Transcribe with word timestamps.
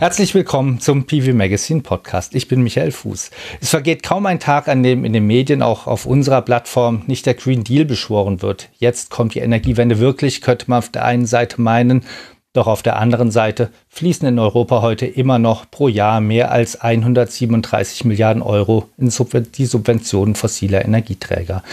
Herzlich 0.00 0.32
willkommen 0.32 0.78
zum 0.78 1.06
PV 1.06 1.34
Magazine 1.34 1.80
Podcast. 1.80 2.32
Ich 2.36 2.46
bin 2.46 2.62
Michael 2.62 2.92
Fuß. 2.92 3.32
Es 3.60 3.70
vergeht 3.70 4.04
kaum 4.04 4.26
ein 4.26 4.38
Tag, 4.38 4.68
an 4.68 4.84
dem 4.84 5.04
in 5.04 5.12
den 5.12 5.26
Medien, 5.26 5.60
auch 5.60 5.88
auf 5.88 6.06
unserer 6.06 6.40
Plattform, 6.42 7.02
nicht 7.08 7.26
der 7.26 7.34
Green 7.34 7.64
Deal 7.64 7.84
beschworen 7.84 8.40
wird. 8.40 8.68
Jetzt 8.78 9.10
kommt 9.10 9.34
die 9.34 9.40
Energiewende 9.40 9.98
wirklich, 9.98 10.40
könnte 10.40 10.66
man 10.68 10.78
auf 10.78 10.90
der 10.90 11.04
einen 11.04 11.26
Seite 11.26 11.60
meinen. 11.60 12.04
Doch 12.52 12.68
auf 12.68 12.82
der 12.82 12.96
anderen 12.96 13.32
Seite 13.32 13.72
fließen 13.88 14.28
in 14.28 14.38
Europa 14.38 14.82
heute 14.82 15.04
immer 15.04 15.40
noch 15.40 15.68
pro 15.68 15.88
Jahr 15.88 16.20
mehr 16.20 16.52
als 16.52 16.80
137 16.80 18.04
Milliarden 18.04 18.42
Euro 18.42 18.88
in 18.98 19.10
die 19.56 19.66
Subventionen 19.66 20.36
fossiler 20.36 20.84
Energieträger. 20.84 21.64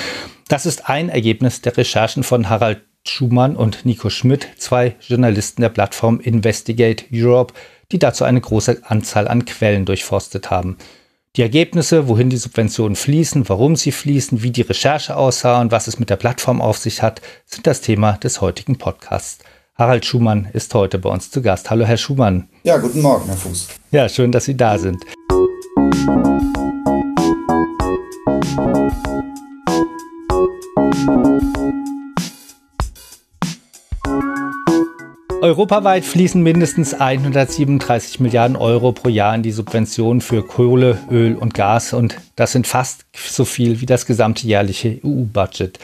Das 0.47 0.65
ist 0.65 0.89
ein 0.89 1.09
Ergebnis 1.09 1.61
der 1.61 1.77
Recherchen 1.77 2.23
von 2.23 2.49
Harald 2.49 2.81
Schumann 3.07 3.55
und 3.55 3.85
Nico 3.85 4.09
Schmidt, 4.09 4.47
zwei 4.57 4.95
Journalisten 4.99 5.61
der 5.61 5.69
Plattform 5.69 6.19
Investigate 6.19 7.05
Europe, 7.13 7.53
die 7.95 7.99
dazu 7.99 8.25
eine 8.25 8.41
große 8.41 8.81
Anzahl 8.83 9.29
an 9.29 9.45
Quellen 9.45 9.85
durchforstet 9.85 10.51
haben. 10.51 10.75
Die 11.37 11.41
Ergebnisse, 11.41 12.09
wohin 12.09 12.29
die 12.29 12.35
Subventionen 12.35 12.97
fließen, 12.97 13.47
warum 13.47 13.77
sie 13.77 13.93
fließen, 13.93 14.43
wie 14.43 14.51
die 14.51 14.63
Recherche 14.63 15.15
aussah 15.15 15.61
und 15.61 15.71
was 15.71 15.87
es 15.87 15.97
mit 15.97 16.09
der 16.09 16.17
Plattform 16.17 16.61
auf 16.61 16.77
sich 16.77 17.01
hat, 17.01 17.21
sind 17.45 17.65
das 17.67 17.79
Thema 17.79 18.13
des 18.17 18.41
heutigen 18.41 18.77
Podcasts. 18.77 19.39
Harald 19.75 20.05
Schumann 20.05 20.49
ist 20.51 20.73
heute 20.73 20.99
bei 20.99 21.09
uns 21.09 21.31
zu 21.31 21.41
Gast. 21.41 21.69
Hallo, 21.69 21.85
Herr 21.85 21.95
Schumann. 21.95 22.49
Ja, 22.63 22.77
guten 22.77 23.01
Morgen, 23.01 23.27
Herr 23.27 23.37
Fuß. 23.37 23.69
Ja, 23.91 24.09
schön, 24.09 24.33
dass 24.33 24.43
Sie 24.43 24.57
da 24.57 24.77
sind. 24.77 25.01
Europaweit 35.45 36.05
fließen 36.05 36.41
mindestens 36.41 36.95
137 36.95 38.19
Milliarden 38.19 38.55
Euro 38.55 38.93
pro 38.93 39.09
Jahr 39.09 39.35
in 39.35 39.43
die 39.43 39.51
Subventionen 39.51 40.19
für 40.19 40.41
Kohle, 40.41 40.97
Öl 41.11 41.35
und 41.35 41.53
Gas 41.53 41.93
und 41.93 42.17
das 42.35 42.51
sind 42.51 42.65
fast 42.65 43.05
so 43.15 43.45
viel 43.45 43.79
wie 43.79 43.85
das 43.85 44.07
gesamte 44.07 44.47
jährliche 44.47 44.99
EU-Budget. 45.05 45.77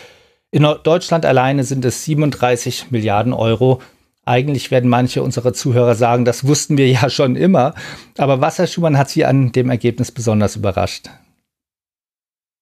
In 0.49 0.67
Deutschland 0.81 1.27
alleine 1.27 1.63
sind 1.63 1.85
es 1.85 2.03
37 2.05 2.89
Milliarden 2.89 3.33
Euro. 3.33 3.83
Eigentlich 4.25 4.71
werden 4.71 4.89
manche 4.89 5.21
unserer 5.21 5.53
Zuhörer 5.53 5.93
sagen, 5.93 6.25
das 6.25 6.47
wussten 6.47 6.79
wir 6.79 6.87
ja 6.89 7.11
schon 7.11 7.35
immer. 7.35 7.75
Aber 8.17 8.41
was, 8.41 8.57
Herr 8.57 8.65
Schumann, 8.65 8.97
hat 8.97 9.11
Sie 9.11 9.25
an 9.25 9.51
dem 9.51 9.69
Ergebnis 9.69 10.11
besonders 10.11 10.55
überrascht? 10.55 11.11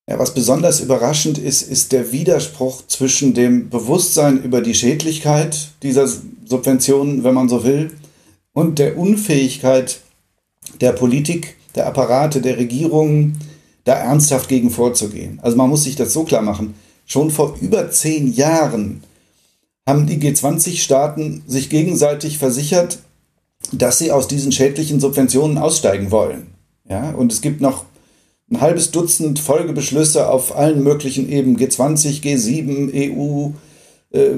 Ja, 0.10 0.18
was 0.18 0.34
besonders 0.34 0.80
überraschend 0.80 1.38
ist, 1.38 1.62
ist 1.62 1.92
der 1.92 2.12
Widerspruch 2.12 2.82
zwischen 2.88 3.36
dem 3.36 3.70
Bewusstsein 3.70 4.42
über 4.42 4.62
die 4.62 4.74
Schädlichkeit 4.74 5.70
dieser 5.84 6.10
Subventionen, 6.46 7.24
wenn 7.24 7.36
man 7.36 7.48
so 7.48 7.64
will, 7.64 7.92
und 8.52 8.80
der 8.80 8.98
Unfähigkeit 8.98 10.00
der 10.82 10.94
Politik, 10.94 11.58
der 11.76 11.86
Apparate, 11.86 12.42
der 12.42 12.58
Regierungen, 12.58 13.38
da 13.84 13.94
ernsthaft 13.94 14.50
gegen 14.50 14.72
vorzugehen. 14.72 15.38
Also 15.44 15.56
man 15.58 15.70
muss 15.70 15.84
sich 15.84 15.96
das 15.96 16.12
so 16.12 16.24
klar 16.24 16.42
machen. 16.42 16.74
Schon 17.06 17.30
vor 17.30 17.56
über 17.62 17.92
zehn 17.92 18.34
Jahren 18.34 19.04
haben 19.88 20.08
die 20.08 20.18
G20-Staaten 20.18 21.44
sich 21.46 21.70
gegenseitig 21.70 22.40
versichert, 22.40 22.98
dass 23.72 24.00
sie 24.00 24.12
aus 24.12 24.28
diesen 24.28 24.52
schädlichen 24.52 25.00
Subventionen 25.00 25.60
aussteigen 25.60 26.10
wollen. 26.10 26.48
Ja, 26.90 27.12
und 27.12 27.32
es 27.32 27.42
gibt 27.42 27.62
noch 27.62 27.86
ein 28.52 28.62
halbes 28.62 28.92
Dutzend 28.92 29.40
Folgebeschlüsse 29.40 30.30
auf 30.30 30.56
allen 30.56 30.84
möglichen 30.84 31.30
Ebenen, 31.30 31.58
G20, 31.58 32.22
G7, 32.22 33.14
EU, 33.14 33.52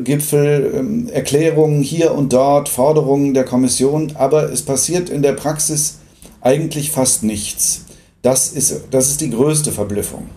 Gipfel, 0.04 0.74
ähm, 0.76 1.10
Erklärungen 1.10 1.82
hier 1.82 2.14
und 2.14 2.34
dort, 2.34 2.68
Forderungen 2.68 3.34
der 3.34 3.46
Kommission, 3.46 4.12
aber 4.16 4.52
es 4.52 4.64
passiert 4.64 5.10
in 5.10 5.22
der 5.22 5.32
Praxis 5.32 6.00
eigentlich 6.42 6.92
fast 6.92 7.24
nichts. 7.24 7.86
Das 8.22 8.50
ist, 8.50 8.82
das 8.92 9.10
ist 9.10 9.22
die 9.22 9.30
größte 9.30 9.72
Verblüffung. 9.72 10.30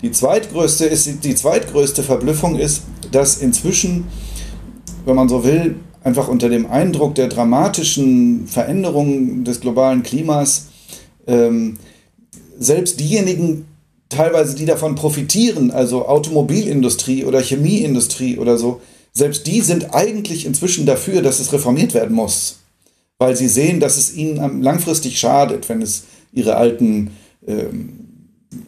Die 0.00 0.10
zweitgrößte, 0.10 0.86
ist, 0.86 1.24
die 1.24 1.34
zweitgrößte 1.34 2.02
Verblüffung 2.02 2.56
ist, 2.56 2.82
dass 3.12 3.38
inzwischen, 3.38 4.06
wenn 5.04 5.16
man 5.16 5.28
so 5.28 5.44
will, 5.44 5.76
einfach 6.02 6.28
unter 6.28 6.48
dem 6.48 6.70
Eindruck 6.70 7.14
der 7.14 7.28
dramatischen 7.28 8.46
Veränderungen 8.46 9.44
des 9.44 9.60
globalen 9.60 10.02
Klimas 10.02 10.68
ähm, 11.26 11.76
selbst 12.58 13.00
diejenigen 13.00 13.66
teilweise, 14.08 14.54
die 14.54 14.66
davon 14.66 14.94
profitieren, 14.94 15.70
also 15.70 16.06
Automobilindustrie 16.06 17.24
oder 17.24 17.40
Chemieindustrie 17.40 18.38
oder 18.38 18.56
so, 18.56 18.80
selbst 19.12 19.46
die 19.46 19.62
sind 19.62 19.94
eigentlich 19.94 20.46
inzwischen 20.46 20.86
dafür, 20.86 21.22
dass 21.22 21.40
es 21.40 21.52
reformiert 21.52 21.94
werden 21.94 22.14
muss, 22.14 22.58
weil 23.18 23.34
sie 23.34 23.48
sehen, 23.48 23.80
dass 23.80 23.96
es 23.96 24.14
ihnen 24.14 24.62
langfristig 24.62 25.18
schadet, 25.18 25.68
wenn 25.68 25.82
es 25.82 26.04
ihre 26.32 26.56
alten 26.56 27.12
ähm, 27.46 28.06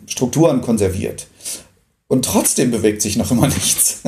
Strukturen 0.07 0.63
konserviert. 0.63 1.27
Und 2.11 2.25
trotzdem 2.25 2.71
bewegt 2.71 3.03
sich 3.03 3.17
noch 3.19 3.31
immer 3.31 3.49
nichts. 3.49 4.01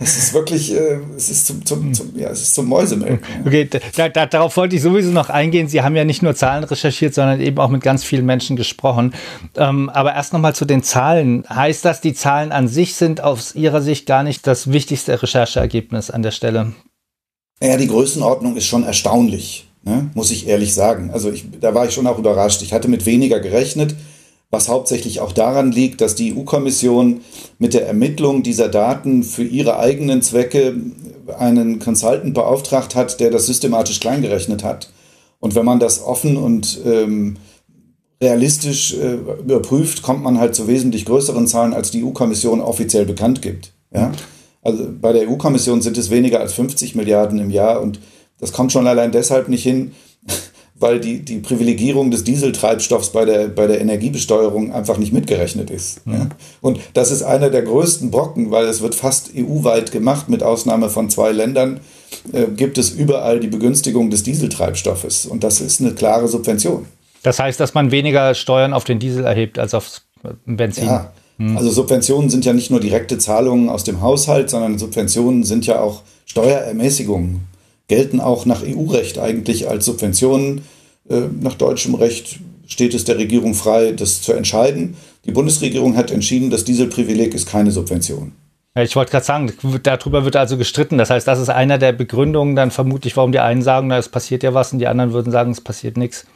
Es 0.00 0.16
ist 0.16 0.34
wirklich, 0.34 0.74
äh, 0.74 0.98
es 1.16 1.30
ist 1.30 1.46
zum, 1.46 1.64
zum, 1.64 1.94
zum, 1.94 2.18
ja, 2.18 2.28
es 2.30 2.42
ist 2.42 2.54
zum 2.56 2.66
Mäusemelken. 2.66 3.20
Okay, 3.46 3.68
da, 3.94 4.08
da, 4.08 4.26
darauf 4.26 4.56
wollte 4.56 4.74
ich 4.74 4.82
sowieso 4.82 5.12
noch 5.12 5.30
eingehen. 5.30 5.68
Sie 5.68 5.80
haben 5.80 5.94
ja 5.94 6.04
nicht 6.04 6.20
nur 6.20 6.34
Zahlen 6.34 6.64
recherchiert, 6.64 7.14
sondern 7.14 7.40
eben 7.40 7.58
auch 7.58 7.68
mit 7.68 7.82
ganz 7.82 8.02
vielen 8.02 8.26
Menschen 8.26 8.56
gesprochen. 8.56 9.14
Ähm, 9.56 9.88
aber 9.88 10.14
erst 10.14 10.32
nochmal 10.32 10.56
zu 10.56 10.64
den 10.64 10.82
Zahlen. 10.82 11.44
Heißt 11.48 11.84
das, 11.84 12.00
die 12.00 12.12
Zahlen 12.12 12.50
an 12.50 12.66
sich 12.66 12.96
sind 12.96 13.20
aus 13.20 13.54
Ihrer 13.54 13.82
Sicht 13.82 14.06
gar 14.06 14.24
nicht 14.24 14.48
das 14.48 14.72
wichtigste 14.72 15.22
Rechercheergebnis 15.22 16.10
an 16.10 16.22
der 16.22 16.32
Stelle? 16.32 16.72
Ja, 17.62 17.76
die 17.76 17.86
Größenordnung 17.86 18.56
ist 18.56 18.66
schon 18.66 18.82
erstaunlich, 18.82 19.68
ne? 19.84 20.10
muss 20.14 20.32
ich 20.32 20.48
ehrlich 20.48 20.74
sagen. 20.74 21.12
Also 21.12 21.30
ich, 21.30 21.44
da 21.60 21.72
war 21.72 21.86
ich 21.86 21.94
schon 21.94 22.08
auch 22.08 22.18
überrascht. 22.18 22.62
Ich 22.62 22.72
hatte 22.72 22.88
mit 22.88 23.06
weniger 23.06 23.38
gerechnet 23.38 23.94
was 24.54 24.68
hauptsächlich 24.68 25.20
auch 25.20 25.32
daran 25.32 25.72
liegt, 25.72 26.00
dass 26.00 26.14
die 26.14 26.34
EU-Kommission 26.34 27.20
mit 27.58 27.74
der 27.74 27.86
Ermittlung 27.86 28.44
dieser 28.44 28.68
Daten 28.68 29.24
für 29.24 29.42
ihre 29.42 29.78
eigenen 29.78 30.22
Zwecke 30.22 30.76
einen 31.38 31.80
Consultant 31.80 32.32
beauftragt 32.34 32.94
hat, 32.94 33.18
der 33.18 33.30
das 33.30 33.46
systematisch 33.46 33.98
kleingerechnet 33.98 34.62
hat. 34.62 34.90
Und 35.40 35.56
wenn 35.56 35.64
man 35.64 35.80
das 35.80 36.00
offen 36.00 36.36
und 36.36 36.80
ähm, 36.86 37.36
realistisch 38.22 38.94
äh, 38.94 39.14
überprüft, 39.40 40.02
kommt 40.02 40.22
man 40.22 40.38
halt 40.38 40.54
zu 40.54 40.68
wesentlich 40.68 41.04
größeren 41.04 41.48
Zahlen, 41.48 41.74
als 41.74 41.90
die 41.90 42.04
EU-Kommission 42.04 42.60
offiziell 42.60 43.06
bekannt 43.06 43.42
gibt. 43.42 43.72
Ja? 43.92 44.12
Also 44.62 44.86
bei 45.00 45.12
der 45.12 45.28
EU-Kommission 45.28 45.82
sind 45.82 45.98
es 45.98 46.10
weniger 46.10 46.38
als 46.40 46.54
50 46.54 46.94
Milliarden 46.94 47.40
im 47.40 47.50
Jahr 47.50 47.82
und 47.82 47.98
das 48.38 48.52
kommt 48.52 48.72
schon 48.72 48.86
allein 48.86 49.10
deshalb 49.10 49.48
nicht 49.48 49.64
hin, 49.64 49.92
weil 50.76 50.98
die, 50.98 51.24
die 51.24 51.38
Privilegierung 51.38 52.10
des 52.10 52.24
Dieseltreibstoffs 52.24 53.10
bei 53.10 53.24
der, 53.24 53.48
bei 53.48 53.66
der 53.66 53.80
Energiebesteuerung 53.80 54.72
einfach 54.72 54.98
nicht 54.98 55.12
mitgerechnet 55.12 55.70
ist. 55.70 56.04
Mhm. 56.06 56.12
Ja. 56.12 56.28
Und 56.60 56.80
das 56.94 57.10
ist 57.12 57.22
einer 57.22 57.48
der 57.48 57.62
größten 57.62 58.10
Brocken, 58.10 58.50
weil 58.50 58.66
es 58.66 58.82
wird 58.82 58.94
fast 58.94 59.30
EU-weit 59.36 59.92
gemacht, 59.92 60.28
mit 60.28 60.42
Ausnahme 60.42 60.90
von 60.90 61.10
zwei 61.10 61.30
Ländern, 61.30 61.80
äh, 62.32 62.46
gibt 62.46 62.78
es 62.78 62.90
überall 62.90 63.38
die 63.38 63.46
Begünstigung 63.46 64.10
des 64.10 64.24
Dieseltreibstoffes. 64.24 65.26
Und 65.26 65.44
das 65.44 65.60
ist 65.60 65.80
eine 65.80 65.92
klare 65.92 66.26
Subvention. 66.26 66.86
Das 67.22 67.38
heißt, 67.38 67.58
dass 67.60 67.74
man 67.74 67.90
weniger 67.90 68.34
Steuern 68.34 68.72
auf 68.72 68.84
den 68.84 68.98
Diesel 68.98 69.24
erhebt 69.24 69.58
als 69.58 69.74
auf 69.74 70.02
Benzin. 70.44 70.86
Ja. 70.86 71.12
Mhm. 71.38 71.56
Also 71.56 71.70
Subventionen 71.70 72.30
sind 72.30 72.44
ja 72.44 72.52
nicht 72.52 72.70
nur 72.70 72.80
direkte 72.80 73.18
Zahlungen 73.18 73.68
aus 73.68 73.84
dem 73.84 74.00
Haushalt, 74.00 74.50
sondern 74.50 74.78
Subventionen 74.78 75.44
sind 75.44 75.66
ja 75.66 75.80
auch 75.80 76.02
Steuerermäßigungen 76.26 77.53
gelten 77.88 78.20
auch 78.20 78.46
nach 78.46 78.62
EU-Recht 78.62 79.18
eigentlich 79.18 79.68
als 79.68 79.84
Subventionen. 79.84 80.62
Äh, 81.08 81.22
nach 81.40 81.54
deutschem 81.54 81.94
Recht 81.94 82.40
steht 82.66 82.94
es 82.94 83.04
der 83.04 83.18
Regierung 83.18 83.54
frei, 83.54 83.92
das 83.92 84.22
zu 84.22 84.32
entscheiden. 84.32 84.96
Die 85.24 85.32
Bundesregierung 85.32 85.96
hat 85.96 86.10
entschieden, 86.10 86.50
das 86.50 86.64
Dieselprivileg 86.64 87.34
ist 87.34 87.48
keine 87.48 87.70
Subvention. 87.70 88.32
Ich 88.76 88.96
wollte 88.96 89.12
gerade 89.12 89.24
sagen, 89.24 89.52
darüber 89.84 90.24
wird 90.24 90.34
also 90.34 90.56
gestritten. 90.56 90.98
Das 90.98 91.10
heißt, 91.10 91.28
das 91.28 91.38
ist 91.38 91.48
einer 91.48 91.78
der 91.78 91.92
Begründungen 91.92 92.56
dann 92.56 92.72
vermutlich, 92.72 93.16
warum 93.16 93.30
die 93.30 93.38
einen 93.38 93.62
sagen, 93.62 93.86
na, 93.86 93.98
es 93.98 94.08
passiert 94.08 94.42
ja 94.42 94.52
was 94.52 94.72
und 94.72 94.80
die 94.80 94.88
anderen 94.88 95.12
würden 95.12 95.30
sagen, 95.30 95.52
es 95.52 95.60
passiert 95.60 95.96
nichts. 95.96 96.26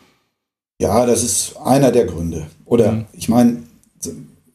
Ja, 0.80 1.04
das 1.04 1.24
ist 1.24 1.56
einer 1.64 1.90
der 1.90 2.04
Gründe. 2.04 2.46
Oder 2.64 2.92
mhm. 2.92 3.06
ich 3.12 3.28
meine, 3.28 3.64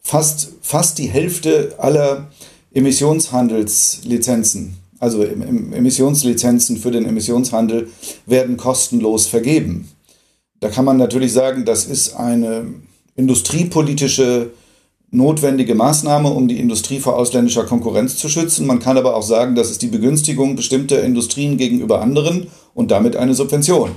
fast, 0.02 0.54
fast 0.62 0.98
die 0.98 1.08
Hälfte 1.08 1.76
aller 1.78 2.30
Emissionshandelslizenzen 2.74 4.78
also 5.04 5.22
Emissionslizenzen 5.22 6.78
für 6.78 6.92
den 6.92 7.06
Emissionshandel, 7.06 7.90
werden 8.26 8.56
kostenlos 8.56 9.28
vergeben. 9.28 9.90
Da 10.62 10.70
kann 10.70 10.86
man 10.86 10.96
natürlich 10.96 11.34
sagen, 11.34 11.66
das 11.66 11.86
ist 11.86 12.16
eine 12.16 12.66
industriepolitische 13.18 14.52
notwendige 15.12 15.76
Maßnahme, 15.76 16.30
um 16.30 16.48
die 16.48 16.58
Industrie 16.58 17.00
vor 17.00 17.18
ausländischer 17.18 17.66
Konkurrenz 17.66 18.16
zu 18.16 18.30
schützen. 18.30 18.66
Man 18.66 18.80
kann 18.80 18.98
aber 18.98 19.16
auch 19.16 19.24
sagen, 19.24 19.56
das 19.56 19.70
ist 19.70 19.82
die 19.82 19.88
Begünstigung 19.88 20.56
bestimmter 20.56 21.04
Industrien 21.04 21.58
gegenüber 21.58 22.02
anderen 22.02 22.48
und 22.74 22.90
damit 22.90 23.18
eine 23.18 23.34
Subvention. 23.34 23.92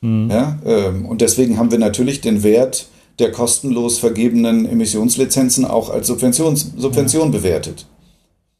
Mhm. 0.00 0.30
Ja, 0.30 0.58
ähm, 0.64 1.04
und 1.04 1.20
deswegen 1.20 1.58
haben 1.58 1.70
wir 1.70 1.78
natürlich 1.78 2.22
den 2.22 2.42
Wert 2.42 2.88
der 3.18 3.30
kostenlos 3.30 3.98
vergebenen 3.98 4.66
Emissionslizenzen 4.66 5.64
auch 5.64 5.90
als 5.90 6.06
Subventions 6.06 6.72
Subvention 6.76 7.32
ja. 7.32 7.38
bewertet. 7.38 7.86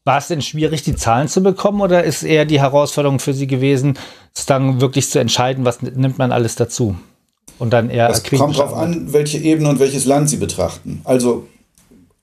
War 0.07 0.19
es 0.19 0.29
denn 0.29 0.41
schwierig, 0.41 0.83
die 0.83 0.95
Zahlen 0.95 1.27
zu 1.27 1.43
bekommen 1.43 1.81
oder 1.81 2.05
ist 2.05 2.23
eher 2.23 2.45
die 2.45 2.61
Herausforderung 2.61 3.19
für 3.19 3.33
Sie 3.33 3.45
gewesen, 3.45 3.99
es 4.33 4.45
dann 4.45 4.79
wirklich 4.79 5.09
zu 5.09 5.19
entscheiden, 5.19 5.65
was 5.65 5.81
nimmt 5.81 6.17
man 6.17 6.31
alles 6.31 6.55
dazu? 6.55 6.95
Und 7.59 7.73
dann 7.73 7.89
eher. 7.89 8.09
Es 8.09 8.23
kommt 8.23 8.57
darauf 8.57 8.73
an, 8.73 9.11
welche 9.11 9.37
Ebene 9.37 9.67
und 9.67 9.79
welches 9.79 10.05
Land 10.05 10.29
Sie 10.29 10.37
betrachten. 10.37 11.01
Also 11.03 11.45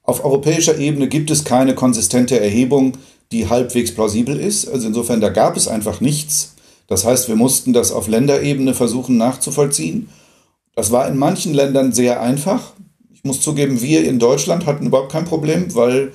auf 0.02 0.25
europäischer 0.25 0.78
Ebene 0.78 1.08
gibt 1.08 1.31
es 1.31 1.44
keine 1.44 1.75
konsistente 1.75 2.40
Erhebung, 2.40 2.96
die 3.32 3.50
halbwegs 3.50 3.94
plausibel 3.94 4.40
ist. 4.40 4.66
Also 4.66 4.86
insofern, 4.86 5.20
da 5.20 5.28
gab 5.28 5.54
es 5.54 5.69
einfach 5.69 6.00
nichts. 6.00 6.54
Das 6.86 7.04
heißt, 7.04 7.28
wir 7.28 7.36
mussten 7.36 7.75
das 7.75 7.92
auf 7.92 8.08
Länderebene 8.08 8.72
versuchen 8.72 9.19
nachzuvollziehen. 9.19 10.08
Das 10.75 10.90
war 10.90 11.06
in 11.06 11.19
manchen 11.19 11.52
Ländern 11.52 11.92
sehr 11.92 12.22
einfach. 12.22 12.72
Ich 13.12 13.25
muss 13.25 13.42
zugeben, 13.42 13.82
wir 13.82 14.08
in 14.08 14.19
Deutschland 14.19 14.64
hatten 14.64 14.86
überhaupt 14.86 15.12
kein 15.12 15.26
Problem, 15.26 15.75
weil 15.75 16.12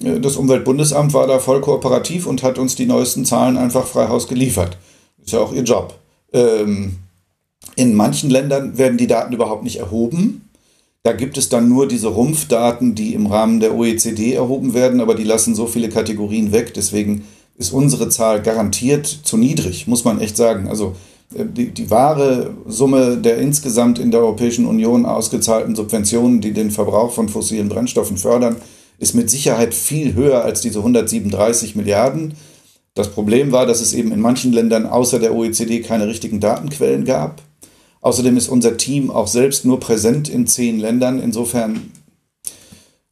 das 0.00 0.36
Umweltbundesamt 0.36 1.12
war 1.12 1.26
da 1.26 1.38
voll 1.38 1.60
kooperativ 1.60 2.26
und 2.26 2.42
hat 2.42 2.58
uns 2.58 2.74
die 2.74 2.86
neuesten 2.86 3.24
Zahlen 3.24 3.58
einfach 3.58 3.86
frei 3.86 4.08
Haus 4.08 4.28
geliefert. 4.28 4.78
Ist 5.22 5.32
ja 5.32 5.40
auch 5.40 5.52
ihr 5.52 5.62
Job. 5.62 5.98
Ähm, 6.32 6.96
in 7.76 7.94
manchen 7.94 8.30
Ländern 8.30 8.78
werden 8.78 8.96
die 8.96 9.06
Daten 9.06 9.34
überhaupt 9.34 9.62
nicht 9.62 9.76
erhoben. 9.76 10.48
Da 11.02 11.12
gibt 11.12 11.38
es 11.38 11.48
dann 11.48 11.68
nur 11.68 11.86
diese 11.86 12.08
Rumpfdaten, 12.08 12.94
die 12.94 13.14
im 13.14 13.26
Rahmen 13.26 13.60
der 13.60 13.74
OECD 13.74 14.32
erhoben 14.34 14.74
werden, 14.74 15.00
aber 15.00 15.14
die 15.14 15.24
lassen 15.24 15.54
so 15.54 15.66
viele 15.66 15.88
Kategorien 15.88 16.52
weg. 16.52 16.72
Deswegen 16.74 17.24
ist 17.56 17.72
unsere 17.72 18.08
Zahl 18.08 18.40
garantiert 18.40 19.06
zu 19.06 19.36
niedrig, 19.36 19.86
muss 19.86 20.04
man 20.04 20.20
echt 20.20 20.36
sagen. 20.36 20.68
Also 20.68 20.94
äh, 21.34 21.44
die, 21.44 21.70
die 21.72 21.90
wahre 21.90 22.54
Summe 22.66 23.18
der 23.18 23.36
insgesamt 23.36 23.98
in 23.98 24.10
der 24.10 24.20
Europäischen 24.20 24.64
Union 24.66 25.04
ausgezahlten 25.04 25.76
Subventionen, 25.76 26.40
die 26.40 26.52
den 26.52 26.70
Verbrauch 26.70 27.12
von 27.12 27.28
fossilen 27.28 27.68
Brennstoffen 27.68 28.16
fördern, 28.16 28.56
ist 29.00 29.14
mit 29.14 29.30
Sicherheit 29.30 29.74
viel 29.74 30.14
höher 30.14 30.44
als 30.44 30.60
diese 30.60 30.78
137 30.78 31.74
Milliarden. 31.74 32.34
Das 32.94 33.08
Problem 33.08 33.50
war, 33.50 33.64
dass 33.64 33.80
es 33.80 33.94
eben 33.94 34.12
in 34.12 34.20
manchen 34.20 34.52
Ländern 34.52 34.86
außer 34.86 35.18
der 35.18 35.34
OECD 35.34 35.80
keine 35.80 36.06
richtigen 36.06 36.38
Datenquellen 36.38 37.06
gab. 37.06 37.40
Außerdem 38.02 38.36
ist 38.36 38.48
unser 38.48 38.76
Team 38.76 39.10
auch 39.10 39.26
selbst 39.26 39.64
nur 39.64 39.80
präsent 39.80 40.28
in 40.28 40.46
zehn 40.46 40.78
Ländern. 40.78 41.18
Insofern, 41.18 41.92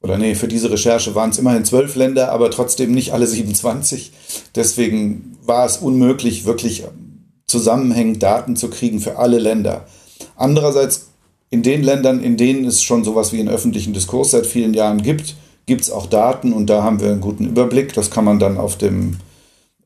oder 0.02 0.18
nee, 0.18 0.34
für 0.34 0.46
diese 0.46 0.70
Recherche 0.70 1.14
waren 1.14 1.30
es 1.30 1.38
immerhin 1.38 1.64
zwölf 1.64 1.96
Länder, 1.96 2.32
aber 2.32 2.50
trotzdem 2.50 2.92
nicht 2.92 3.14
alle 3.14 3.26
27. 3.26 4.12
Deswegen 4.54 5.38
war 5.42 5.64
es 5.64 5.78
unmöglich, 5.78 6.44
wirklich 6.44 6.84
zusammenhängend 7.46 8.22
Daten 8.22 8.56
zu 8.56 8.68
kriegen 8.68 9.00
für 9.00 9.16
alle 9.16 9.38
Länder. 9.38 9.86
Andererseits 10.36 11.08
in 11.48 11.62
den 11.62 11.82
Ländern, 11.82 12.22
in 12.22 12.36
denen 12.36 12.66
es 12.66 12.82
schon 12.82 13.04
sowas 13.04 13.32
wie 13.32 13.40
einen 13.40 13.48
öffentlichen 13.48 13.94
Diskurs 13.94 14.32
seit 14.32 14.46
vielen 14.46 14.74
Jahren 14.74 15.00
gibt, 15.00 15.34
gibt 15.68 15.82
es 15.82 15.92
auch 15.92 16.06
Daten 16.06 16.52
und 16.52 16.68
da 16.68 16.82
haben 16.82 17.00
wir 17.00 17.10
einen 17.10 17.20
guten 17.20 17.44
Überblick. 17.44 17.92
Das 17.92 18.10
kann 18.10 18.24
man 18.24 18.40
dann 18.40 18.56
auf 18.56 18.76
dem 18.76 19.18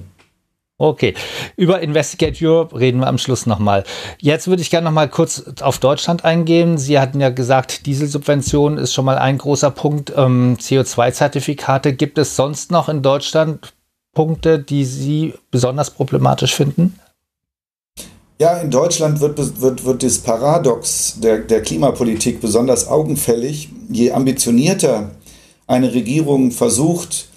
Okay, 0.82 1.14
über 1.58 1.80
Investigate 1.82 2.44
Europe 2.44 2.80
reden 2.80 3.02
wir 3.02 3.08
am 3.08 3.20
Schluss 3.20 3.46
nochmal. 3.46 3.84
Jetzt 4.20 4.48
würde 4.48 4.64
ich 4.64 4.72
gerne 4.72 4.86
nochmal 4.86 5.10
kurz 5.10 5.44
auf 5.62 5.78
Deutschland 5.78 6.26
eingehen. 6.26 6.80
Sie 6.80 6.98
hatten 6.98 7.22
ja 7.22 7.30
gesagt, 7.30 7.86
Dieselsubvention 7.86 8.80
ist 8.80 8.92
schon 8.92 9.06
mal 9.06 9.20
ein 9.20 9.38
großer 9.38 9.70
Punkt. 9.70 10.12
Ähm, 10.18 10.58
CO2-Zertifikate. 10.60 11.94
Gibt 11.94 12.18
es 12.18 12.36
sonst 12.36 12.72
noch 12.72 12.90
in 12.90 13.04
Deutschland 13.04 13.74
Punkte, 14.16 14.58
die 14.58 14.84
Sie 14.84 15.36
besonders 15.52 15.92
problematisch 15.92 16.56
finden? 16.56 17.00
Ja, 18.40 18.58
in 18.58 18.72
Deutschland 18.72 19.20
wird, 19.20 19.62
wird, 19.62 19.86
wird 19.86 20.02
das 20.02 20.18
Paradox 20.18 21.20
der, 21.20 21.42
der 21.42 21.62
Klimapolitik 21.62 22.42
besonders 22.42 22.88
augenfällig. 22.88 23.70
Je 23.88 24.14
ambitionierter 24.14 25.12
eine 25.68 25.94
Regierung 25.94 26.50
versucht, 26.50 27.28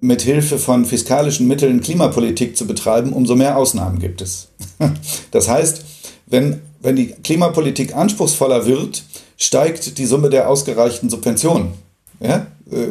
mit 0.00 0.22
Hilfe 0.22 0.58
von 0.58 0.84
fiskalischen 0.84 1.48
Mitteln 1.48 1.80
Klimapolitik 1.80 2.56
zu 2.56 2.66
betreiben, 2.66 3.12
umso 3.12 3.34
mehr 3.34 3.56
Ausnahmen 3.56 3.98
gibt 3.98 4.20
es. 4.20 4.48
Das 5.30 5.48
heißt, 5.48 5.84
wenn, 6.26 6.60
wenn 6.80 6.96
die 6.96 7.08
Klimapolitik 7.08 7.94
anspruchsvoller 7.94 8.66
wird, 8.66 9.04
steigt 9.36 9.98
die 9.98 10.06
Summe 10.06 10.30
der 10.30 10.48
ausgereichten 10.48 11.10
Subventionen, 11.10 11.72
ja, 12.20 12.46
äh, 12.70 12.86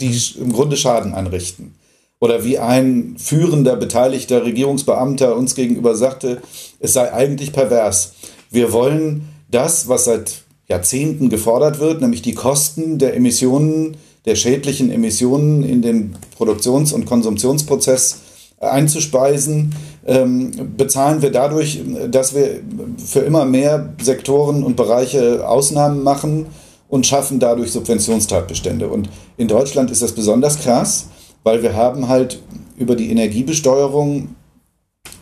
die 0.00 0.18
im 0.40 0.52
Grunde 0.52 0.76
Schaden 0.76 1.14
anrichten. 1.14 1.74
Oder 2.20 2.44
wie 2.44 2.58
ein 2.58 3.16
führender, 3.18 3.76
beteiligter 3.76 4.44
Regierungsbeamter 4.44 5.36
uns 5.36 5.54
gegenüber 5.54 5.94
sagte, 5.94 6.42
es 6.80 6.92
sei 6.92 7.12
eigentlich 7.12 7.52
pervers. 7.52 8.14
Wir 8.50 8.72
wollen 8.72 9.28
das, 9.50 9.88
was 9.88 10.06
seit 10.06 10.42
Jahrzehnten 10.68 11.28
gefordert 11.28 11.78
wird, 11.78 12.00
nämlich 12.00 12.22
die 12.22 12.34
Kosten 12.34 12.98
der 12.98 13.14
Emissionen 13.14 13.96
der 14.26 14.34
schädlichen 14.34 14.90
Emissionen 14.90 15.62
in 15.62 15.82
den 15.82 16.16
Produktions- 16.36 16.92
und 16.92 17.06
Konsumptionsprozess 17.06 18.20
einzuspeisen, 18.60 19.74
ähm, 20.06 20.74
bezahlen 20.76 21.22
wir 21.22 21.30
dadurch, 21.30 21.80
dass 22.10 22.34
wir 22.34 22.60
für 22.96 23.20
immer 23.20 23.44
mehr 23.44 23.94
Sektoren 24.02 24.64
und 24.64 24.76
Bereiche 24.76 25.48
Ausnahmen 25.48 26.02
machen 26.02 26.46
und 26.88 27.06
schaffen 27.06 27.38
dadurch 27.38 27.70
Subventionstatbestände. 27.72 28.88
Und 28.88 29.08
in 29.36 29.48
Deutschland 29.48 29.90
ist 29.90 30.02
das 30.02 30.12
besonders 30.12 30.58
krass, 30.58 31.06
weil 31.44 31.62
wir 31.62 31.74
haben 31.74 32.08
halt 32.08 32.40
über 32.76 32.96
die 32.96 33.10
Energiebesteuerung 33.10 34.34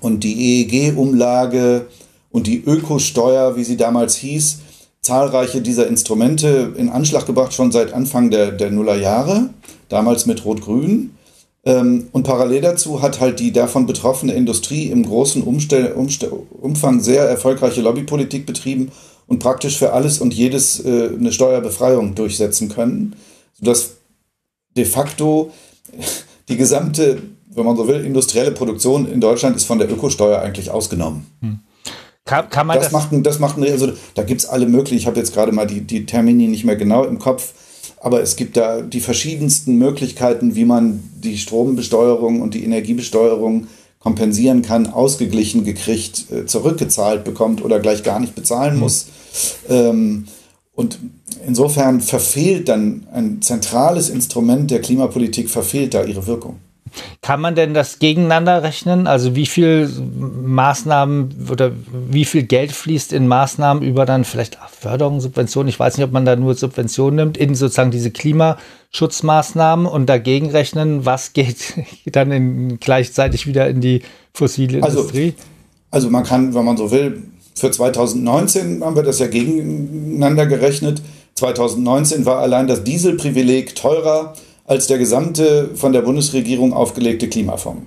und 0.00 0.24
die 0.24 0.62
EEG-Umlage 0.62 1.86
und 2.30 2.46
die 2.46 2.62
Ökosteuer, 2.64 3.56
wie 3.56 3.64
sie 3.64 3.76
damals 3.76 4.16
hieß, 4.16 4.60
zahlreiche 5.06 5.62
dieser 5.62 5.86
Instrumente 5.86 6.74
in 6.76 6.88
Anschlag 6.88 7.26
gebracht, 7.26 7.54
schon 7.54 7.72
seit 7.72 7.92
Anfang 7.92 8.30
der, 8.30 8.50
der 8.50 8.70
Nullerjahre, 8.70 9.50
damals 9.88 10.26
mit 10.26 10.44
Rot-Grün. 10.44 11.12
Ähm, 11.64 12.08
und 12.12 12.24
parallel 12.24 12.60
dazu 12.60 13.02
hat 13.02 13.20
halt 13.20 13.40
die 13.40 13.52
davon 13.52 13.86
betroffene 13.86 14.34
Industrie 14.34 14.86
im 14.86 15.04
großen 15.04 15.42
Umstell 15.42 15.92
Umstell 15.92 16.32
Umfang 16.60 17.00
sehr 17.00 17.22
erfolgreiche 17.22 17.80
Lobbypolitik 17.80 18.46
betrieben 18.46 18.92
und 19.26 19.38
praktisch 19.38 19.78
für 19.78 19.92
alles 19.92 20.20
und 20.20 20.34
jedes 20.34 20.84
äh, 20.84 21.10
eine 21.18 21.32
Steuerbefreiung 21.32 22.14
durchsetzen 22.14 22.68
können, 22.68 23.16
sodass 23.58 23.96
de 24.76 24.84
facto 24.84 25.50
die 26.48 26.56
gesamte, 26.56 27.22
wenn 27.54 27.64
man 27.64 27.76
so 27.76 27.88
will, 27.88 28.04
industrielle 28.04 28.52
Produktion 28.52 29.10
in 29.10 29.20
Deutschland 29.20 29.56
ist 29.56 29.64
von 29.64 29.78
der 29.78 29.90
Ökosteuer 29.90 30.40
eigentlich 30.40 30.70
ausgenommen. 30.70 31.26
Hm. 31.40 31.60
Kann, 32.26 32.50
kann 32.50 32.66
man 32.66 32.76
das, 32.76 32.86
das 32.86 32.92
macht, 32.92 33.08
das 33.24 33.38
macht 33.38 33.58
also 33.58 33.92
da 34.14 34.24
gibt 34.24 34.40
es 34.40 34.48
alle 34.48 34.66
möglichen, 34.66 34.98
ich 34.98 35.06
habe 35.06 35.16
jetzt 35.16 35.32
gerade 35.32 35.52
mal 35.52 35.66
die, 35.66 35.80
die 35.80 36.06
Termini 36.06 36.48
nicht 36.48 36.64
mehr 36.64 36.74
genau 36.74 37.04
im 37.04 37.20
Kopf, 37.20 37.52
aber 38.00 38.20
es 38.20 38.34
gibt 38.34 38.56
da 38.56 38.82
die 38.82 39.00
verschiedensten 39.00 39.76
Möglichkeiten, 39.76 40.56
wie 40.56 40.64
man 40.64 41.02
die 41.14 41.38
Strombesteuerung 41.38 42.42
und 42.42 42.54
die 42.54 42.64
Energiebesteuerung 42.64 43.68
kompensieren 44.00 44.62
kann, 44.62 44.88
ausgeglichen 44.88 45.64
gekriegt, 45.64 46.26
äh, 46.32 46.46
zurückgezahlt 46.46 47.24
bekommt 47.24 47.64
oder 47.64 47.78
gleich 47.78 48.02
gar 48.02 48.18
nicht 48.18 48.34
bezahlen 48.34 48.74
mhm. 48.74 48.80
muss. 48.80 49.06
Ähm, 49.68 50.26
und 50.74 50.98
insofern 51.46 52.00
verfehlt 52.00 52.68
dann 52.68 53.06
ein 53.12 53.40
zentrales 53.40 54.10
Instrument 54.10 54.70
der 54.72 54.80
Klimapolitik, 54.80 55.48
verfehlt 55.48 55.94
da 55.94 56.04
ihre 56.04 56.26
Wirkung. 56.26 56.56
Kann 57.22 57.40
man 57.40 57.54
denn 57.54 57.74
das 57.74 57.98
gegeneinander 57.98 58.62
rechnen? 58.62 59.06
Also 59.06 59.34
wie 59.34 59.46
viel 59.46 59.88
Maßnahmen 59.88 61.48
oder 61.50 61.72
wie 62.08 62.24
viel 62.24 62.42
Geld 62.42 62.72
fließt 62.72 63.12
in 63.12 63.26
Maßnahmen 63.28 63.82
über 63.82 64.06
dann 64.06 64.24
vielleicht 64.24 64.58
Förderung, 64.70 65.20
Subventionen? 65.20 65.68
Ich 65.68 65.78
weiß 65.78 65.96
nicht, 65.96 66.04
ob 66.04 66.12
man 66.12 66.24
da 66.24 66.36
nur 66.36 66.54
Subventionen 66.54 67.16
nimmt 67.16 67.36
in 67.36 67.54
sozusagen 67.54 67.90
diese 67.90 68.10
Klimaschutzmaßnahmen 68.10 69.86
und 69.86 70.06
dagegen 70.06 70.50
rechnen, 70.50 71.04
was 71.04 71.32
geht 71.32 71.74
dann 72.06 72.30
in, 72.30 72.80
gleichzeitig 72.80 73.46
wieder 73.46 73.68
in 73.68 73.80
die 73.80 74.02
fossile 74.32 74.82
also, 74.82 75.00
Industrie? 75.00 75.34
Also 75.90 76.10
man 76.10 76.24
kann, 76.24 76.54
wenn 76.54 76.64
man 76.64 76.76
so 76.76 76.90
will, 76.90 77.22
für 77.54 77.70
2019 77.70 78.84
haben 78.84 78.96
wir 78.96 79.02
das 79.02 79.18
ja 79.18 79.26
gegeneinander 79.26 80.46
gerechnet. 80.46 81.00
2019 81.34 82.26
war 82.26 82.38
allein 82.38 82.66
das 82.66 82.84
Dieselprivileg 82.84 83.74
teurer 83.74 84.34
als 84.66 84.86
der 84.86 84.98
gesamte 84.98 85.70
von 85.74 85.92
der 85.92 86.02
Bundesregierung 86.02 86.72
aufgelegte 86.72 87.28
Klimafonds. 87.28 87.82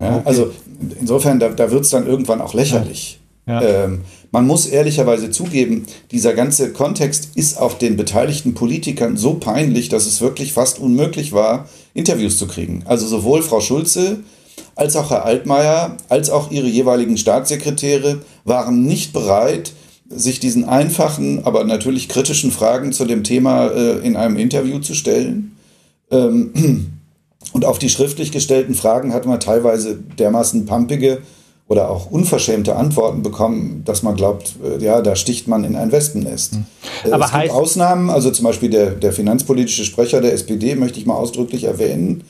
Ja, 0.00 0.16
okay. 0.16 0.22
Also 0.24 0.50
insofern, 0.98 1.38
da, 1.38 1.50
da 1.50 1.70
wird 1.70 1.84
es 1.84 1.90
dann 1.90 2.06
irgendwann 2.06 2.40
auch 2.40 2.54
lächerlich. 2.54 3.20
Ja. 3.46 3.62
Ähm, 3.62 4.02
man 4.32 4.46
muss 4.46 4.66
ehrlicherweise 4.66 5.30
zugeben, 5.30 5.86
dieser 6.10 6.34
ganze 6.34 6.72
Kontext 6.72 7.30
ist 7.34 7.58
auch 7.58 7.74
den 7.74 7.96
beteiligten 7.96 8.54
Politikern 8.54 9.16
so 9.16 9.34
peinlich, 9.34 9.88
dass 9.88 10.06
es 10.06 10.20
wirklich 10.20 10.52
fast 10.52 10.78
unmöglich 10.78 11.32
war, 11.32 11.68
Interviews 11.94 12.38
zu 12.38 12.46
kriegen. 12.46 12.84
Also 12.86 13.06
sowohl 13.06 13.42
Frau 13.42 13.60
Schulze 13.60 14.20
als 14.76 14.96
auch 14.96 15.10
Herr 15.10 15.24
Altmaier, 15.24 15.96
als 16.08 16.30
auch 16.30 16.50
ihre 16.50 16.68
jeweiligen 16.68 17.16
Staatssekretäre 17.16 18.20
waren 18.44 18.84
nicht 18.84 19.12
bereit, 19.12 19.72
sich 20.10 20.40
diesen 20.40 20.64
einfachen, 20.64 21.44
aber 21.44 21.64
natürlich 21.64 22.08
kritischen 22.08 22.50
Fragen 22.50 22.92
zu 22.92 23.04
dem 23.04 23.24
Thema 23.24 23.68
äh, 23.68 23.98
in 23.98 24.16
einem 24.16 24.36
Interview 24.36 24.80
zu 24.80 24.94
stellen. 24.94 25.56
Ähm, 26.10 26.92
und 27.52 27.64
auf 27.64 27.78
die 27.78 27.88
schriftlich 27.88 28.32
gestellten 28.32 28.74
Fragen 28.74 29.12
hat 29.12 29.24
man 29.24 29.40
teilweise 29.40 29.96
dermaßen 30.18 30.66
pumpige 30.66 31.18
oder 31.68 31.88
auch 31.88 32.10
unverschämte 32.10 32.74
Antworten 32.74 33.22
bekommen, 33.22 33.82
dass 33.84 34.02
man 34.02 34.16
glaubt, 34.16 34.56
äh, 34.64 34.84
ja, 34.84 35.00
da 35.00 35.14
sticht 35.14 35.46
man 35.46 35.62
in 35.62 35.76
ein 35.76 35.92
Wespennest. 35.92 36.54
Hm. 36.54 36.64
Äh, 37.04 37.12
aber 37.12 37.26
es 37.26 37.32
gibt 37.32 37.50
Ausnahmen, 37.50 38.10
also 38.10 38.32
zum 38.32 38.44
Beispiel 38.44 38.70
der, 38.70 38.90
der 38.90 39.12
finanzpolitische 39.12 39.84
Sprecher 39.84 40.20
der 40.20 40.32
SPD, 40.32 40.74
möchte 40.74 40.98
ich 40.98 41.06
mal 41.06 41.14
ausdrücklich 41.14 41.64
erwähnen, 41.64 42.24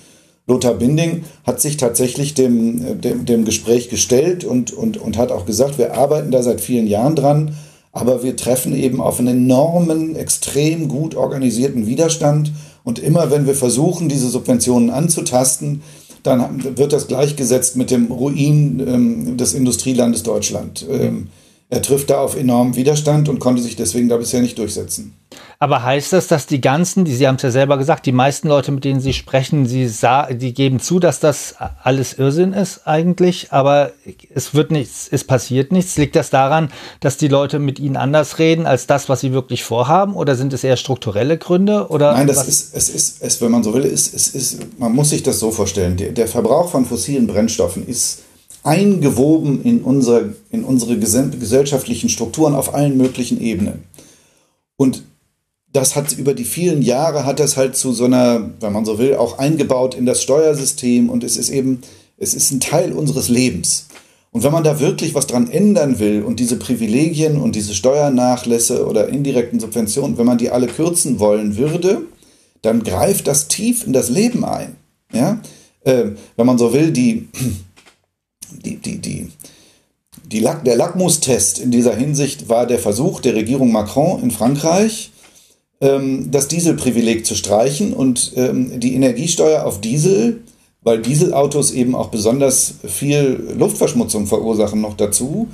Lothar 0.46 0.74
Binding 0.74 1.24
hat 1.46 1.60
sich 1.60 1.76
tatsächlich 1.76 2.34
dem, 2.34 3.00
dem, 3.00 3.24
dem 3.24 3.44
Gespräch 3.44 3.88
gestellt 3.88 4.44
und, 4.44 4.72
und, 4.72 4.96
und 4.96 5.16
hat 5.16 5.30
auch 5.30 5.46
gesagt, 5.46 5.78
wir 5.78 5.94
arbeiten 5.94 6.32
da 6.32 6.42
seit 6.42 6.60
vielen 6.60 6.88
Jahren 6.88 7.14
dran, 7.14 7.54
aber 7.92 8.22
wir 8.22 8.36
treffen 8.36 8.74
eben 8.74 9.00
auf 9.00 9.18
einen 9.18 9.44
enormen, 9.44 10.14
extrem 10.16 10.88
gut 10.88 11.14
organisierten 11.14 11.86
Widerstand. 11.86 12.52
Und 12.84 12.98
immer 12.98 13.30
wenn 13.30 13.46
wir 13.46 13.54
versuchen, 13.54 14.08
diese 14.08 14.28
Subventionen 14.28 14.90
anzutasten, 14.90 15.82
dann 16.22 16.76
wird 16.76 16.92
das 16.92 17.08
gleichgesetzt 17.08 17.76
mit 17.76 17.90
dem 17.90 18.06
Ruin 18.06 18.80
ähm, 18.86 19.36
des 19.36 19.54
Industrielandes 19.54 20.22
Deutschland. 20.22 20.86
Ähm, 20.88 21.28
er 21.70 21.82
trifft 21.82 22.10
da 22.10 22.18
auf 22.20 22.36
enormen 22.36 22.74
Widerstand 22.74 23.28
und 23.28 23.38
konnte 23.38 23.62
sich 23.62 23.76
deswegen 23.76 24.08
da 24.08 24.16
bisher 24.16 24.40
nicht 24.40 24.58
durchsetzen. 24.58 25.14
Aber 25.60 25.84
heißt 25.84 26.12
das, 26.12 26.26
dass 26.26 26.46
die 26.46 26.60
ganzen, 26.60 27.04
die 27.04 27.14
Sie 27.14 27.28
haben 27.28 27.36
es 27.36 27.42
ja 27.42 27.52
selber 27.52 27.78
gesagt, 27.78 28.06
die 28.06 28.12
meisten 28.12 28.48
Leute, 28.48 28.72
mit 28.72 28.84
denen 28.84 28.98
Sie 28.98 29.12
sprechen, 29.12 29.66
Sie 29.66 29.88
die 30.32 30.52
geben 30.52 30.80
zu, 30.80 30.98
dass 30.98 31.20
das 31.20 31.54
alles 31.84 32.14
Irrsinn 32.14 32.54
ist 32.54 32.88
eigentlich, 32.88 33.52
aber 33.52 33.92
es 34.34 34.52
wird 34.52 34.72
nichts, 34.72 35.06
es 35.08 35.22
passiert 35.22 35.70
nichts. 35.70 35.96
Liegt 35.96 36.16
das 36.16 36.30
daran, 36.30 36.72
dass 36.98 37.18
die 37.18 37.28
Leute 37.28 37.60
mit 37.60 37.78
Ihnen 37.78 37.96
anders 37.96 38.40
reden 38.40 38.66
als 38.66 38.88
das, 38.88 39.08
was 39.08 39.20
sie 39.20 39.32
wirklich 39.32 39.62
vorhaben, 39.62 40.14
oder 40.14 40.34
sind 40.34 40.52
es 40.52 40.64
eher 40.64 40.76
strukturelle 40.76 41.38
Gründe? 41.38 41.88
Oder 41.88 42.14
Nein, 42.14 42.26
das 42.26 42.38
was? 42.38 42.48
ist, 42.48 42.74
es 42.74 42.88
ist, 42.88 43.22
es, 43.22 43.40
wenn 43.40 43.52
man 43.52 43.62
so 43.62 43.72
will, 43.74 43.84
ist, 43.84 44.12
es 44.12 44.28
ist, 44.28 44.78
man 44.78 44.92
muss 44.92 45.10
sich 45.10 45.22
das 45.22 45.38
so 45.38 45.52
vorstellen. 45.52 45.96
Der, 45.96 46.10
der 46.10 46.26
Verbrauch 46.26 46.70
von 46.70 46.84
fossilen 46.84 47.28
Brennstoffen 47.28 47.86
ist 47.86 48.22
eingewoben 48.62 49.62
in, 49.62 49.82
unser, 49.82 50.30
in 50.50 50.64
unsere 50.64 50.98
gesellschaftlichen 50.98 52.08
Strukturen 52.08 52.54
auf 52.54 52.74
allen 52.74 52.96
möglichen 52.96 53.40
Ebenen. 53.40 53.84
Und 54.76 55.02
das 55.72 55.94
hat 55.96 56.12
über 56.12 56.34
die 56.34 56.44
vielen 56.44 56.82
Jahre 56.82 57.24
hat 57.24 57.38
das 57.38 57.56
halt 57.56 57.76
zu 57.76 57.92
so 57.92 58.04
einer, 58.04 58.50
wenn 58.60 58.72
man 58.72 58.84
so 58.84 58.98
will, 58.98 59.14
auch 59.14 59.38
eingebaut 59.38 59.94
in 59.94 60.04
das 60.04 60.22
Steuersystem 60.22 61.08
und 61.08 61.22
es 61.22 61.36
ist 61.36 61.50
eben, 61.50 61.80
es 62.16 62.34
ist 62.34 62.50
ein 62.50 62.60
Teil 62.60 62.92
unseres 62.92 63.28
Lebens. 63.28 63.86
Und 64.32 64.44
wenn 64.44 64.52
man 64.52 64.64
da 64.64 64.78
wirklich 64.78 65.14
was 65.14 65.26
dran 65.26 65.50
ändern 65.50 65.98
will 65.98 66.22
und 66.22 66.38
diese 66.38 66.56
Privilegien 66.56 67.40
und 67.40 67.56
diese 67.56 67.74
Steuernachlässe 67.74 68.86
oder 68.86 69.08
indirekten 69.08 69.58
Subventionen, 69.58 70.18
wenn 70.18 70.26
man 70.26 70.38
die 70.38 70.50
alle 70.50 70.66
kürzen 70.66 71.18
wollen 71.18 71.56
würde, 71.56 72.02
dann 72.62 72.82
greift 72.82 73.26
das 73.26 73.48
tief 73.48 73.86
in 73.86 73.92
das 73.92 74.08
Leben 74.08 74.44
ein. 74.44 74.76
Ja? 75.12 75.40
Äh, 75.82 76.12
wenn 76.36 76.46
man 76.46 76.58
so 76.58 76.72
will, 76.72 76.92
die, 76.92 77.28
die, 78.64 78.76
die, 78.76 78.98
die, 78.98 79.28
die 80.24 80.40
Lack, 80.40 80.64
der 80.64 80.76
Lackmustest 80.76 81.58
in 81.58 81.70
dieser 81.70 81.94
Hinsicht 81.94 82.48
war 82.48 82.66
der 82.66 82.78
Versuch 82.78 83.20
der 83.20 83.34
Regierung 83.34 83.72
Macron 83.72 84.22
in 84.22 84.30
Frankreich, 84.30 85.12
ähm, 85.80 86.30
das 86.30 86.48
Dieselprivileg 86.48 87.24
zu 87.24 87.34
streichen 87.34 87.92
und 87.92 88.32
ähm, 88.36 88.80
die 88.80 88.94
Energiesteuer 88.94 89.64
auf 89.64 89.80
Diesel, 89.80 90.42
weil 90.82 91.02
Dieselautos 91.02 91.72
eben 91.72 91.94
auch 91.94 92.08
besonders 92.08 92.74
viel 92.86 93.54
Luftverschmutzung 93.58 94.26
verursachen 94.26 94.80
noch 94.80 94.96
dazu, 94.96 95.48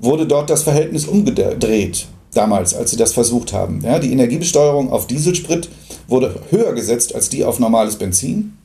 wurde 0.00 0.26
dort 0.26 0.50
das 0.50 0.62
Verhältnis 0.62 1.06
umgedreht 1.06 2.06
damals, 2.32 2.74
als 2.74 2.90
sie 2.90 2.96
das 2.96 3.12
versucht 3.12 3.52
haben. 3.52 3.82
Ja, 3.84 3.98
die 3.98 4.12
Energiebesteuerung 4.12 4.90
auf 4.90 5.06
Dieselsprit 5.06 5.68
wurde 6.08 6.40
höher 6.50 6.72
gesetzt 6.72 7.14
als 7.14 7.28
die 7.28 7.44
auf 7.44 7.58
normales 7.58 7.96
Benzin. 7.96 8.56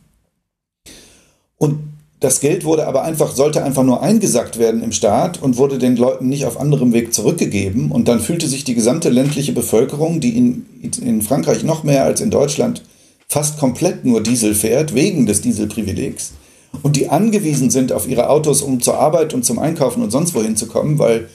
Und 1.58 1.89
das 2.20 2.42
Geld 2.42 2.66
wurde 2.66 2.86
aber 2.86 3.04
einfach, 3.04 3.34
sollte 3.34 3.64
einfach 3.64 3.84
nur 3.84 4.02
eingesackt 4.02 4.60
werden 4.60 4.84
im 4.84 4.92
Staat 4.92 5.42
und 5.42 5.58
wurde 5.58 5.78
den 5.78 5.96
Leuten 5.96 6.28
nicht 6.28 6.46
auf 6.46 6.60
anderem 6.60 6.92
Weg 6.92 7.14
zurückgegeben. 7.14 7.92
Und 7.92 8.10
dann 8.10 8.20
fühlte 8.20 8.48
sich 8.48 8.66
die 8.66 8.76
gesamte 8.76 9.10
ländliche 9.10 9.54
Bevölkerung, 9.54 10.20
die 10.20 10.38
in, 10.38 10.66
in 11.02 11.22
Frankreich 11.22 11.64
noch 11.64 11.84
mehr 11.84 12.04
als 12.04 12.20
in 12.20 12.30
Deutschland 12.30 12.84
fast 13.28 13.60
komplett 13.60 14.04
nur 14.04 14.22
Diesel 14.22 14.54
fährt, 14.54 14.94
wegen 14.96 15.28
des 15.28 15.42
Dieselprivilegs, 15.42 16.34
und 16.82 16.96
die 16.96 17.10
angewiesen 17.10 17.70
sind 17.70 17.92
auf 17.92 18.08
ihre 18.08 18.30
Autos, 18.30 18.62
um 18.62 18.82
zur 18.82 18.98
Arbeit 19.00 19.34
und 19.34 19.44
zum 19.44 19.60
Einkaufen 19.60 20.04
und 20.04 20.12
sonst 20.12 20.36
wohin 20.36 20.56
zu 20.56 20.68
kommen, 20.68 21.00
weil 21.00 21.28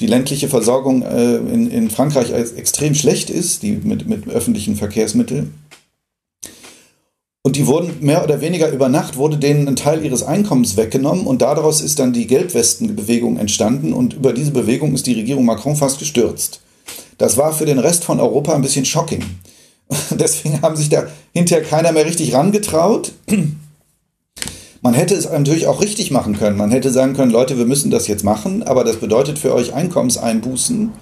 die 0.00 0.06
ländliche 0.06 0.48
Versorgung 0.48 1.02
äh, 1.02 1.36
in, 1.36 1.70
in 1.70 1.90
Frankreich 1.90 2.30
extrem 2.32 2.94
schlecht 2.94 3.30
ist, 3.30 3.62
die 3.62 3.72
mit, 3.72 4.08
mit 4.08 4.28
öffentlichen 4.28 4.76
Verkehrsmitteln 4.76 5.54
und 7.48 7.56
die 7.56 7.66
wurden 7.66 7.96
mehr 8.00 8.22
oder 8.22 8.42
weniger 8.42 8.68
über 8.68 8.90
Nacht, 8.90 9.16
wurde 9.16 9.38
denen 9.38 9.66
ein 9.68 9.74
Teil 9.74 10.04
ihres 10.04 10.22
Einkommens 10.22 10.76
weggenommen 10.76 11.26
und 11.26 11.40
daraus 11.40 11.80
ist 11.80 11.98
dann 11.98 12.12
die 12.12 12.26
Gelbwestenbewegung 12.26 13.38
entstanden 13.38 13.94
und 13.94 14.12
über 14.12 14.34
diese 14.34 14.50
Bewegung 14.50 14.92
ist 14.92 15.06
die 15.06 15.14
Regierung 15.14 15.46
Macron 15.46 15.74
fast 15.74 15.98
gestürzt. 15.98 16.60
Das 17.16 17.38
war 17.38 17.54
für 17.54 17.64
den 17.64 17.78
Rest 17.78 18.04
von 18.04 18.20
Europa 18.20 18.54
ein 18.54 18.60
bisschen 18.60 18.84
shocking. 18.84 19.24
Deswegen 20.10 20.60
haben 20.60 20.76
sich 20.76 20.90
da 20.90 21.06
hinterher 21.32 21.64
keiner 21.64 21.92
mehr 21.92 22.04
richtig 22.04 22.34
rangetraut. 22.34 23.12
Man 24.82 24.92
hätte 24.92 25.14
es 25.14 25.24
natürlich 25.24 25.68
auch 25.68 25.80
richtig 25.80 26.10
machen 26.10 26.36
können. 26.36 26.58
Man 26.58 26.70
hätte 26.70 26.90
sagen 26.90 27.14
können, 27.14 27.32
Leute, 27.32 27.56
wir 27.56 27.64
müssen 27.64 27.90
das 27.90 28.08
jetzt 28.08 28.24
machen, 28.24 28.62
aber 28.62 28.84
das 28.84 28.96
bedeutet 28.96 29.38
für 29.38 29.54
euch 29.54 29.72
Einkommenseinbußen. 29.72 30.92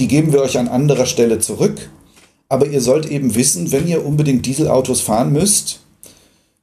Die 0.00 0.08
geben 0.08 0.32
wir 0.32 0.42
euch 0.42 0.58
an 0.58 0.66
anderer 0.66 1.06
Stelle 1.06 1.38
zurück. 1.38 1.88
Aber 2.48 2.66
ihr 2.66 2.80
sollt 2.80 3.06
eben 3.06 3.36
wissen, 3.36 3.70
wenn 3.70 3.86
ihr 3.86 4.04
unbedingt 4.04 4.44
Dieselautos 4.44 5.00
fahren 5.00 5.32
müsst, 5.32 5.83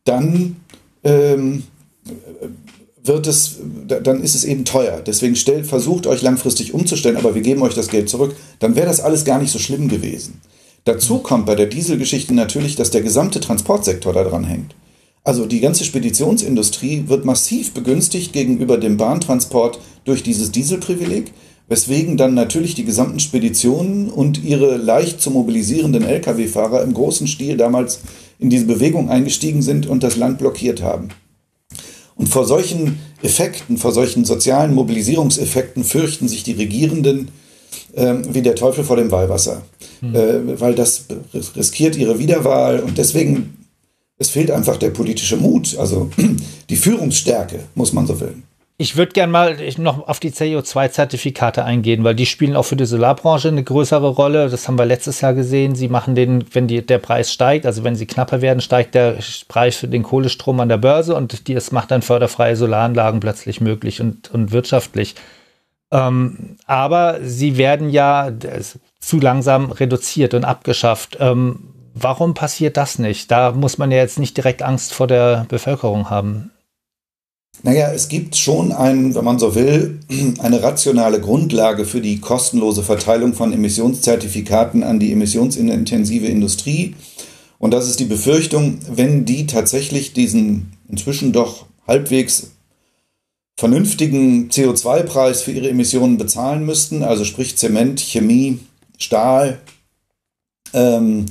dann 0.03 0.58
ähm, 1.03 1.63
wird 3.03 3.27
es, 3.27 3.58
dann 3.88 4.22
ist 4.22 4.36
es 4.36 4.43
eben 4.43 4.65
teuer. 4.65 5.01
Deswegen 5.05 5.36
stellt, 5.36 5.65
versucht 5.65 6.08
euch 6.08 6.22
langfristig 6.22 6.74
umzustellen, 6.74 7.17
aber 7.17 7.36
wir 7.36 7.41
geben 7.41 7.62
euch 7.62 7.74
das 7.74 7.89
Geld 7.89 8.10
zurück. 8.10 8.36
Dann 8.60 8.75
wäre 8.75 8.88
das 8.88 9.00
alles 9.00 9.25
gar 9.25 9.39
nicht 9.39 9.51
so 9.51 9.60
schlimm 9.60 9.88
gewesen. 9.88 10.41
Dazu 10.86 11.20
kommt 11.20 11.46
bei 11.46 11.55
der 11.55 11.67
Dieselgeschichte 11.67 12.34
natürlich, 12.34 12.75
dass 12.75 12.91
der 12.91 13.01
gesamte 13.01 13.39
Transportsektor 13.39 14.13
da 14.13 14.24
dran 14.24 14.46
hängt. 14.46 14.75
Also 15.24 15.46
die 15.46 15.60
ganze 15.60 15.84
Speditionsindustrie 15.84 17.03
wird 17.08 17.25
massiv 17.25 17.74
begünstigt 17.74 18.34
gegenüber 18.34 18.77
dem 18.77 18.98
Bahntransport 18.98 19.79
durch 20.03 20.24
dieses 20.24 20.51
Dieselprivileg, 20.51 21.31
weswegen 21.67 22.17
dann 22.17 22.34
natürlich 22.34 22.74
die 22.74 22.86
gesamten 22.86 23.20
Speditionen 23.20 24.10
und 24.10 24.43
ihre 24.43 24.77
leicht 24.77 25.22
zu 25.22 25.29
mobilisierenden 25.29 26.03
Lkw-Fahrer 26.03 26.81
im 26.81 26.93
großen 26.93 27.27
Stil 27.27 27.58
damals 27.58 28.01
in 28.41 28.50
diese 28.50 28.65
Bewegung 28.65 29.10
eingestiegen 29.10 29.62
sind 29.62 29.86
und 29.86 30.03
das 30.03 30.17
Land 30.17 30.39
blockiert 30.39 30.81
haben. 30.81 31.10
Und 32.15 32.27
vor 32.27 32.45
solchen 32.45 33.00
Effekten, 33.21 33.77
vor 33.77 33.93
solchen 33.93 34.25
sozialen 34.25 34.74
Mobilisierungseffekten 34.74 35.83
fürchten 35.83 36.27
sich 36.27 36.43
die 36.43 36.53
Regierenden 36.53 37.29
äh, 37.93 38.15
wie 38.29 38.41
der 38.41 38.55
Teufel 38.55 38.83
vor 38.83 38.98
dem 38.98 39.12
Weihwasser, 39.12 39.62
mhm. 40.01 40.15
äh, 40.15 40.60
weil 40.60 40.75
das 40.75 41.05
riskiert 41.55 41.95
ihre 41.95 42.19
Wiederwahl 42.19 42.79
und 42.79 42.98
deswegen, 42.98 43.65
es 44.17 44.29
fehlt 44.29 44.51
einfach 44.51 44.77
der 44.77 44.89
politische 44.89 45.38
Mut, 45.38 45.77
also 45.77 46.10
die 46.69 46.75
Führungsstärke, 46.75 47.60
muss 47.75 47.93
man 47.93 48.07
so 48.07 48.19
will. 48.19 48.36
Ich 48.81 48.97
würde 48.97 49.11
gerne 49.11 49.31
mal 49.31 49.57
noch 49.77 50.07
auf 50.07 50.19
die 50.19 50.31
CO2-Zertifikate 50.31 51.63
eingehen, 51.63 52.03
weil 52.03 52.15
die 52.15 52.25
spielen 52.25 52.55
auch 52.55 52.65
für 52.65 52.75
die 52.75 52.88
Solarbranche 52.88 53.50
eine 53.50 53.63
größere 53.63 54.07
Rolle. 54.07 54.50
Das 54.50 54.67
haben 54.67 54.79
wir 54.79 54.88
letztes 54.88 55.21
Jahr 55.21 55.35
gesehen. 55.35 55.75
Sie 55.75 55.88
machen 55.88 56.15
den, 56.15 56.43
wenn 56.51 56.65
die, 56.65 56.83
der 56.83 56.97
Preis 56.97 57.31
steigt, 57.31 57.67
also 57.67 57.83
wenn 57.83 57.95
sie 57.95 58.07
knapper 58.07 58.41
werden, 58.41 58.59
steigt 58.59 58.95
der 58.95 59.17
Preis 59.47 59.75
für 59.75 59.88
den 59.88 60.01
Kohlestrom 60.01 60.59
an 60.61 60.69
der 60.69 60.79
Börse 60.79 61.13
und 61.13 61.47
das 61.47 61.71
macht 61.71 61.91
dann 61.91 62.01
förderfreie 62.01 62.55
Solaranlagen 62.55 63.19
plötzlich 63.19 63.61
möglich 63.61 64.01
und, 64.01 64.31
und 64.33 64.51
wirtschaftlich. 64.51 65.13
Ähm, 65.91 66.57
aber 66.65 67.19
sie 67.21 67.57
werden 67.57 67.91
ja 67.91 68.31
zu 69.00 69.19
langsam 69.19 69.69
reduziert 69.69 70.33
und 70.33 70.43
abgeschafft. 70.43 71.17
Ähm, 71.19 71.69
warum 71.93 72.33
passiert 72.33 72.77
das 72.77 72.97
nicht? 72.97 73.29
Da 73.29 73.51
muss 73.51 73.77
man 73.77 73.91
ja 73.91 73.97
jetzt 73.97 74.17
nicht 74.17 74.35
direkt 74.38 74.63
Angst 74.63 74.91
vor 74.91 75.05
der 75.05 75.45
Bevölkerung 75.50 76.09
haben. 76.09 76.50
Naja, 77.63 77.91
es 77.93 78.08
gibt 78.08 78.36
schon 78.36 78.72
ein, 78.72 79.13
wenn 79.13 79.24
man 79.24 79.38
so 79.38 79.53
will, 79.53 80.00
eine 80.39 80.63
rationale 80.63 81.22
Grundlage 81.22 81.86
für 81.86 82.01
die 82.01 82.20
kostenlose 82.20 82.84
Verteilung 82.84 83.34
von 83.34 83.53
Emissionszertifikaten 83.53 84.84
an 84.84 85.00
die 85.00 85.12
emissionsintensive 85.12 86.25
Industrie. 86.25 86.96
Und 87.60 87.72
das 87.72 87.88
ist 87.88 88.00
die 88.00 88.05
Befürchtung, 88.05 88.79
wenn 88.91 89.25
die 89.25 89.46
tatsächlich 89.46 90.13
diesen 90.13 90.74
inzwischen 90.89 91.31
doch 91.31 91.65
halbwegs 91.86 92.51
vernünftigen 93.58 94.50
CO2-Preis 94.50 95.43
für 95.43 95.51
ihre 95.51 95.70
Emissionen 95.70 96.17
bezahlen 96.17 96.65
müssten, 96.65 97.03
also 97.03 97.24
sprich 97.25 97.58
Zement, 97.58 98.00
Chemie, 98.00 98.58
Stahl, 98.98 99.60
ähm, 100.74 101.27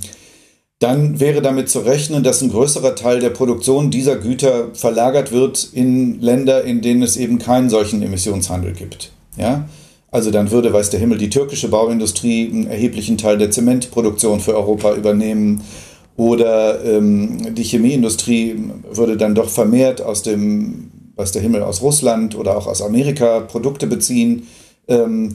dann 0.81 1.21
wäre 1.21 1.43
damit 1.43 1.69
zu 1.69 1.81
rechnen, 1.81 2.23
dass 2.23 2.41
ein 2.41 2.51
größerer 2.51 2.95
Teil 2.95 3.21
der 3.21 3.31
Produktion 3.31 3.91
dieser 3.91 4.17
Güter 4.17 4.69
verlagert 4.73 5.31
wird 5.31 5.69
in 5.75 6.21
Länder, 6.23 6.65
in 6.65 6.81
denen 6.81 7.03
es 7.03 7.19
eben 7.19 7.39
keinen 7.39 7.69
solchen 7.69 8.03
Emissionshandel 8.03 8.73
gibt. 8.73 9.13
Ja? 9.37 9.69
Also 10.11 10.31
dann 10.31 10.51
würde, 10.51 10.73
weiß 10.73 10.89
der 10.89 10.99
Himmel, 10.99 11.19
die 11.19 11.29
türkische 11.29 11.69
Bauindustrie 11.69 12.51
einen 12.51 12.67
erheblichen 12.67 13.19
Teil 13.19 13.37
der 13.37 13.51
Zementproduktion 13.51 14.41
für 14.41 14.57
Europa 14.57 14.95
übernehmen. 14.95 15.63
Oder 16.17 16.83
ähm, 16.83 17.55
die 17.55 17.63
Chemieindustrie 17.63 18.57
würde 18.91 19.19
dann 19.19 19.35
doch 19.35 19.51
vermehrt 19.51 20.01
aus 20.01 20.23
dem, 20.23 20.91
weiß 21.17 21.33
der 21.33 21.43
Himmel, 21.43 21.63
aus 21.63 21.83
Russland 21.83 22.35
oder 22.37 22.57
auch 22.57 22.67
aus 22.67 22.81
Amerika 22.81 23.41
Produkte 23.41 23.87
beziehen. 23.87 24.47
Ähm, 24.89 25.35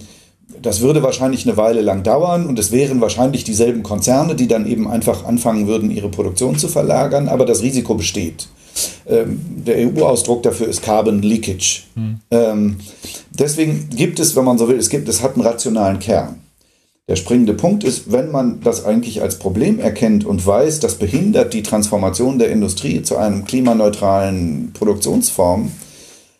das 0.61 0.81
würde 0.81 1.03
wahrscheinlich 1.03 1.45
eine 1.47 1.57
Weile 1.57 1.81
lang 1.81 2.03
dauern 2.03 2.45
und 2.45 2.59
es 2.59 2.71
wären 2.71 3.01
wahrscheinlich 3.01 3.43
dieselben 3.43 3.83
Konzerne, 3.83 4.35
die 4.35 4.47
dann 4.47 4.67
eben 4.67 4.87
einfach 4.87 5.25
anfangen 5.25 5.67
würden, 5.67 5.91
ihre 5.91 6.09
Produktion 6.09 6.57
zu 6.57 6.67
verlagern, 6.67 7.27
aber 7.27 7.45
das 7.45 7.61
Risiko 7.61 7.95
besteht. 7.95 8.47
Ähm, 9.07 9.39
der 9.65 9.77
EU-Ausdruck 9.77 10.43
dafür 10.43 10.67
ist 10.67 10.81
Carbon 10.81 11.21
Leakage. 11.21 11.83
Hm. 11.95 12.19
Ähm, 12.31 12.77
deswegen 13.31 13.89
gibt 13.95 14.19
es, 14.19 14.35
wenn 14.35 14.45
man 14.45 14.57
so 14.57 14.67
will, 14.67 14.77
es 14.77 14.89
gibt, 14.89 15.07
es 15.07 15.21
hat 15.21 15.35
einen 15.35 15.45
rationalen 15.45 15.99
Kern. 15.99 16.41
Der 17.07 17.15
springende 17.15 17.53
Punkt 17.53 17.83
ist, 17.83 18.11
wenn 18.11 18.31
man 18.31 18.61
das 18.61 18.83
eigentlich 18.83 19.21
als 19.21 19.37
Problem 19.37 19.79
erkennt 19.79 20.25
und 20.25 20.45
weiß, 20.45 20.79
das 20.79 20.95
behindert 20.95 21.53
die 21.53 21.61
Transformation 21.61 22.39
der 22.39 22.49
Industrie 22.49 23.03
zu 23.03 23.15
einem 23.15 23.45
klimaneutralen 23.45 24.71
Produktionsform, 24.73 25.71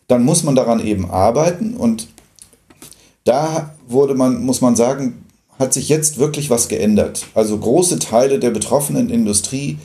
dann 0.08 0.24
muss 0.24 0.42
man 0.42 0.56
daran 0.56 0.84
eben 0.84 1.08
arbeiten 1.08 1.74
und 1.74 2.08
da 3.26 3.74
wurde 3.88 4.14
man, 4.14 4.42
muss 4.44 4.60
man 4.62 4.76
sagen, 4.76 5.24
hat 5.58 5.74
sich 5.74 5.88
jetzt 5.88 6.18
wirklich 6.18 6.48
was 6.48 6.68
geändert. 6.68 7.26
Also 7.34 7.58
große 7.58 7.98
Teile 7.98 8.38
der 8.38 8.50
betroffenen 8.50 9.10
Industrie 9.10 9.78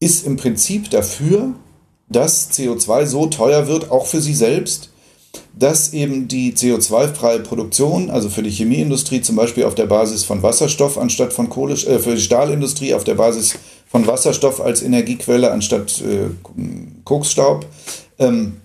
ist 0.00 0.26
im 0.26 0.36
Prinzip 0.36 0.90
dafür, 0.90 1.54
dass 2.08 2.50
CO2 2.50 3.06
so 3.06 3.26
teuer 3.26 3.68
wird, 3.68 3.90
auch 3.90 4.06
für 4.06 4.20
sie 4.20 4.34
selbst, 4.34 4.90
dass 5.58 5.94
eben 5.94 6.28
die 6.28 6.52
CO2-freie 6.52 7.40
Produktion, 7.40 8.10
also 8.10 8.28
für 8.28 8.42
die 8.42 8.50
Chemieindustrie 8.50 9.22
zum 9.22 9.36
Beispiel 9.36 9.64
auf 9.64 9.74
der 9.74 9.86
Basis 9.86 10.24
von 10.24 10.42
Wasserstoff 10.42 10.98
anstatt 10.98 11.32
von 11.32 11.48
Kohle, 11.48 11.74
äh, 11.74 11.98
für 11.98 12.14
die 12.14 12.20
Stahlindustrie 12.20 12.92
auf 12.92 13.04
der 13.04 13.14
Basis 13.14 13.54
von 13.88 14.06
Wasserstoff 14.06 14.60
als 14.60 14.82
Energiequelle 14.82 15.50
anstatt 15.50 16.02
äh, 16.02 16.30
Koksstaub, 17.04 17.64
ähm, 18.18 18.61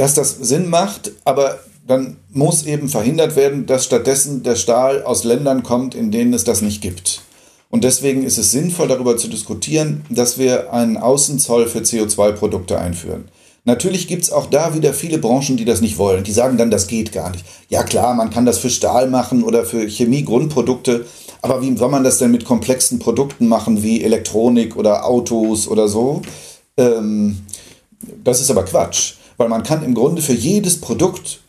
dass 0.00 0.14
das 0.14 0.30
Sinn 0.40 0.70
macht, 0.70 1.12
aber 1.24 1.58
dann 1.86 2.16
muss 2.32 2.64
eben 2.64 2.88
verhindert 2.88 3.36
werden, 3.36 3.66
dass 3.66 3.84
stattdessen 3.84 4.42
der 4.42 4.56
Stahl 4.56 5.02
aus 5.02 5.24
Ländern 5.24 5.62
kommt, 5.62 5.94
in 5.94 6.10
denen 6.10 6.32
es 6.32 6.44
das 6.44 6.62
nicht 6.62 6.80
gibt. 6.80 7.22
Und 7.68 7.84
deswegen 7.84 8.24
ist 8.24 8.38
es 8.38 8.50
sinnvoll, 8.50 8.88
darüber 8.88 9.16
zu 9.16 9.28
diskutieren, 9.28 10.02
dass 10.08 10.38
wir 10.38 10.72
einen 10.72 10.96
Außenzoll 10.96 11.66
für 11.66 11.80
CO2-Produkte 11.80 12.78
einführen. 12.78 13.28
Natürlich 13.64 14.08
gibt 14.08 14.22
es 14.22 14.32
auch 14.32 14.46
da 14.46 14.74
wieder 14.74 14.94
viele 14.94 15.18
Branchen, 15.18 15.58
die 15.58 15.66
das 15.66 15.82
nicht 15.82 15.98
wollen. 15.98 16.24
Die 16.24 16.32
sagen 16.32 16.56
dann, 16.56 16.70
das 16.70 16.86
geht 16.86 17.12
gar 17.12 17.30
nicht. 17.30 17.44
Ja 17.68 17.82
klar, 17.82 18.14
man 18.14 18.30
kann 18.30 18.46
das 18.46 18.58
für 18.58 18.70
Stahl 18.70 19.10
machen 19.10 19.44
oder 19.44 19.64
für 19.66 19.86
Chemie-Grundprodukte, 19.86 21.04
aber 21.42 21.60
wie 21.60 21.76
soll 21.76 21.90
man 21.90 22.04
das 22.04 22.18
denn 22.18 22.30
mit 22.30 22.46
komplexen 22.46 22.98
Produkten 22.98 23.48
machen 23.48 23.82
wie 23.82 24.02
Elektronik 24.02 24.76
oder 24.76 25.04
Autos 25.04 25.68
oder 25.68 25.88
so? 25.88 26.22
Ähm, 26.78 27.42
das 28.24 28.40
ist 28.40 28.50
aber 28.50 28.64
Quatsch, 28.64 29.14
weil 29.40 29.48
man 29.48 29.62
kann 29.62 29.82
im 29.82 29.94
Grunde 29.94 30.20
für 30.20 30.34
jedes 30.34 30.82
Produkt 30.82 31.40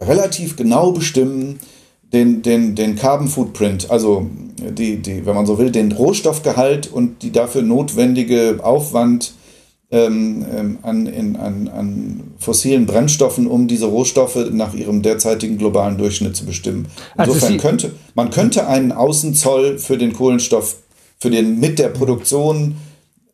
relativ 0.00 0.54
genau 0.54 0.92
bestimmen, 0.92 1.58
den, 2.12 2.42
den, 2.42 2.76
den 2.76 2.94
Carbon 2.94 3.26
Footprint, 3.26 3.90
also 3.90 4.24
die, 4.56 4.98
die, 4.98 5.26
wenn 5.26 5.34
man 5.34 5.46
so 5.46 5.58
will, 5.58 5.72
den 5.72 5.90
Rohstoffgehalt 5.90 6.92
und 6.92 7.24
die 7.24 7.32
dafür 7.32 7.62
notwendige 7.62 8.60
Aufwand 8.62 9.32
ähm, 9.90 10.46
ähm, 10.56 10.78
an, 10.82 11.06
in, 11.06 11.34
an, 11.34 11.66
an 11.66 12.22
fossilen 12.38 12.86
Brennstoffen, 12.86 13.48
um 13.48 13.66
diese 13.66 13.86
Rohstoffe 13.86 14.38
nach 14.52 14.72
ihrem 14.72 15.02
derzeitigen 15.02 15.58
globalen 15.58 15.98
Durchschnitt 15.98 16.36
zu 16.36 16.46
bestimmen. 16.46 16.86
Also 17.16 17.32
Insofern 17.32 17.54
also 17.54 17.66
könnte 17.66 17.90
man 18.14 18.30
könnte 18.30 18.68
einen 18.68 18.92
Außenzoll 18.92 19.78
für 19.78 19.98
den 19.98 20.12
Kohlenstoff, 20.12 20.76
für 21.18 21.30
den 21.30 21.58
mit 21.58 21.80
der 21.80 21.88
Produktion 21.88 22.76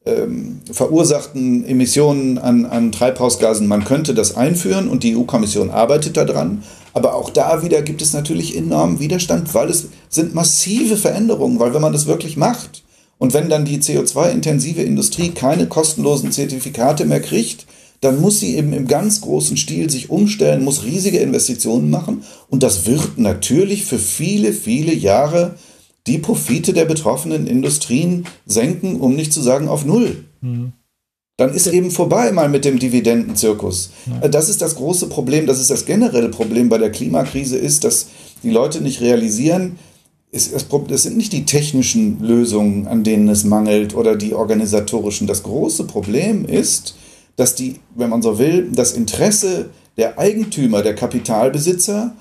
ähm, 0.07 0.61
verursachten 0.71 1.67
Emissionen 1.67 2.39
an, 2.39 2.65
an 2.65 2.93
Treibhausgasen, 2.93 3.67
man 3.67 3.85
könnte 3.85 4.15
das 4.15 4.37
einführen 4.37 4.89
und 4.89 5.03
die 5.03 5.17
EU-Kommission 5.17 5.71
arbeitet 5.71 6.17
daran. 6.17 6.63
Aber 6.95 7.15
auch 7.15 7.29
da 7.29 7.63
wieder 7.63 7.83
gibt 7.83 8.01
es 8.01 8.15
natürlich 8.15 8.57
enormen 8.57 9.01
Widerstand, 9.01 9.53
weil 9.53 9.69
es 9.69 9.89
sind 10.09 10.35
massive 10.35 10.97
Veränderungen, 10.97 11.59
weil 11.59 11.75
wenn 11.75 11.83
man 11.83 11.93
das 11.93 12.07
wirklich 12.07 12.37
macht 12.37 12.85
und 13.19 13.35
wenn 13.35 13.51
dann 13.51 13.65
die 13.65 13.79
CO2-intensive 13.79 14.83
Industrie 14.83 15.31
keine 15.31 15.67
kostenlosen 15.67 16.33
Zertifikate 16.33 17.05
mehr 17.05 17.21
kriegt, 17.21 17.67
dann 18.01 18.21
muss 18.21 18.41
sie 18.41 18.57
eben 18.57 18.73
im 18.73 18.87
ganz 18.87 19.21
großen 19.23 19.57
Stil 19.57 19.91
sich 19.91 20.11
umstellen, 20.11 20.65
muss 20.65 20.85
riesige 20.85 21.19
Investitionen 21.19 21.91
machen 21.91 22.23
und 22.49 22.63
das 22.63 22.87
wird 22.87 23.19
natürlich 23.19 23.85
für 23.85 23.99
viele, 23.99 24.53
viele 24.53 24.95
Jahre 24.95 25.57
die 26.07 26.19
Profite 26.19 26.73
der 26.73 26.85
betroffenen 26.85 27.47
Industrien 27.47 28.27
senken, 28.47 29.01
um 29.01 29.15
nicht 29.15 29.33
zu 29.33 29.43
sagen 29.43 29.69
auf 29.69 29.85
Null. 29.85 30.25
Mhm. 30.41 30.73
Dann 31.39 31.53
ist 31.53 31.67
eben 31.67 31.91
vorbei 31.91 32.33
mal 32.33 32.49
mit 32.49 32.65
dem 32.65 32.79
Dividendenzirkus. 32.79 33.91
Ja. 34.07 34.29
Das 34.29 34.49
ist 34.49 34.63
das 34.63 34.77
große 34.77 35.09
Problem, 35.09 35.47
das 35.47 35.61
ist 35.61 35.71
das 35.71 35.85
generelle 35.85 36.31
Problem 36.31 36.71
bei 36.71 36.79
der 36.79 36.91
Klimakrise, 36.91 37.59
ist, 37.59 37.85
dass 37.85 38.07
die 38.43 38.51
Leute 38.51 38.81
nicht 38.81 39.03
realisieren, 39.03 39.79
es, 40.33 40.53
es 40.53 41.03
sind 41.03 41.17
nicht 41.17 41.33
die 41.33 41.45
technischen 41.45 42.21
Lösungen, 42.23 42.87
an 42.87 43.05
denen 43.05 43.29
es 43.29 43.45
mangelt 43.45 43.95
oder 43.95 44.17
die 44.17 44.35
organisatorischen. 44.35 45.27
Das 45.27 45.43
große 45.43 45.85
Problem 45.85 46.45
ist, 46.45 46.97
dass 47.37 47.55
die, 47.55 47.77
wenn 47.95 48.11
man 48.11 48.23
so 48.23 48.39
will, 48.39 48.71
das 48.73 48.93
Interesse 48.93 49.71
der 49.97 50.19
Eigentümer, 50.19 50.83
der 50.83 50.95
Kapitalbesitzer, 50.95 52.15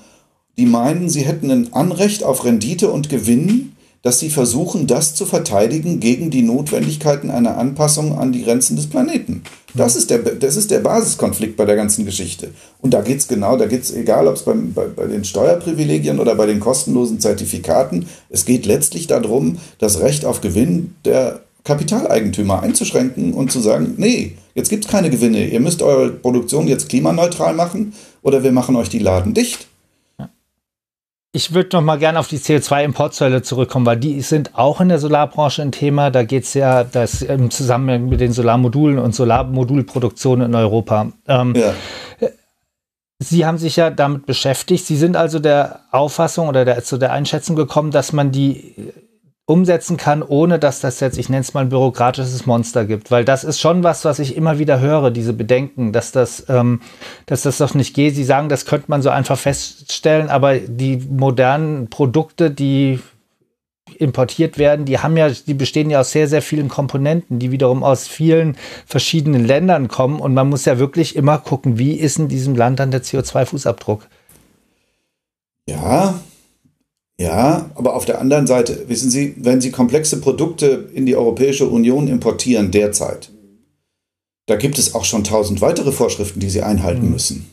die 0.56 0.66
meinen, 0.66 1.08
sie 1.08 1.22
hätten 1.22 1.50
ein 1.50 1.72
Anrecht 1.72 2.22
auf 2.22 2.44
Rendite 2.44 2.90
und 2.90 3.08
Gewinn 3.08 3.72
dass 4.06 4.20
sie 4.20 4.30
versuchen, 4.30 4.86
das 4.86 5.16
zu 5.16 5.26
verteidigen 5.26 5.98
gegen 5.98 6.30
die 6.30 6.42
Notwendigkeiten 6.42 7.28
einer 7.28 7.58
Anpassung 7.58 8.16
an 8.16 8.30
die 8.30 8.44
Grenzen 8.44 8.76
des 8.76 8.86
Planeten. 8.86 9.42
Das 9.74 9.96
ist 9.96 10.10
der, 10.10 10.18
das 10.18 10.54
ist 10.54 10.70
der 10.70 10.78
Basiskonflikt 10.78 11.56
bei 11.56 11.64
der 11.64 11.74
ganzen 11.74 12.04
Geschichte. 12.04 12.50
Und 12.80 12.94
da 12.94 13.00
geht 13.02 13.18
es 13.18 13.26
genau, 13.26 13.56
da 13.56 13.66
geht 13.66 13.82
es, 13.82 13.92
egal 13.92 14.28
ob 14.28 14.36
es 14.36 14.42
bei, 14.42 14.52
bei 14.52 15.06
den 15.06 15.24
Steuerprivilegien 15.24 16.20
oder 16.20 16.36
bei 16.36 16.46
den 16.46 16.60
kostenlosen 16.60 17.18
Zertifikaten, 17.18 18.06
es 18.30 18.44
geht 18.44 18.64
letztlich 18.64 19.08
darum, 19.08 19.58
das 19.80 19.98
Recht 19.98 20.24
auf 20.24 20.40
Gewinn 20.40 20.94
der 21.04 21.40
Kapitaleigentümer 21.64 22.62
einzuschränken 22.62 23.34
und 23.34 23.50
zu 23.50 23.58
sagen, 23.58 23.94
nee, 23.96 24.34
jetzt 24.54 24.70
gibt 24.70 24.84
es 24.84 24.90
keine 24.90 25.10
Gewinne, 25.10 25.48
ihr 25.48 25.58
müsst 25.58 25.82
eure 25.82 26.10
Produktion 26.10 26.68
jetzt 26.68 26.88
klimaneutral 26.88 27.54
machen 27.54 27.92
oder 28.22 28.44
wir 28.44 28.52
machen 28.52 28.76
euch 28.76 28.88
die 28.88 29.00
Laden 29.00 29.34
dicht 29.34 29.66
ich 31.36 31.52
würde 31.52 31.76
noch 31.76 31.82
mal 31.82 31.98
gerne 31.98 32.18
auf 32.18 32.28
die 32.28 32.38
CO2-Importzölle 32.38 33.42
zurückkommen, 33.42 33.84
weil 33.84 33.98
die 33.98 34.22
sind 34.22 34.52
auch 34.54 34.80
in 34.80 34.88
der 34.88 34.98
Solarbranche 34.98 35.60
ein 35.60 35.70
Thema. 35.70 36.10
Da 36.10 36.22
geht 36.22 36.44
es 36.44 36.54
ja 36.54 36.82
das 36.82 37.20
im 37.20 37.50
Zusammenhang 37.50 38.08
mit 38.08 38.20
den 38.20 38.32
Solarmodulen 38.32 38.98
und 38.98 39.14
Solarmodulproduktion 39.14 40.40
in 40.40 40.54
Europa. 40.54 41.12
Ähm, 41.28 41.54
ja. 41.54 41.74
Sie 43.18 43.44
haben 43.44 43.58
sich 43.58 43.76
ja 43.76 43.90
damit 43.90 44.24
beschäftigt. 44.24 44.86
Sie 44.86 44.96
sind 44.96 45.14
also 45.14 45.38
der 45.38 45.80
Auffassung 45.90 46.48
oder 46.48 46.64
der, 46.64 46.82
zu 46.82 46.96
der 46.96 47.12
Einschätzung 47.12 47.54
gekommen, 47.54 47.90
dass 47.90 48.14
man 48.14 48.32
die 48.32 48.74
umsetzen 49.46 49.96
kann, 49.96 50.24
ohne 50.24 50.58
dass 50.58 50.80
das 50.80 50.98
jetzt, 50.98 51.16
ich 51.18 51.28
nenne 51.28 51.42
es 51.42 51.54
mal 51.54 51.60
ein 51.60 51.68
bürokratisches 51.68 52.46
Monster 52.46 52.84
gibt. 52.84 53.12
Weil 53.12 53.24
das 53.24 53.44
ist 53.44 53.60
schon 53.60 53.84
was, 53.84 54.04
was 54.04 54.18
ich 54.18 54.36
immer 54.36 54.58
wieder 54.58 54.80
höre, 54.80 55.12
diese 55.12 55.32
Bedenken, 55.32 55.92
dass 55.92 56.10
das, 56.10 56.46
ähm, 56.48 56.80
dass 57.26 57.42
das 57.42 57.58
doch 57.58 57.72
nicht 57.74 57.94
geht. 57.94 58.16
Sie 58.16 58.24
sagen, 58.24 58.48
das 58.48 58.66
könnte 58.66 58.86
man 58.88 59.02
so 59.02 59.10
einfach 59.10 59.38
feststellen, 59.38 60.28
aber 60.28 60.56
die 60.58 60.96
modernen 60.96 61.88
Produkte, 61.88 62.50
die 62.50 62.98
importiert 63.98 64.58
werden, 64.58 64.84
die 64.84 64.98
haben 64.98 65.16
ja, 65.16 65.30
die 65.30 65.54
bestehen 65.54 65.90
ja 65.90 66.00
aus 66.00 66.10
sehr, 66.10 66.26
sehr 66.26 66.42
vielen 66.42 66.68
Komponenten, 66.68 67.38
die 67.38 67.52
wiederum 67.52 67.84
aus 67.84 68.08
vielen 68.08 68.56
verschiedenen 68.84 69.44
Ländern 69.44 69.86
kommen. 69.86 70.18
Und 70.18 70.34
man 70.34 70.48
muss 70.48 70.64
ja 70.64 70.80
wirklich 70.80 71.14
immer 71.14 71.38
gucken, 71.38 71.78
wie 71.78 71.94
ist 71.94 72.18
in 72.18 72.26
diesem 72.26 72.56
Land 72.56 72.80
dann 72.80 72.90
der 72.90 73.04
CO2-Fußabdruck? 73.04 74.00
Ja, 75.68 76.20
ja, 77.18 77.70
aber 77.74 77.94
auf 77.94 78.04
der 78.04 78.20
anderen 78.20 78.46
Seite, 78.46 78.88
wissen 78.88 79.10
Sie, 79.10 79.34
wenn 79.38 79.60
Sie 79.60 79.70
komplexe 79.70 80.20
Produkte 80.20 80.90
in 80.92 81.06
die 81.06 81.16
Europäische 81.16 81.66
Union 81.66 82.08
importieren 82.08 82.70
derzeit, 82.70 83.30
da 84.46 84.56
gibt 84.56 84.78
es 84.78 84.94
auch 84.94 85.04
schon 85.04 85.24
tausend 85.24 85.60
weitere 85.60 85.92
Vorschriften, 85.92 86.40
die 86.40 86.50
Sie 86.50 86.62
einhalten 86.62 87.06
mhm. 87.06 87.12
müssen. 87.12 87.50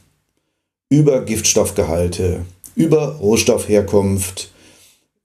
Über 0.89 1.21
Giftstoffgehalte, 1.21 2.45
über 2.75 3.15
Rohstoffherkunft, 3.15 4.51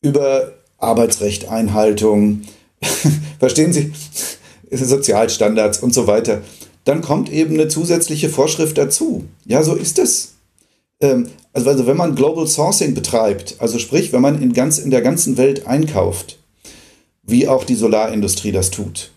über 0.00 0.52
Arbeitsrechteinhaltung, 0.78 2.42
verstehen 3.38 3.72
Sie, 3.72 3.92
Sozialstandards 4.70 5.78
und 5.80 5.92
so 5.92 6.06
weiter. 6.06 6.42
Dann 6.84 7.02
kommt 7.02 7.30
eben 7.30 7.54
eine 7.54 7.68
zusätzliche 7.68 8.28
Vorschrift 8.28 8.78
dazu. 8.78 9.24
Ja, 9.44 9.62
so 9.62 9.74
ist 9.74 9.98
es. 9.98 10.34
Ähm, 11.00 11.28
also, 11.58 11.70
also 11.70 11.86
wenn 11.86 11.96
man 11.96 12.14
Global 12.14 12.46
Sourcing 12.46 12.94
betreibt, 12.94 13.56
also 13.58 13.78
sprich, 13.78 14.12
wenn 14.12 14.22
man 14.22 14.40
in, 14.40 14.52
ganz, 14.52 14.78
in 14.78 14.90
der 14.90 15.02
ganzen 15.02 15.36
Welt 15.36 15.66
einkauft, 15.66 16.38
wie 17.24 17.48
auch 17.48 17.64
die 17.64 17.74
Solarindustrie 17.74 18.52
das 18.52 18.70
tut, 18.70 19.10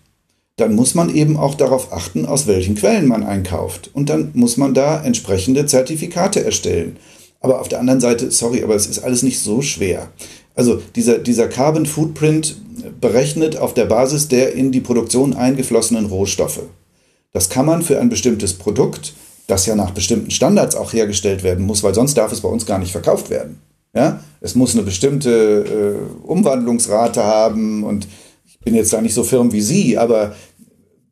dann 0.57 0.75
muss 0.75 0.95
man 0.95 1.13
eben 1.13 1.37
auch 1.37 1.55
darauf 1.55 1.93
achten, 1.93 2.25
aus 2.25 2.47
welchen 2.47 2.75
Quellen 2.75 3.07
man 3.07 3.23
einkauft. 3.23 3.91
Und 3.93 4.09
dann 4.09 4.31
muss 4.33 4.57
man 4.57 4.73
da 4.73 5.03
entsprechende 5.03 5.65
Zertifikate 5.65 6.43
erstellen. 6.43 6.97
Aber 7.39 7.61
auf 7.61 7.69
der 7.69 7.79
anderen 7.79 8.01
Seite, 8.01 8.31
sorry, 8.31 8.63
aber 8.63 8.75
es 8.75 8.87
ist 8.87 8.99
alles 8.99 9.23
nicht 9.23 9.39
so 9.39 9.61
schwer. 9.61 10.09
Also 10.55 10.81
dieser, 10.95 11.19
dieser 11.19 11.47
Carbon 11.47 11.85
Footprint 11.85 12.57
berechnet 12.99 13.55
auf 13.55 13.73
der 13.73 13.85
Basis 13.85 14.27
der 14.27 14.53
in 14.53 14.71
die 14.71 14.81
Produktion 14.81 15.33
eingeflossenen 15.33 16.07
Rohstoffe. 16.07 16.61
Das 17.33 17.49
kann 17.49 17.65
man 17.65 17.81
für 17.81 17.99
ein 17.99 18.09
bestimmtes 18.09 18.53
Produkt, 18.55 19.13
das 19.51 19.65
ja 19.65 19.75
nach 19.75 19.91
bestimmten 19.91 20.31
Standards 20.31 20.75
auch 20.75 20.93
hergestellt 20.93 21.43
werden 21.43 21.65
muss, 21.65 21.83
weil 21.83 21.93
sonst 21.93 22.17
darf 22.17 22.31
es 22.31 22.41
bei 22.41 22.49
uns 22.49 22.65
gar 22.65 22.79
nicht 22.79 22.93
verkauft 22.93 23.29
werden. 23.29 23.59
Ja? 23.93 24.21
Es 24.39 24.55
muss 24.55 24.73
eine 24.73 24.83
bestimmte 24.83 25.29
äh, 25.29 26.25
Umwandlungsrate 26.25 27.23
haben 27.23 27.83
und 27.83 28.07
ich 28.45 28.59
bin 28.59 28.73
jetzt 28.73 28.93
da 28.93 29.01
nicht 29.01 29.13
so 29.13 29.23
firm 29.23 29.51
wie 29.51 29.61
Sie, 29.61 29.97
aber 29.97 30.35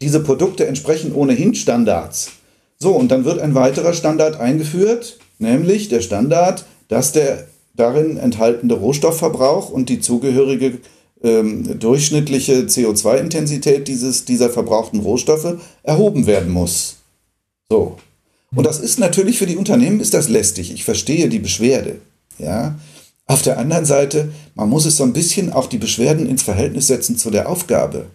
diese 0.01 0.21
Produkte 0.21 0.65
entsprechen 0.65 1.13
ohnehin 1.13 1.53
Standards. 1.53 2.31
So, 2.77 2.91
und 2.91 3.11
dann 3.11 3.25
wird 3.25 3.39
ein 3.39 3.55
weiterer 3.55 3.93
Standard 3.93 4.39
eingeführt, 4.39 5.19
nämlich 5.37 5.89
der 5.89 5.99
Standard, 5.99 6.63
dass 6.87 7.11
der 7.11 7.45
darin 7.75 8.15
enthaltene 8.17 8.73
Rohstoffverbrauch 8.73 9.69
und 9.69 9.89
die 9.89 9.99
zugehörige 9.99 10.77
ähm, 11.21 11.77
durchschnittliche 11.77 12.61
CO2-Intensität 12.61 13.89
dieses, 13.89 14.23
dieser 14.23 14.49
verbrauchten 14.49 15.01
Rohstoffe 15.01 15.57
erhoben 15.83 16.25
werden 16.25 16.51
muss. 16.51 16.97
So. 17.69 17.97
Und 18.55 18.65
das 18.65 18.79
ist 18.79 18.99
natürlich 18.99 19.37
für 19.37 19.45
die 19.45 19.57
Unternehmen 19.57 19.99
ist 19.99 20.13
das 20.13 20.27
lästig. 20.27 20.73
Ich 20.73 20.83
verstehe 20.83 21.29
die 21.29 21.39
Beschwerde. 21.39 22.01
Ja. 22.37 22.79
Auf 23.27 23.43
der 23.43 23.59
anderen 23.59 23.85
Seite, 23.85 24.31
man 24.55 24.69
muss 24.69 24.85
es 24.85 24.97
so 24.97 25.03
ein 25.03 25.13
bisschen 25.13 25.53
auch 25.53 25.67
die 25.67 25.77
Beschwerden 25.77 26.27
ins 26.27 26.41
Verhältnis 26.41 26.87
setzen 26.87 27.15
zu 27.15 27.29
der 27.29 27.47
Aufgabe. 27.47 28.07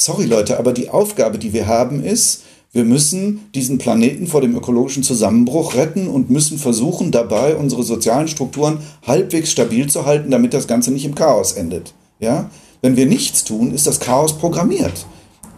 Sorry 0.00 0.24
Leute, 0.24 0.58
aber 0.58 0.72
die 0.72 0.88
Aufgabe, 0.88 1.38
die 1.38 1.52
wir 1.52 1.66
haben, 1.66 2.02
ist, 2.02 2.42
wir 2.72 2.84
müssen 2.84 3.48
diesen 3.54 3.78
Planeten 3.78 4.26
vor 4.26 4.40
dem 4.40 4.54
ökologischen 4.56 5.02
Zusammenbruch 5.02 5.74
retten 5.74 6.08
und 6.08 6.30
müssen 6.30 6.58
versuchen, 6.58 7.10
dabei 7.10 7.56
unsere 7.56 7.82
sozialen 7.82 8.28
Strukturen 8.28 8.80
halbwegs 9.06 9.50
stabil 9.50 9.88
zu 9.88 10.04
halten, 10.04 10.30
damit 10.30 10.52
das 10.52 10.66
Ganze 10.66 10.90
nicht 10.90 11.04
im 11.04 11.14
Chaos 11.14 11.52
endet. 11.52 11.94
Ja? 12.18 12.50
Wenn 12.82 12.96
wir 12.96 13.06
nichts 13.06 13.44
tun, 13.44 13.72
ist 13.72 13.86
das 13.86 14.00
Chaos 14.00 14.36
programmiert. 14.38 15.06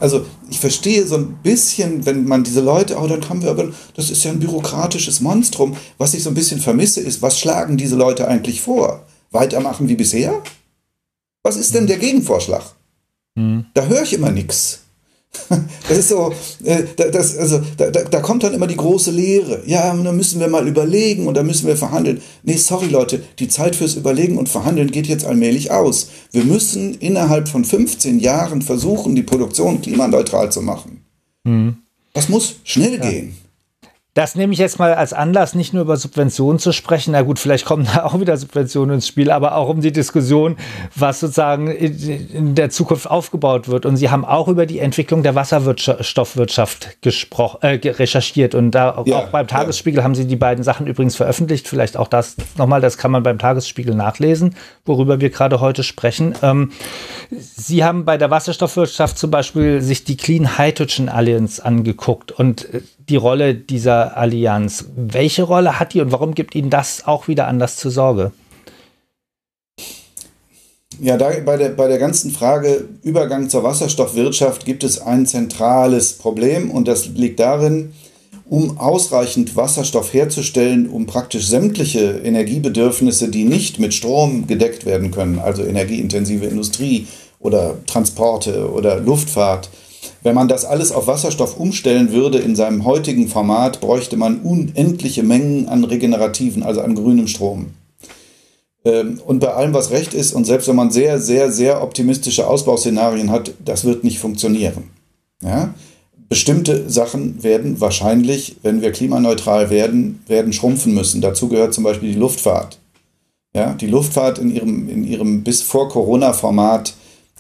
Also 0.01 0.25
ich 0.49 0.61
verstehe 0.61 1.07
so 1.07 1.17
ein 1.17 1.39
bisschen, 1.43 2.07
wenn 2.07 2.25
man 2.25 2.45
diese 2.45 2.61
Leute, 2.61 2.97
oh, 2.97 3.07
dann 3.07 3.29
haben 3.29 3.43
wir 3.43 3.51
aber, 3.51 3.73
das 3.95 4.11
ist 4.11 4.25
ja 4.25 4.31
ein 4.31 4.41
bürokratisches 4.41 5.21
Monstrum. 5.21 5.77
Was 5.99 6.15
ich 6.15 6.23
so 6.23 6.31
ein 6.31 6.35
bisschen 6.35 6.61
vermisse, 6.61 7.01
ist, 7.01 7.23
was 7.23 7.39
schlagen 7.39 7.77
diese 7.77 7.97
Leute 7.97 8.29
eigentlich 8.29 8.61
vor? 8.61 9.07
Weitermachen 9.31 9.89
wie 9.89 9.97
bisher? 9.97 10.43
Was 11.43 11.57
ist 11.57 11.75
denn 11.75 11.87
der 11.87 11.99
Gegenvorschlag? 11.99 12.63
Mhm. 13.35 13.67
Da 13.75 13.87
höre 13.87 14.03
ich 14.03 14.13
immer 14.13 14.31
nichts. 14.31 14.85
Das 15.89 15.97
ist 15.97 16.09
so, 16.11 16.35
äh, 16.65 16.83
das, 16.97 17.39
also, 17.39 17.63
da, 17.79 17.91
da, 17.91 18.21
kommt 18.21 18.43
dann 18.43 18.53
immer 18.53 18.67
die 18.67 18.77
große 18.77 19.11
Lehre. 19.11 19.63
Ja, 19.65 19.95
da 19.95 20.13
müssen 20.13 20.39
wir 20.39 20.49
mal 20.49 20.69
überlegen 20.69 21.27
und 21.27 21.35
da 21.35 21.43
müssen 21.43 21.67
wir 21.67 21.79
verhandeln. 21.79 22.21
Nee, 22.43 22.57
sorry 22.57 22.89
Leute, 22.89 23.23
die 23.39 23.49
Zeit 23.49 23.75
fürs 23.75 23.95
Überlegen 23.95 24.37
und 24.37 24.51
Verhandeln 24.51 24.91
geht 24.91 25.07
jetzt 25.07 25.25
allmählich 25.25 25.71
aus. 25.71 26.11
Wir 26.31 26.45
müssen 26.45 26.95
innerhalb 26.95 27.49
von 27.49 27.65
15 27.65 28.19
Jahren 28.19 28.61
versuchen, 28.61 29.15
die 29.15 29.23
Produktion 29.23 29.81
klimaneutral 29.81 30.53
zu 30.53 30.61
machen. 30.61 31.05
Mhm. 31.45 31.79
Das 32.13 32.29
muss 32.29 32.57
schnell 32.65 32.95
ja. 32.95 33.11
gehen. 33.11 33.37
Das 34.19 34.35
nehme 34.35 34.53
ich 34.53 34.59
jetzt 34.59 34.81
mal 34.81 34.95
als 34.95 35.13
Anlass, 35.13 35.55
nicht 35.55 35.73
nur 35.73 35.83
über 35.83 35.97
Subventionen 35.97 36.59
zu 36.59 36.73
sprechen. 36.73 37.13
Na 37.13 37.23
gut, 37.23 37.39
vielleicht 37.39 37.65
kommen 37.65 37.87
da 37.95 38.03
auch 38.03 38.19
wieder 38.19 38.37
Subventionen 38.37 38.97
ins 38.97 39.07
Spiel, 39.07 39.31
aber 39.31 39.55
auch 39.55 39.69
um 39.69 39.81
die 39.81 39.93
Diskussion, 39.93 40.57
was 40.97 41.21
sozusagen 41.21 41.69
in 41.69 42.57
der 42.57 42.69
Zukunft 42.71 43.09
aufgebaut 43.09 43.69
wird. 43.69 43.87
Und 43.87 43.97
Sie 43.97 44.11
haben 44.11 44.25
auch 44.25 44.49
über 44.49 44.67
die 44.67 44.81
Entwicklung 44.81 45.23
der 45.23 45.37
Wasserstoffwirtschaft 45.37 47.01
gesprochen, 47.01 47.59
äh, 47.63 47.79
recherchiert. 47.91 48.57
Und 48.57 48.73
da 48.73 49.01
ja, 49.07 49.19
auch 49.19 49.29
beim 49.29 49.47
Tagesspiegel 49.47 49.99
ja. 49.99 50.03
haben 50.05 50.17
Sie 50.17 50.27
die 50.27 50.35
beiden 50.35 50.65
Sachen 50.65 50.89
übrigens 50.89 51.15
veröffentlicht. 51.15 51.69
Vielleicht 51.69 51.97
auch 51.97 52.09
das 52.09 52.35
nochmal, 52.57 52.81
das 52.81 52.99
kann 52.99 53.13
man 53.13 53.23
beim 53.23 53.39
Tagesspiegel 53.39 53.95
nachlesen, 53.95 54.57
worüber 54.85 55.21
wir 55.21 55.31
gerade 55.31 55.61
heute 55.61 55.85
sprechen. 55.85 56.35
Ähm, 56.43 56.73
Sie 57.31 57.85
haben 57.85 58.05
bei 58.05 58.19
der 58.19 58.33
Wasserstoffwirtschaft 58.33 59.17
zum 59.17 59.31
Beispiel 59.31 59.81
sich 59.81 60.03
die 60.03 60.17
Clean 60.17 60.59
Hydrogen 60.59 61.09
Alliance 61.09 61.65
angeguckt 61.65 62.33
und 62.33 62.75
äh, 62.75 62.81
die 63.09 63.17
Rolle 63.17 63.55
dieser 63.55 64.17
Allianz. 64.17 64.87
Welche 64.97 65.43
Rolle 65.43 65.79
hat 65.79 65.95
die 65.95 66.01
und 66.01 66.13
warum 66.13 66.35
gibt 66.35 66.55
Ihnen 66.55 66.71
das 66.71 67.07
auch 67.07 67.29
wieder 67.29 67.47
Anlass 67.47 67.77
zur 67.77 67.91
Sorge? 67.91 68.33
Ja, 71.01 71.17
da 71.17 71.31
bei 71.45 71.57
der, 71.57 71.71
bei 71.71 71.87
der 71.87 71.99
ganzen 71.99 72.31
Frage 72.33 72.89
Übergang 73.03 73.49
zur 73.49 73.63
Wasserstoffwirtschaft 73.63 74.65
gibt 74.65 74.83
es 74.83 75.01
ein 75.01 75.27
zentrales 75.27 76.15
Problem 76.15 76.71
und 76.71 76.89
das 76.89 77.07
liegt 77.07 77.39
darin, 77.39 77.93
um 78.49 78.79
ausreichend 78.79 79.55
Wasserstoff 79.55 80.13
herzustellen, 80.13 80.89
um 80.89 81.07
praktisch 81.07 81.47
sämtliche 81.47 82.21
Energiebedürfnisse, 82.25 83.29
die 83.29 83.45
nicht 83.45 83.79
mit 83.79 83.95
Strom 83.95 84.47
gedeckt 84.47 84.87
werden 84.87 85.11
können, 85.11 85.39
also 85.39 85.63
energieintensive 85.63 86.47
Industrie 86.47 87.07
oder 87.39 87.77
Transporte 87.87 88.71
oder 88.71 88.99
Luftfahrt, 88.99 89.69
wenn 90.23 90.35
man 90.35 90.49
das 90.49 90.65
alles 90.65 90.93
auf 90.93 91.07
Wasserstoff 91.07 91.59
umstellen 91.59 92.13
würde 92.13 92.39
in 92.39 92.57
seinem 92.57 92.85
heutigen 92.85 93.29
Format, 93.29 93.81
bräuchte 93.81 94.17
man 94.17 94.41
unendliche 94.41 95.23
Mengen 95.23 95.69
an 95.69 95.85
regenerativen, 95.85 96.63
also 96.63 96.81
an 96.81 96.95
grünem 96.95 97.29
Strom. 97.29 97.67
Ähm, 98.85 99.21
und 99.25 99.41
bei 99.41 99.53
allem, 99.53 99.75
was 99.75 99.91
recht 99.91 100.15
ist, 100.15 100.33
und 100.33 100.45
selbst 100.45 100.69
wenn 100.69 100.77
man 100.77 100.91
sehr, 100.91 101.21
sehr, 101.21 101.53
sehr 101.53 101.83
optimistische 101.83 102.47
Ausbauszenarien 102.47 103.31
hat, 103.31 103.53
das 103.65 103.85
wird 103.85 104.05
nicht 104.05 104.19
funktionieren. 104.19 104.91
Ja? 105.43 105.75
Bestimmte 106.29 106.91
Sachen 106.91 107.43
werden 107.43 107.81
wahrscheinlich, 107.81 108.57
wenn 108.63 108.83
wir 108.83 108.93
klimaneutral 108.93 109.71
werden, 109.71 110.23
werden 110.27 110.53
schrumpfen 110.53 110.95
müssen. 110.95 111.23
Dazu 111.23 111.49
gehört 111.49 111.73
zum 111.73 111.85
Beispiel 111.85 112.13
die 112.13 112.19
Luftfahrt. 112.19 112.79
Ja, 113.55 113.73
die 113.73 113.87
Luftfahrt 113.87 114.39
in 114.39 114.55
ihrem, 114.55 114.91
in 114.91 115.05
ihrem 115.05 115.43
bis 115.43 115.63
vor 115.63 115.89
Corona-Format 115.89 116.93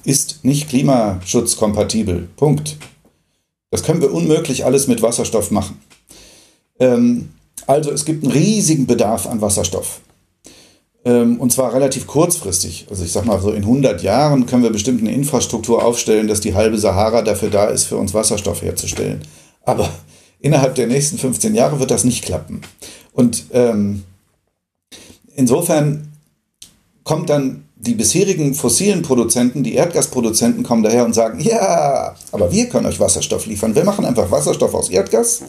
ist 0.08 0.42
nicht 0.42 0.70
klimaschutzkompatibel. 0.70 2.28
Punkt. 2.36 2.78
Das 3.70 3.82
können 3.82 4.00
wir 4.00 4.10
unmöglich 4.10 4.64
alles 4.64 4.86
mit 4.86 5.02
Wasserstoff 5.02 5.50
machen. 5.50 5.78
Ähm, 6.80 7.28
also 7.66 7.90
es 7.90 8.06
gibt 8.06 8.24
einen 8.24 8.32
riesigen 8.32 8.86
Bedarf 8.86 9.26
an 9.26 9.42
Wasserstoff. 9.42 10.00
Ähm, 11.04 11.38
und 11.38 11.52
zwar 11.52 11.74
relativ 11.74 12.06
kurzfristig. 12.06 12.86
Also 12.88 13.04
ich 13.04 13.12
sag 13.12 13.26
mal, 13.26 13.38
so 13.38 13.50
in 13.50 13.64
100 13.64 14.02
Jahren 14.02 14.46
können 14.46 14.62
wir 14.62 14.70
bestimmt 14.70 15.02
eine 15.02 15.12
Infrastruktur 15.12 15.84
aufstellen, 15.84 16.26
dass 16.26 16.40
die 16.40 16.54
halbe 16.54 16.78
Sahara 16.78 17.20
dafür 17.20 17.50
da 17.50 17.66
ist, 17.66 17.84
für 17.84 17.98
uns 17.98 18.14
Wasserstoff 18.14 18.62
herzustellen. 18.62 19.20
Aber 19.66 19.90
innerhalb 20.40 20.74
der 20.76 20.86
nächsten 20.86 21.18
15 21.18 21.54
Jahre 21.54 21.80
wird 21.80 21.90
das 21.90 22.04
nicht 22.04 22.24
klappen. 22.24 22.62
Und 23.12 23.44
ähm, 23.52 24.04
insofern 25.34 26.08
kommt 27.08 27.30
dann 27.30 27.64
die 27.76 27.94
bisherigen 27.94 28.54
fossilen 28.54 29.00
Produzenten, 29.00 29.62
die 29.62 29.74
Erdgasproduzenten 29.74 30.62
kommen 30.62 30.82
daher 30.82 31.06
und 31.06 31.14
sagen, 31.14 31.40
ja, 31.40 32.14
aber 32.32 32.52
wir 32.52 32.68
können 32.68 32.84
euch 32.84 33.00
Wasserstoff 33.00 33.46
liefern. 33.46 33.74
Wir 33.74 33.84
machen 33.84 34.04
einfach 34.04 34.30
Wasserstoff 34.30 34.74
aus 34.74 34.90
Erdgas 34.90 35.42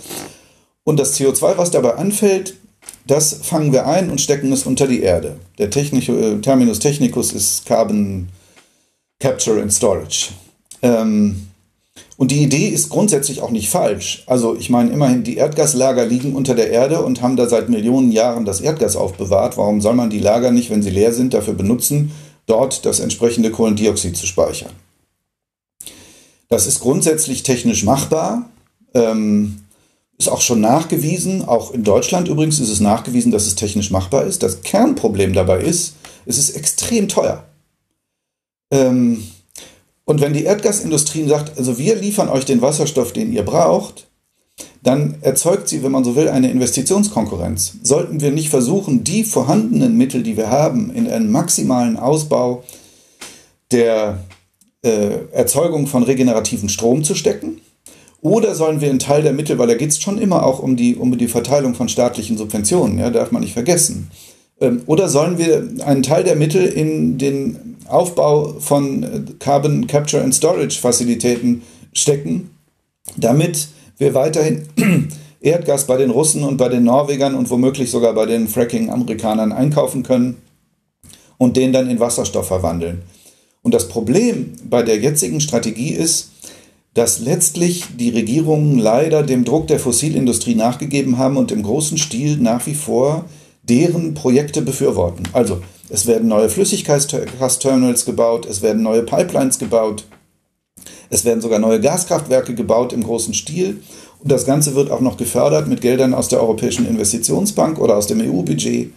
und 0.85 0.97
das 0.97 1.19
CO2, 1.19 1.57
was 1.57 1.69
dabei 1.69 1.95
anfällt, 1.95 2.55
das 3.05 3.33
fangen 3.43 3.73
wir 3.73 3.87
ein 3.87 4.09
und 4.09 4.21
stecken 4.21 4.53
es 4.53 4.65
unter 4.65 4.87
die 4.87 5.01
Erde. 5.01 5.35
Der 5.57 5.69
Technik, 5.69 6.07
äh, 6.07 6.37
Terminus 6.37 6.79
technicus 6.79 7.33
ist 7.33 7.65
Carbon 7.65 8.29
Capture 9.19 9.61
and 9.61 9.73
Storage. 9.73 10.29
Ähm, 10.81 11.48
und 12.17 12.31
die 12.31 12.43
Idee 12.43 12.67
ist 12.67 12.89
grundsätzlich 12.89 13.41
auch 13.41 13.51
nicht 13.51 13.69
falsch. 13.69 14.23
Also 14.27 14.55
ich 14.55 14.69
meine, 14.69 14.91
immerhin, 14.91 15.23
die 15.23 15.37
Erdgaslager 15.37 16.05
liegen 16.05 16.35
unter 16.35 16.55
der 16.55 16.69
Erde 16.69 17.01
und 17.01 17.21
haben 17.21 17.37
da 17.37 17.47
seit 17.47 17.69
Millionen 17.69 18.11
Jahren 18.11 18.45
das 18.45 18.61
Erdgas 18.61 18.95
aufbewahrt. 18.95 19.57
Warum 19.57 19.79
soll 19.81 19.95
man 19.95 20.09
die 20.09 20.19
Lager 20.19 20.51
nicht, 20.51 20.69
wenn 20.69 20.83
sie 20.83 20.89
leer 20.89 21.13
sind, 21.13 21.33
dafür 21.33 21.53
benutzen, 21.53 22.11
dort 22.45 22.85
das 22.85 22.99
entsprechende 22.99 23.51
Kohlendioxid 23.51 24.17
zu 24.17 24.25
speichern? 24.25 24.71
Das 26.49 26.67
ist 26.67 26.81
grundsätzlich 26.81 27.43
technisch 27.43 27.83
machbar. 27.83 28.49
Ähm, 28.93 29.61
ist 30.19 30.27
auch 30.27 30.41
schon 30.41 30.59
nachgewiesen, 30.59 31.47
auch 31.47 31.71
in 31.71 31.85
Deutschland 31.85 32.27
übrigens 32.27 32.59
ist 32.59 32.69
es 32.69 32.81
nachgewiesen, 32.81 33.31
dass 33.31 33.47
es 33.47 33.55
technisch 33.55 33.89
machbar 33.89 34.25
ist. 34.25 34.43
Das 34.43 34.61
Kernproblem 34.61 35.31
dabei 35.31 35.61
ist, 35.61 35.93
es 36.25 36.37
ist 36.37 36.57
extrem 36.57 37.07
teuer. 37.07 37.45
Ähm, 38.69 39.23
und 40.09 40.21
wenn 40.21 40.33
die 40.33 40.45
Erdgasindustrie 40.45 41.27
sagt, 41.27 41.55
also 41.59 41.77
wir 41.77 41.93
liefern 41.93 42.29
euch 42.29 42.43
den 42.43 42.63
Wasserstoff, 42.63 43.13
den 43.13 43.31
ihr 43.31 43.43
braucht, 43.43 44.07
dann 44.81 45.17
erzeugt 45.21 45.69
sie, 45.69 45.83
wenn 45.83 45.91
man 45.91 46.03
so 46.03 46.15
will, 46.15 46.29
eine 46.29 46.49
Investitionskonkurrenz. 46.49 47.73
Sollten 47.83 48.19
wir 48.19 48.31
nicht 48.31 48.49
versuchen, 48.49 49.03
die 49.03 49.23
vorhandenen 49.23 49.95
Mittel, 49.99 50.23
die 50.23 50.35
wir 50.35 50.49
haben, 50.49 50.89
in 50.89 51.07
einen 51.07 51.29
maximalen 51.29 51.95
Ausbau 51.95 52.63
der 53.69 54.25
äh, 54.81 55.27
Erzeugung 55.31 55.85
von 55.85 56.01
regenerativen 56.01 56.69
Strom 56.69 57.03
zu 57.03 57.13
stecken? 57.13 57.61
Oder 58.19 58.55
sollen 58.55 58.81
wir 58.81 58.89
einen 58.89 58.97
Teil 58.97 59.21
der 59.21 59.33
Mittel, 59.33 59.59
weil 59.59 59.67
da 59.67 59.75
geht 59.75 59.91
es 59.91 60.01
schon 60.01 60.17
immer 60.17 60.43
auch 60.43 60.57
um 60.57 60.75
die, 60.75 60.95
um 60.95 61.15
die 61.19 61.27
Verteilung 61.27 61.75
von 61.75 61.87
staatlichen 61.87 62.35
Subventionen, 62.35 62.97
ja, 62.97 63.11
darf 63.11 63.29
man 63.29 63.43
nicht 63.43 63.53
vergessen. 63.53 64.09
Ähm, 64.61 64.81
oder 64.85 65.09
sollen 65.09 65.37
wir 65.37 65.67
einen 65.85 66.03
Teil 66.03 66.23
der 66.23 66.35
Mittel 66.35 66.65
in 66.65 67.17
den 67.17 67.77
Aufbau 67.87 68.55
von 68.59 69.03
äh, 69.03 69.21
Carbon 69.39 69.87
Capture 69.87 70.23
and 70.23 70.33
Storage 70.33 70.79
Fazilitäten 70.79 71.63
stecken, 71.93 72.51
damit 73.17 73.69
wir 73.97 74.13
weiterhin 74.13 74.63
Erdgas 75.41 75.87
bei 75.87 75.97
den 75.97 76.09
Russen 76.09 76.43
und 76.43 76.57
bei 76.57 76.69
den 76.69 76.83
Norwegern 76.83 77.35
und 77.35 77.49
womöglich 77.49 77.89
sogar 77.91 78.13
bei 78.13 78.25
den 78.25 78.47
Fracking-Amerikanern 78.47 79.51
einkaufen 79.51 80.03
können 80.03 80.37
und 81.37 81.57
den 81.57 81.73
dann 81.73 81.89
in 81.89 81.99
Wasserstoff 81.99 82.47
verwandeln. 82.47 83.03
Und 83.61 83.73
das 83.73 83.87
Problem 83.87 84.53
bei 84.63 84.83
der 84.83 84.97
jetzigen 84.97 85.41
Strategie 85.41 85.91
ist, 85.91 86.31
dass 86.93 87.19
letztlich 87.19 87.85
die 87.97 88.09
Regierungen 88.09 88.77
leider 88.77 89.23
dem 89.23 89.45
Druck 89.45 89.67
der 89.67 89.79
Fossilindustrie 89.79 90.55
nachgegeben 90.55 91.17
haben 91.17 91.37
und 91.37 91.51
im 91.51 91.63
großen 91.63 91.97
Stil 91.97 92.37
nach 92.37 92.65
wie 92.67 92.73
vor 92.73 93.25
deren 93.69 94.13
Projekte 94.13 94.61
befürworten. 94.61 95.23
Also 95.33 95.61
es 95.89 96.07
werden 96.07 96.27
neue 96.27 96.49
Flüssiggasterminals 96.49 98.05
gebaut, 98.05 98.45
es 98.45 98.61
werden 98.61 98.83
neue 98.83 99.03
Pipelines 99.03 99.59
gebaut, 99.59 100.05
es 101.09 101.25
werden 101.25 101.41
sogar 101.41 101.59
neue 101.59 101.79
Gaskraftwerke 101.79 102.55
gebaut 102.55 102.93
im 102.93 103.03
großen 103.03 103.33
Stil. 103.33 103.81
Und 104.19 104.31
das 104.31 104.45
Ganze 104.45 104.75
wird 104.75 104.91
auch 104.91 104.99
noch 104.99 105.17
gefördert 105.17 105.67
mit 105.67 105.81
Geldern 105.81 106.13
aus 106.13 106.27
der 106.27 106.41
Europäischen 106.41 106.87
Investitionsbank 106.87 107.79
oder 107.79 107.95
aus 107.95 108.07
dem 108.07 108.19
EU-Budget. 108.19 108.91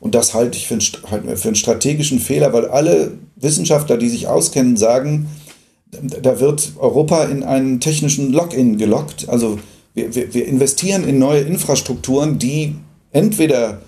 Und 0.00 0.14
das 0.14 0.34
halte 0.34 0.58
ich 0.58 0.66
für 0.66 0.74
einen, 0.74 1.36
für 1.36 1.48
einen 1.48 1.54
strategischen 1.54 2.18
Fehler, 2.18 2.52
weil 2.52 2.66
alle 2.66 3.12
Wissenschaftler, 3.36 3.96
die 3.96 4.08
sich 4.08 4.28
auskennen, 4.28 4.76
sagen, 4.76 5.28
da 5.90 6.40
wird 6.40 6.72
Europa 6.78 7.24
in 7.24 7.42
einen 7.42 7.80
technischen 7.80 8.32
Lock-in 8.32 8.78
gelockt. 8.78 9.28
Also 9.28 9.58
wir, 9.94 10.14
wir, 10.14 10.34
wir 10.34 10.46
investieren 10.46 11.04
in 11.04 11.18
neue 11.18 11.40
Infrastrukturen, 11.40 12.38
die 12.38 12.74
entweder 13.12 13.80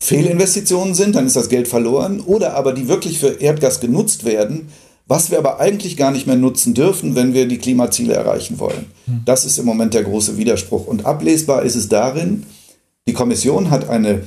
Fehlinvestitionen 0.00 0.94
sind, 0.94 1.16
dann 1.16 1.26
ist 1.26 1.36
das 1.36 1.48
Geld 1.48 1.68
verloren, 1.68 2.20
oder 2.20 2.54
aber 2.54 2.72
die 2.72 2.88
wirklich 2.88 3.18
für 3.18 3.40
Erdgas 3.40 3.80
genutzt 3.80 4.24
werden, 4.24 4.68
was 5.06 5.30
wir 5.30 5.38
aber 5.38 5.58
eigentlich 5.58 5.96
gar 5.96 6.10
nicht 6.10 6.26
mehr 6.26 6.36
nutzen 6.36 6.74
dürfen, 6.74 7.14
wenn 7.14 7.34
wir 7.34 7.48
die 7.48 7.58
Klimaziele 7.58 8.14
erreichen 8.14 8.58
wollen. 8.58 8.86
Hm. 9.06 9.22
Das 9.24 9.44
ist 9.44 9.58
im 9.58 9.64
Moment 9.64 9.94
der 9.94 10.04
große 10.04 10.36
Widerspruch. 10.36 10.86
Und 10.86 11.06
ablesbar 11.06 11.62
ist 11.62 11.76
es 11.76 11.88
darin, 11.88 12.44
die 13.08 13.14
Kommission 13.14 13.70
hat 13.70 13.88
eine 13.88 14.22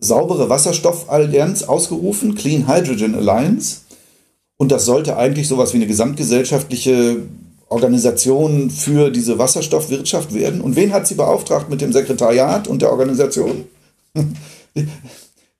saubere 0.00 0.50
Wasserstoffallianz 0.50 1.62
ausgerufen, 1.62 2.34
Clean 2.34 2.66
Hydrogen 2.68 3.14
Alliance. 3.14 3.78
Und 4.56 4.72
das 4.72 4.84
sollte 4.84 5.16
eigentlich 5.16 5.48
sowas 5.48 5.72
wie 5.72 5.78
eine 5.78 5.86
gesamtgesellschaftliche 5.86 7.18
Organisation 7.68 8.70
für 8.70 9.10
diese 9.10 9.38
Wasserstoffwirtschaft 9.38 10.34
werden. 10.34 10.60
Und 10.60 10.76
wen 10.76 10.92
hat 10.92 11.06
sie 11.06 11.14
beauftragt 11.14 11.70
mit 11.70 11.80
dem 11.80 11.92
Sekretariat 11.92 12.68
und 12.68 12.82
der 12.82 12.90
Organisation? 12.90 13.64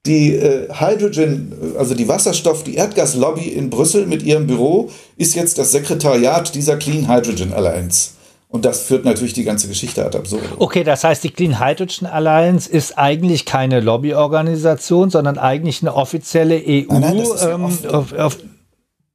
Die 0.05 0.35
äh, 0.35 0.67
Hydrogen, 0.71 1.51
also 1.79 1.95
die 1.95 2.07
Wasserstoff, 2.07 2.63
die 2.63 2.75
Erdgaslobby 2.75 3.47
in 3.49 3.71
Brüssel 3.71 4.05
mit 4.05 4.21
ihrem 4.21 4.45
Büro 4.45 4.91
ist 5.17 5.33
jetzt 5.35 5.57
das 5.57 5.71
Sekretariat 5.71 6.53
dieser 6.53 6.77
Clean 6.77 7.07
Hydrogen 7.07 7.53
Alliance. 7.53 8.11
Und 8.49 8.65
das 8.65 8.81
führt 8.81 9.03
natürlich 9.03 9.33
die 9.33 9.43
ganze 9.43 9.67
Geschichte 9.67 10.05
ad 10.05 10.15
absurdum. 10.17 10.47
Okay, 10.59 10.83
das 10.83 11.03
heißt, 11.03 11.23
die 11.23 11.31
Clean 11.31 11.59
Hydrogen 11.59 12.05
Alliance 12.05 12.69
ist 12.69 12.97
eigentlich 12.97 13.45
keine 13.45 13.79
Lobbyorganisation, 13.79 15.09
sondern 15.09 15.37
eigentlich 15.37 15.81
eine 15.81 15.95
offizielle 15.95 16.61
EU. 16.65 16.83
Nein, 16.89 17.01
nein, 17.01 17.17
das, 17.17 17.29
ist 17.31 17.43
ähm, 17.43 17.65
auf, 17.65 18.13
auf 18.13 18.37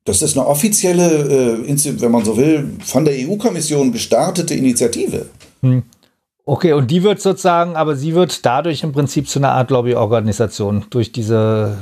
das 0.04 0.22
ist 0.22 0.36
eine 0.36 0.46
offizielle, 0.46 1.62
äh, 1.64 2.00
wenn 2.00 2.10
man 2.10 2.24
so 2.24 2.36
will, 2.36 2.68
von 2.84 3.04
der 3.04 3.14
EU-Kommission 3.14 3.92
gestartete 3.92 4.54
Initiative. 4.54 5.26
Hm. 5.62 5.84
Okay, 6.50 6.72
und 6.72 6.90
die 6.90 7.04
wird 7.04 7.20
sozusagen, 7.20 7.76
aber 7.76 7.94
sie 7.94 8.12
wird 8.12 8.44
dadurch 8.44 8.82
im 8.82 8.90
Prinzip 8.90 9.28
zu 9.28 9.38
einer 9.38 9.52
Art 9.52 9.70
Lobbyorganisation 9.70 10.84
durch 10.90 11.12
diese. 11.12 11.76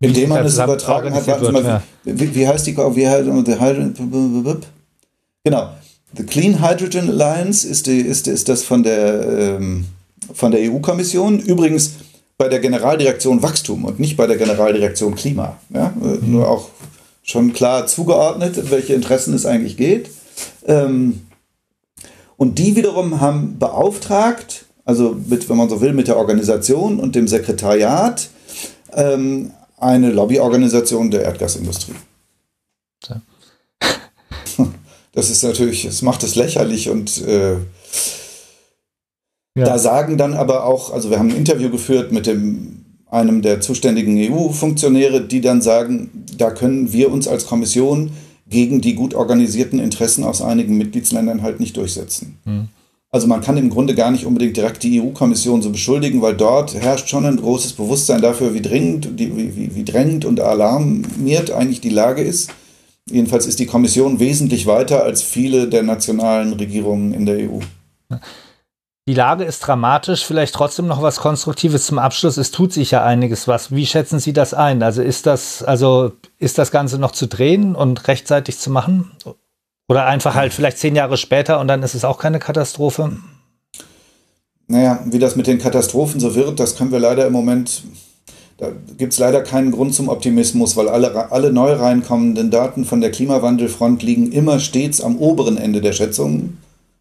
Indem 0.00 0.30
man 0.30 0.44
es 0.44 0.58
übertragen 0.58 1.14
hat. 1.14 1.24
Wird, 1.28 1.52
mal, 1.52 1.62
ja. 1.62 1.82
wie, 2.02 2.34
wie, 2.34 2.48
heißt 2.48 2.66
die? 2.66 2.76
Wie 2.76 3.08
heißt, 3.08 3.28
genau. 5.44 5.68
The 6.16 6.24
Clean 6.24 6.60
Hydrogen 6.60 7.08
Alliance 7.08 7.68
ist, 7.68 7.86
die, 7.86 8.00
ist, 8.00 8.26
ist 8.26 8.48
das 8.48 8.64
von 8.64 8.82
der, 8.82 9.28
ähm, 9.28 9.84
von 10.32 10.50
der 10.50 10.68
EU-Kommission. 10.68 11.38
Übrigens 11.38 11.92
bei 12.36 12.48
der 12.48 12.58
Generaldirektion 12.58 13.44
Wachstum 13.44 13.84
und 13.84 14.00
nicht 14.00 14.16
bei 14.16 14.26
der 14.26 14.38
Generaldirektion 14.38 15.14
Klima. 15.14 15.56
Ja? 15.72 15.94
Mhm. 15.94 16.32
Nur 16.32 16.48
auch 16.48 16.68
schon 17.22 17.52
klar 17.52 17.86
zugeordnet, 17.86 18.72
welche 18.72 18.94
Interessen 18.94 19.34
es 19.34 19.46
eigentlich 19.46 19.76
geht. 19.76 20.10
Ähm, 20.66 21.20
und 22.36 22.58
die 22.58 22.76
wiederum 22.76 23.20
haben 23.20 23.58
beauftragt, 23.58 24.66
also 24.84 25.16
mit, 25.28 25.48
wenn 25.48 25.56
man 25.56 25.68
so 25.68 25.80
will, 25.80 25.92
mit 25.92 26.08
der 26.08 26.16
Organisation 26.16 27.00
und 27.00 27.14
dem 27.14 27.28
Sekretariat, 27.28 28.28
ähm, 28.92 29.52
eine 29.78 30.10
Lobbyorganisation 30.10 31.10
der 31.10 31.22
Erdgasindustrie. 31.22 31.94
Ja. 33.08 33.22
Das 35.12 35.30
ist 35.30 35.44
natürlich, 35.44 35.84
es 35.84 36.02
macht 36.02 36.24
es 36.24 36.34
lächerlich 36.34 36.90
und 36.90 37.22
äh, 37.22 37.52
ja. 37.52 37.58
da 39.54 39.78
sagen 39.78 40.18
dann 40.18 40.34
aber 40.34 40.66
auch, 40.66 40.92
also 40.92 41.08
wir 41.08 41.20
haben 41.20 41.30
ein 41.30 41.36
Interview 41.36 41.70
geführt 41.70 42.10
mit 42.10 42.26
dem 42.26 42.84
einem 43.08 43.40
der 43.40 43.60
zuständigen 43.60 44.16
EU-Funktionäre, 44.18 45.20
die 45.20 45.40
dann 45.40 45.62
sagen, 45.62 46.24
da 46.36 46.50
können 46.50 46.92
wir 46.92 47.12
uns 47.12 47.28
als 47.28 47.46
Kommission 47.46 48.10
gegen 48.54 48.80
die 48.80 48.94
gut 48.94 49.14
organisierten 49.14 49.80
Interessen 49.80 50.22
aus 50.22 50.40
einigen 50.40 50.78
Mitgliedsländern 50.78 51.42
halt 51.42 51.58
nicht 51.58 51.76
durchsetzen. 51.76 52.38
Mhm. 52.44 52.68
Also 53.10 53.26
man 53.26 53.40
kann 53.40 53.56
im 53.56 53.68
Grunde 53.68 53.96
gar 53.96 54.12
nicht 54.12 54.26
unbedingt 54.26 54.56
direkt 54.56 54.84
die 54.84 55.00
EU-Kommission 55.00 55.60
so 55.60 55.70
beschuldigen, 55.70 56.22
weil 56.22 56.36
dort 56.36 56.74
herrscht 56.74 57.08
schon 57.08 57.26
ein 57.26 57.36
großes 57.36 57.72
Bewusstsein 57.72 58.22
dafür, 58.22 58.54
wie 58.54 58.62
dringend, 58.62 59.18
wie, 59.18 59.56
wie, 59.56 59.74
wie 59.74 59.84
drängend 59.84 60.24
und 60.24 60.38
alarmiert 60.38 61.50
eigentlich 61.50 61.80
die 61.80 61.90
Lage 61.90 62.22
ist. 62.22 62.50
Jedenfalls 63.10 63.46
ist 63.46 63.58
die 63.58 63.66
Kommission 63.66 64.20
wesentlich 64.20 64.66
weiter 64.66 65.02
als 65.02 65.22
viele 65.22 65.68
der 65.68 65.82
nationalen 65.82 66.52
Regierungen 66.52 67.12
in 67.12 67.26
der 67.26 67.50
EU. 67.50 67.58
Die 69.06 69.14
Lage 69.14 69.44
ist 69.44 69.60
dramatisch, 69.60 70.24
vielleicht 70.24 70.54
trotzdem 70.54 70.86
noch 70.86 71.02
was 71.02 71.16
Konstruktives 71.16 71.84
zum 71.84 71.98
Abschluss. 71.98 72.38
Es 72.38 72.50
tut 72.50 72.72
sich 72.72 72.90
ja 72.90 73.04
einiges 73.04 73.46
was. 73.46 73.70
Wie 73.70 73.84
schätzen 73.84 74.18
Sie 74.18 74.32
das 74.32 74.54
ein? 74.54 74.82
Also 74.82 75.02
ist 75.02 75.26
das, 75.26 75.62
also 75.62 76.12
ist 76.38 76.56
das 76.56 76.70
Ganze 76.70 76.98
noch 76.98 77.12
zu 77.12 77.26
drehen 77.26 77.74
und 77.74 78.08
rechtzeitig 78.08 78.58
zu 78.58 78.70
machen? 78.70 79.10
Oder 79.88 80.06
einfach 80.06 80.34
halt 80.34 80.54
vielleicht 80.54 80.78
zehn 80.78 80.96
Jahre 80.96 81.18
später 81.18 81.60
und 81.60 81.68
dann 81.68 81.82
ist 81.82 81.94
es 81.94 82.06
auch 82.06 82.18
keine 82.18 82.38
Katastrophe? 82.38 83.18
Naja, 84.68 85.00
wie 85.04 85.18
das 85.18 85.36
mit 85.36 85.46
den 85.46 85.58
Katastrophen 85.58 86.18
so 86.18 86.34
wird, 86.34 86.58
das 86.58 86.74
können 86.74 86.90
wir 86.90 86.98
leider 86.98 87.26
im 87.26 87.34
Moment, 87.34 87.82
da 88.56 88.68
gibt 88.96 89.12
es 89.12 89.18
leider 89.18 89.42
keinen 89.42 89.72
Grund 89.72 89.94
zum 89.94 90.08
Optimismus, 90.08 90.78
weil 90.78 90.88
alle, 90.88 91.30
alle 91.30 91.52
neu 91.52 91.74
reinkommenden 91.74 92.50
Daten 92.50 92.86
von 92.86 93.02
der 93.02 93.10
Klimawandelfront 93.10 94.02
liegen 94.02 94.32
immer 94.32 94.60
stets 94.60 95.02
am 95.02 95.18
oberen 95.18 95.58
Ende 95.58 95.82
der 95.82 95.92
Schätzungen. 95.92 96.56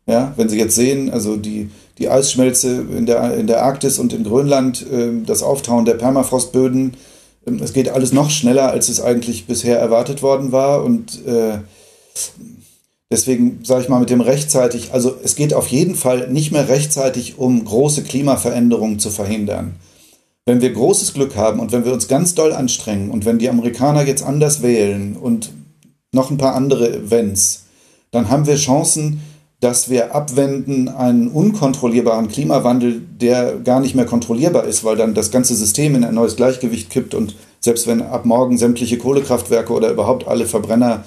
Ja, 0.05 0.33
wenn 0.35 0.49
Sie 0.49 0.59
jetzt 0.59 0.75
sehen, 0.75 1.09
also 1.09 1.37
die, 1.37 1.69
die 1.97 2.09
Eisschmelze 2.09 2.85
in 2.95 3.05
der, 3.05 3.37
in 3.37 3.47
der 3.47 3.63
Arktis 3.63 3.99
und 3.99 4.13
in 4.13 4.23
Grönland, 4.23 4.85
äh, 4.91 5.11
das 5.25 5.43
Auftauen 5.43 5.85
der 5.85 5.95
Permafrostböden, 5.95 6.95
es 7.61 7.73
geht 7.73 7.89
alles 7.89 8.13
noch 8.13 8.29
schneller, 8.29 8.69
als 8.69 8.89
es 8.89 9.01
eigentlich 9.01 9.45
bisher 9.47 9.79
erwartet 9.79 10.21
worden 10.21 10.51
war. 10.51 10.83
Und 10.83 11.25
äh, 11.25 11.59
deswegen 13.11 13.59
sage 13.63 13.83
ich 13.83 13.89
mal 13.89 13.99
mit 13.99 14.09
dem 14.09 14.21
rechtzeitig, 14.21 14.93
also 14.93 15.15
es 15.23 15.35
geht 15.35 15.53
auf 15.53 15.67
jeden 15.67 15.95
Fall 15.95 16.29
nicht 16.29 16.51
mehr 16.51 16.69
rechtzeitig, 16.69 17.37
um 17.37 17.65
große 17.65 18.03
Klimaveränderungen 18.03 18.99
zu 18.99 19.09
verhindern. 19.09 19.75
Wenn 20.45 20.61
wir 20.61 20.73
großes 20.73 21.13
Glück 21.13 21.35
haben 21.35 21.59
und 21.59 21.71
wenn 21.71 21.85
wir 21.85 21.93
uns 21.93 22.07
ganz 22.07 22.35
doll 22.35 22.53
anstrengen 22.53 23.11
und 23.11 23.25
wenn 23.25 23.39
die 23.39 23.49
Amerikaner 23.49 24.05
jetzt 24.05 24.23
anders 24.23 24.61
wählen 24.61 25.15
und 25.15 25.51
noch 26.11 26.31
ein 26.31 26.37
paar 26.37 26.55
andere 26.55 26.93
Events, 26.93 27.63
dann 28.11 28.29
haben 28.29 28.45
wir 28.45 28.55
Chancen, 28.55 29.21
dass 29.63 29.89
wir 29.89 30.13
abwenden 30.13 30.89
einen 30.89 31.29
unkontrollierbaren 31.29 32.27
Klimawandel, 32.27 33.01
der 33.21 33.55
gar 33.63 33.79
nicht 33.79 33.95
mehr 33.95 34.05
kontrollierbar 34.05 34.65
ist, 34.65 34.83
weil 34.83 34.97
dann 34.97 35.13
das 35.13 35.31
ganze 35.31 35.55
System 35.55 35.95
in 35.95 36.03
ein 36.03 36.15
neues 36.15 36.35
Gleichgewicht 36.35 36.89
kippt 36.89 37.13
und 37.15 37.35
selbst 37.61 37.87
wenn 37.87 38.01
ab 38.01 38.25
morgen 38.25 38.57
sämtliche 38.57 38.97
Kohlekraftwerke 38.97 39.71
oder 39.71 39.89
überhaupt 39.89 40.27
alle 40.27 40.47
Verbrenner 40.47 41.05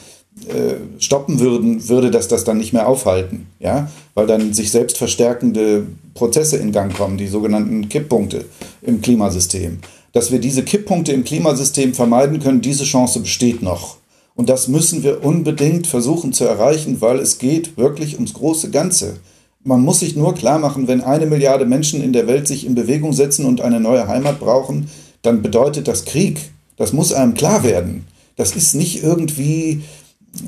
äh, 0.48 1.00
stoppen 1.02 1.38
würden, 1.38 1.86
würde 1.90 2.10
das 2.10 2.28
das 2.28 2.44
dann 2.44 2.56
nicht 2.56 2.72
mehr 2.72 2.88
aufhalten, 2.88 3.46
ja, 3.60 3.90
weil 4.14 4.26
dann 4.26 4.54
sich 4.54 4.70
selbst 4.70 4.96
verstärkende 4.96 5.86
Prozesse 6.14 6.56
in 6.56 6.72
Gang 6.72 6.96
kommen, 6.96 7.18
die 7.18 7.28
sogenannten 7.28 7.90
Kipppunkte 7.90 8.46
im 8.80 9.02
Klimasystem. 9.02 9.80
Dass 10.12 10.30
wir 10.32 10.38
diese 10.38 10.62
Kipppunkte 10.62 11.12
im 11.12 11.24
Klimasystem 11.24 11.92
vermeiden 11.92 12.38
können, 12.38 12.62
diese 12.62 12.84
Chance 12.84 13.20
besteht 13.20 13.62
noch. 13.62 13.98
Und 14.36 14.50
das 14.50 14.68
müssen 14.68 15.02
wir 15.02 15.24
unbedingt 15.24 15.86
versuchen 15.86 16.32
zu 16.34 16.44
erreichen, 16.44 17.00
weil 17.00 17.18
es 17.18 17.38
geht 17.38 17.76
wirklich 17.78 18.14
ums 18.14 18.34
große 18.34 18.70
Ganze. 18.70 19.16
Man 19.64 19.80
muss 19.80 20.00
sich 20.00 20.14
nur 20.14 20.34
klar 20.34 20.58
machen, 20.58 20.86
wenn 20.86 21.00
eine 21.00 21.26
Milliarde 21.26 21.64
Menschen 21.64 22.02
in 22.02 22.12
der 22.12 22.28
Welt 22.28 22.46
sich 22.46 22.66
in 22.66 22.74
Bewegung 22.74 23.14
setzen 23.14 23.46
und 23.46 23.62
eine 23.62 23.80
neue 23.80 24.06
Heimat 24.06 24.38
brauchen, 24.38 24.88
dann 25.22 25.42
bedeutet 25.42 25.88
das 25.88 26.04
Krieg. 26.04 26.50
Das 26.76 26.92
muss 26.92 27.12
einem 27.12 27.34
klar 27.34 27.64
werden. 27.64 28.06
Das 28.36 28.54
ist 28.54 28.74
nicht 28.74 29.02
irgendwie, 29.02 29.82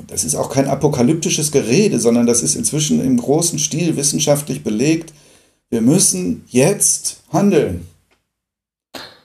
das 0.07 0.23
ist 0.23 0.35
auch 0.35 0.51
kein 0.51 0.67
apokalyptisches 0.67 1.51
Gerede, 1.51 1.99
sondern 1.99 2.27
das 2.27 2.43
ist 2.43 2.55
inzwischen 2.55 3.03
im 3.03 3.17
großen 3.17 3.57
Stil 3.57 3.97
wissenschaftlich 3.97 4.63
belegt. 4.63 5.13
Wir 5.71 5.81
müssen 5.81 6.43
jetzt 6.47 7.23
handeln. 7.33 7.87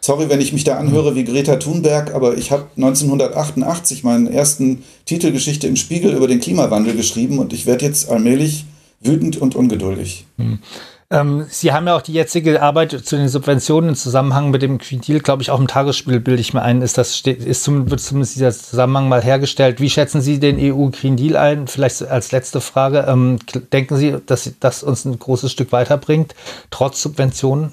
Sorry, 0.05 0.29
wenn 0.29 0.43
ich 0.43 0.53
mich 0.53 0.65
da 0.65 0.77
anhöre 0.77 1.15
wie 1.15 1.25
Greta 1.25 1.57
Thunberg, 1.57 2.15
aber 2.15 2.37
ich 2.37 2.51
habe 2.51 2.67
1988 2.77 4.05
meinen 4.05 4.27
ersten 4.27 4.85
Titelgeschichte 5.07 5.67
im 5.67 5.77
Spiegel 5.77 6.13
über 6.13 6.29
den 6.29 6.41
Klimawandel 6.41 6.95
geschrieben 6.95 7.39
und 7.39 7.55
ich 7.55 7.65
werde 7.65 7.87
jetzt 7.87 8.11
allmählich 8.11 8.67
wütend 9.01 9.39
und 9.39 9.57
ungeduldig. 9.57 10.27
Hm. 10.37 10.59
Ähm, 11.09 11.47
Sie 11.49 11.73
haben 11.73 11.87
ja 11.87 11.97
auch 11.97 12.03
die 12.03 12.13
jetzige 12.13 12.61
Arbeit 12.61 12.91
zu 12.91 13.17
den 13.17 13.31
Subventionen 13.31 13.89
im 13.89 13.97
Zusammenhang 13.97 14.51
mit 14.51 14.61
dem 14.61 14.77
Green 14.77 15.01
Deal, 15.01 15.21
glaube 15.21 15.43
ich, 15.43 15.51
auch 15.51 15.59
im 15.59 15.69
Tagesspiel 15.69 16.21
bilde 16.21 16.43
ich 16.43 16.53
mir 16.53 16.61
ein, 16.61 16.83
ist 16.83 16.99
das 16.99 17.23
ist 17.23 17.65
zum, 17.65 17.91
wird 17.91 18.01
zumindest 18.01 18.37
dieser 18.37 18.53
Zusammenhang 18.53 19.09
mal 19.09 19.25
hergestellt. 19.25 19.81
Wie 19.81 19.89
schätzen 19.89 20.21
Sie 20.21 20.39
den 20.39 20.59
EU 20.59 20.91
Green 20.91 21.17
Deal 21.17 21.39
ein? 21.39 21.67
Vielleicht 21.67 22.03
als 22.03 22.31
letzte 22.31 22.61
Frage. 22.61 23.07
Ähm, 23.09 23.39
denken 23.73 23.97
Sie, 23.97 24.17
dass 24.27 24.53
das 24.61 24.83
uns 24.83 25.07
ein 25.07 25.19
großes 25.19 25.51
Stück 25.51 25.73
weiterbringt, 25.73 26.35
trotz 26.71 27.01
Subventionen? 27.01 27.73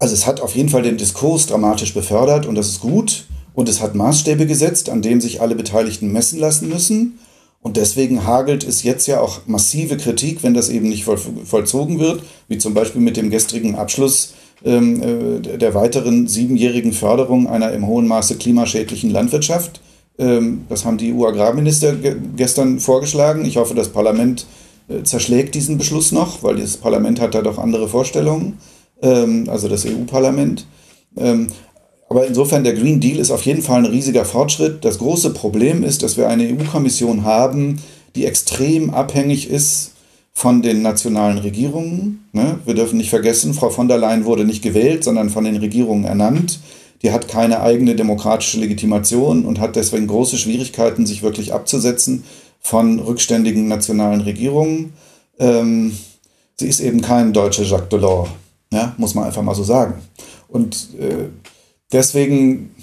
Also 0.00 0.14
es 0.14 0.26
hat 0.26 0.40
auf 0.40 0.56
jeden 0.56 0.70
Fall 0.70 0.82
den 0.82 0.96
Diskurs 0.96 1.46
dramatisch 1.46 1.94
befördert 1.94 2.46
und 2.46 2.56
das 2.56 2.68
ist 2.68 2.80
gut. 2.80 3.26
Und 3.54 3.68
es 3.68 3.82
hat 3.82 3.94
Maßstäbe 3.94 4.46
gesetzt, 4.46 4.88
an 4.88 5.02
denen 5.02 5.20
sich 5.20 5.42
alle 5.42 5.54
Beteiligten 5.54 6.10
messen 6.10 6.38
lassen 6.38 6.68
müssen. 6.68 7.18
Und 7.60 7.76
deswegen 7.76 8.24
hagelt 8.26 8.64
es 8.64 8.82
jetzt 8.82 9.06
ja 9.06 9.20
auch 9.20 9.40
massive 9.46 9.98
Kritik, 9.98 10.42
wenn 10.42 10.54
das 10.54 10.70
eben 10.70 10.88
nicht 10.88 11.04
voll, 11.04 11.18
vollzogen 11.44 11.98
wird, 11.98 12.22
wie 12.48 12.56
zum 12.56 12.72
Beispiel 12.72 13.02
mit 13.02 13.18
dem 13.18 13.28
gestrigen 13.28 13.74
Abschluss 13.74 14.32
ähm, 14.64 15.02
äh, 15.02 15.58
der 15.58 15.74
weiteren 15.74 16.26
siebenjährigen 16.26 16.92
Förderung 16.92 17.48
einer 17.48 17.72
im 17.72 17.86
hohen 17.86 18.08
Maße 18.08 18.36
klimaschädlichen 18.36 19.10
Landwirtschaft. 19.10 19.82
Ähm, 20.18 20.64
das 20.70 20.86
haben 20.86 20.96
die 20.96 21.12
EU-Agrarminister 21.12 21.96
ge 21.96 22.16
gestern 22.36 22.80
vorgeschlagen. 22.80 23.44
Ich 23.44 23.58
hoffe, 23.58 23.74
das 23.74 23.90
Parlament 23.90 24.46
äh, 24.88 25.02
zerschlägt 25.02 25.54
diesen 25.54 25.76
Beschluss 25.76 26.12
noch, 26.12 26.42
weil 26.42 26.56
das 26.56 26.78
Parlament 26.78 27.20
hat 27.20 27.34
da 27.34 27.42
doch 27.42 27.58
andere 27.58 27.88
Vorstellungen, 27.88 28.56
ähm, 29.02 29.48
also 29.48 29.68
das 29.68 29.86
EU-Parlament. 29.86 30.66
Ähm, 31.16 31.48
aber 32.08 32.26
insofern, 32.26 32.64
der 32.64 32.74
Green 32.74 33.00
Deal 33.00 33.18
ist 33.18 33.30
auf 33.30 33.42
jeden 33.42 33.62
Fall 33.62 33.78
ein 33.78 33.90
riesiger 33.90 34.24
Fortschritt. 34.24 34.84
Das 34.84 34.98
große 34.98 35.30
Problem 35.30 35.84
ist, 35.84 36.02
dass 36.02 36.16
wir 36.16 36.28
eine 36.28 36.44
EU-Kommission 36.44 37.24
haben, 37.24 37.80
die 38.16 38.26
extrem 38.26 38.90
abhängig 38.90 39.48
ist 39.48 39.92
von 40.32 40.62
den 40.62 40.82
nationalen 40.82 41.38
Regierungen. 41.38 42.28
Ne? 42.32 42.58
Wir 42.64 42.74
dürfen 42.74 42.96
nicht 42.96 43.10
vergessen, 43.10 43.54
Frau 43.54 43.70
von 43.70 43.88
der 43.88 43.98
Leyen 43.98 44.24
wurde 44.24 44.44
nicht 44.44 44.62
gewählt, 44.62 45.04
sondern 45.04 45.30
von 45.30 45.44
den 45.44 45.56
Regierungen 45.56 46.04
ernannt. 46.04 46.60
Die 47.02 47.12
hat 47.12 47.28
keine 47.28 47.60
eigene 47.62 47.94
demokratische 47.94 48.58
Legitimation 48.58 49.44
und 49.44 49.60
hat 49.60 49.76
deswegen 49.76 50.06
große 50.06 50.36
Schwierigkeiten, 50.36 51.06
sich 51.06 51.22
wirklich 51.22 51.54
abzusetzen 51.54 52.24
von 52.60 52.98
rückständigen 52.98 53.68
nationalen 53.68 54.20
Regierungen. 54.20 54.92
Ähm, 55.38 55.96
sie 56.56 56.68
ist 56.68 56.80
eben 56.80 57.00
kein 57.00 57.32
deutscher 57.32 57.64
Jacques 57.64 57.88
Delors, 57.88 58.28
ja? 58.72 58.94
muss 58.96 59.14
man 59.14 59.24
einfach 59.24 59.42
mal 59.42 59.54
so 59.54 59.64
sagen. 59.64 59.94
Und 60.48 60.94
äh, 60.98 61.28
deswegen 61.92 62.74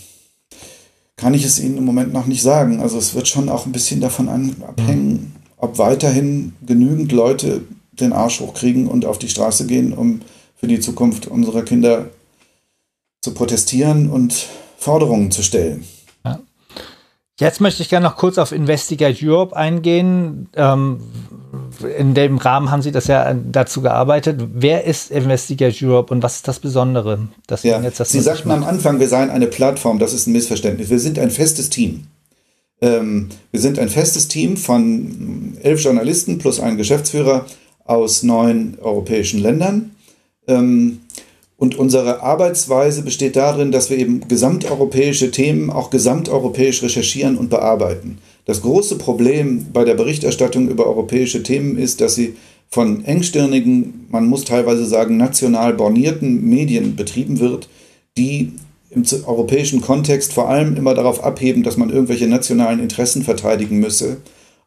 kann 1.15 1.33
ich 1.33 1.43
es 1.43 1.59
Ihnen 1.59 1.77
im 1.77 1.85
Moment 1.85 2.13
noch 2.13 2.27
nicht 2.27 2.41
sagen. 2.41 2.79
Also 2.79 2.97
es 2.97 3.15
wird 3.15 3.27
schon 3.27 3.49
auch 3.49 3.65
ein 3.65 3.71
bisschen 3.71 4.01
davon 4.01 4.29
abhängen, 4.29 5.11
mhm. 5.11 5.31
ob 5.57 5.77
weiterhin 5.77 6.53
genügend 6.65 7.11
Leute 7.11 7.61
den 7.91 8.13
Arsch 8.13 8.39
hochkriegen 8.39 8.87
und 8.87 9.05
auf 9.05 9.17
die 9.17 9.29
Straße 9.29 9.65
gehen, 9.65 9.93
um 9.93 10.21
für 10.55 10.67
die 10.67 10.79
Zukunft 10.79 11.27
unserer 11.27 11.63
Kinder 11.63 12.09
zu 13.21 13.33
protestieren 13.33 14.09
und 14.09 14.47
Forderungen 14.77 15.31
zu 15.31 15.41
stellen. 15.41 15.83
Jetzt 17.39 17.61
möchte 17.61 17.83
ich 17.83 17.89
gerne 17.89 18.07
noch 18.07 18.15
kurz 18.15 18.39
auf 18.39 18.51
Investigate 18.51 19.19
Europe 19.23 19.55
eingehen. 19.55 20.49
Ähm, 20.55 20.99
in 21.95 22.15
dem 22.15 22.37
Rahmen 22.37 22.71
haben 22.71 22.81
Sie 22.81 22.91
das 22.91 23.05
ja 23.05 23.31
dazu 23.33 23.81
gearbeitet. 23.81 24.41
Wer 24.53 24.85
ist 24.85 25.11
Investigate 25.11 25.85
Europe 25.85 26.11
und 26.11 26.23
was 26.23 26.37
ist 26.37 26.47
das 26.47 26.59
Besondere? 26.59 27.27
Dass 27.45 27.61
ja, 27.61 27.79
jetzt 27.81 27.99
das 27.99 28.09
Sie 28.09 28.21
sagten 28.21 28.49
am 28.49 28.63
Anfang, 28.63 28.99
wir 28.99 29.07
seien 29.07 29.29
eine 29.29 29.45
Plattform. 29.45 29.99
Das 29.99 30.13
ist 30.13 30.25
ein 30.25 30.33
Missverständnis. 30.33 30.89
Wir 30.89 30.99
sind 30.99 31.19
ein 31.19 31.29
festes 31.29 31.69
Team. 31.69 32.07
Ähm, 32.81 33.29
wir 33.51 33.59
sind 33.59 33.77
ein 33.77 33.89
festes 33.89 34.27
Team 34.27 34.57
von 34.57 35.57
elf 35.61 35.83
Journalisten 35.83 36.39
plus 36.39 36.59
einem 36.59 36.77
Geschäftsführer 36.77 37.45
aus 37.85 38.23
neun 38.23 38.79
europäischen 38.81 39.39
Ländern. 39.39 39.91
Ähm, 40.47 41.01
und 41.57 41.75
unsere 41.75 42.21
Arbeitsweise 42.21 43.01
besteht 43.01 43.35
darin, 43.35 43.71
dass 43.71 43.89
wir 43.89 43.97
eben 43.97 44.27
gesamteuropäische 44.27 45.31
Themen 45.31 45.71
auch 45.71 45.89
gesamteuropäisch 45.89 46.83
recherchieren 46.83 47.35
und 47.37 47.49
bearbeiten. 47.49 48.19
Das 48.45 48.61
große 48.61 48.97
Problem 48.97 49.65
bei 49.73 49.83
der 49.83 49.95
Berichterstattung 49.95 50.69
über 50.69 50.85
europäische 50.85 51.41
Themen 51.41 51.77
ist, 51.77 51.99
dass 51.99 52.15
sie 52.15 52.35
von 52.69 53.03
engstirnigen, 53.05 54.05
man 54.09 54.27
muss 54.27 54.45
teilweise 54.45 54.85
sagen, 54.85 55.17
national 55.17 55.73
bornierten 55.73 56.47
Medien 56.47 56.95
betrieben 56.95 57.39
wird, 57.39 57.69
die 58.17 58.53
im 58.89 59.03
europäischen 59.25 59.81
Kontext 59.81 60.33
vor 60.33 60.49
allem 60.49 60.75
immer 60.75 60.93
darauf 60.93 61.23
abheben, 61.23 61.63
dass 61.63 61.77
man 61.77 61.89
irgendwelche 61.89 62.27
nationalen 62.27 62.79
Interessen 62.79 63.23
verteidigen 63.23 63.79
müsse, 63.79 64.17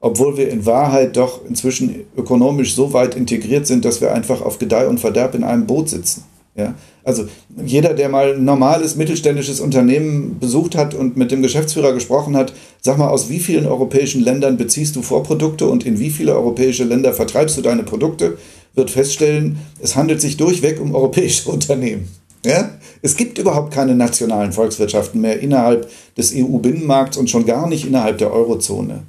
obwohl 0.01 0.37
wir 0.37 0.51
in 0.51 0.67
Wahrheit 0.67 1.17
doch 1.17 1.45
inzwischen 1.47 1.95
ökonomisch 2.17 2.75
so 2.75 2.93
weit 2.93 3.15
integriert 3.15 3.67
sind, 3.67 3.85
dass 3.85 4.01
wir 4.01 4.13
einfach 4.13 4.43
auf 4.43 4.59
Gedeih 4.59 4.89
und 4.89 4.99
Verderb 4.99 5.35
in 5.35 5.45
einem 5.45 5.67
Boot 5.67 5.89
sitzen. 5.89 6.25
Ja? 6.61 6.75
Also 7.03 7.27
jeder, 7.65 7.95
der 7.95 8.09
mal 8.09 8.35
ein 8.35 8.45
normales 8.45 8.95
mittelständisches 8.97 9.61
Unternehmen 9.61 10.39
besucht 10.39 10.77
hat 10.77 10.95
und 10.95 11.17
mit 11.17 11.31
dem 11.31 11.43
Geschäftsführer 11.43 11.93
gesprochen 11.93 12.37
hat, 12.37 12.53
sag 12.83 12.99
mal, 12.99 13.09
aus 13.09 13.29
wie 13.31 13.41
vielen 13.41 13.67
europäischen 13.67 14.23
Ländern 14.23 14.57
beziehst 14.57 14.97
du 14.97 15.03
Vorprodukte 15.03 15.67
und 15.67 15.87
in 15.87 15.99
wie 15.99 16.11
viele 16.11 16.35
europäische 16.35 16.85
Länder 16.85 17.13
vertreibst 17.13 17.57
du 17.57 17.63
deine 17.63 17.83
Produkte, 17.83 18.37
wird 18.75 18.91
feststellen, 18.91 19.59
es 19.81 19.97
handelt 19.97 20.21
sich 20.21 20.37
durchweg 20.37 20.81
um 20.81 20.95
europäische 20.95 21.51
Unternehmen. 21.51 22.09
Ja? 22.45 22.71
Es 23.03 23.17
gibt 23.17 23.39
überhaupt 23.39 23.73
keine 23.73 23.95
nationalen 23.95 24.53
Volkswirtschaften 24.53 25.21
mehr 25.21 25.41
innerhalb 25.41 25.91
des 26.17 26.35
EU-Binnenmarkts 26.35 27.17
und 27.17 27.31
schon 27.31 27.47
gar 27.47 27.67
nicht 27.67 27.87
innerhalb 27.87 28.19
der 28.19 28.33
Eurozone. 28.33 29.03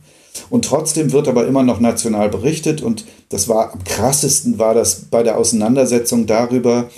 Und 0.50 0.66
trotzdem 0.66 1.12
wird 1.12 1.28
aber 1.28 1.46
immer 1.46 1.64
noch 1.64 1.80
national 1.80 2.30
berichtet 2.30 2.82
und 2.82 3.06
das 3.30 3.50
war 3.50 3.74
am 3.74 3.84
krassesten 3.84 4.60
war 4.60 4.74
das 4.74 5.08
bei 5.12 5.24
der 5.24 5.38
Auseinandersetzung 5.38 6.26
darüber, 6.26 6.90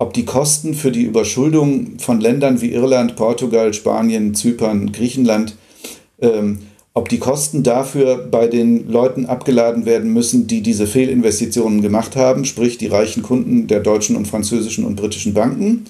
ob 0.00 0.14
die 0.14 0.24
Kosten 0.24 0.72
für 0.72 0.90
die 0.90 1.02
Überschuldung 1.02 1.98
von 1.98 2.22
Ländern 2.22 2.62
wie 2.62 2.72
Irland, 2.72 3.16
Portugal, 3.16 3.74
Spanien, 3.74 4.34
Zypern, 4.34 4.92
Griechenland, 4.92 5.56
ähm, 6.22 6.60
ob 6.94 7.10
die 7.10 7.18
Kosten 7.18 7.62
dafür 7.62 8.16
bei 8.16 8.46
den 8.46 8.88
Leuten 8.88 9.26
abgeladen 9.26 9.84
werden 9.84 10.14
müssen, 10.14 10.46
die 10.46 10.62
diese 10.62 10.86
Fehlinvestitionen 10.86 11.82
gemacht 11.82 12.16
haben, 12.16 12.46
sprich 12.46 12.78
die 12.78 12.86
reichen 12.86 13.22
Kunden 13.22 13.66
der 13.66 13.80
deutschen 13.80 14.16
und 14.16 14.26
französischen 14.26 14.86
und 14.86 14.96
britischen 14.96 15.34
Banken, 15.34 15.84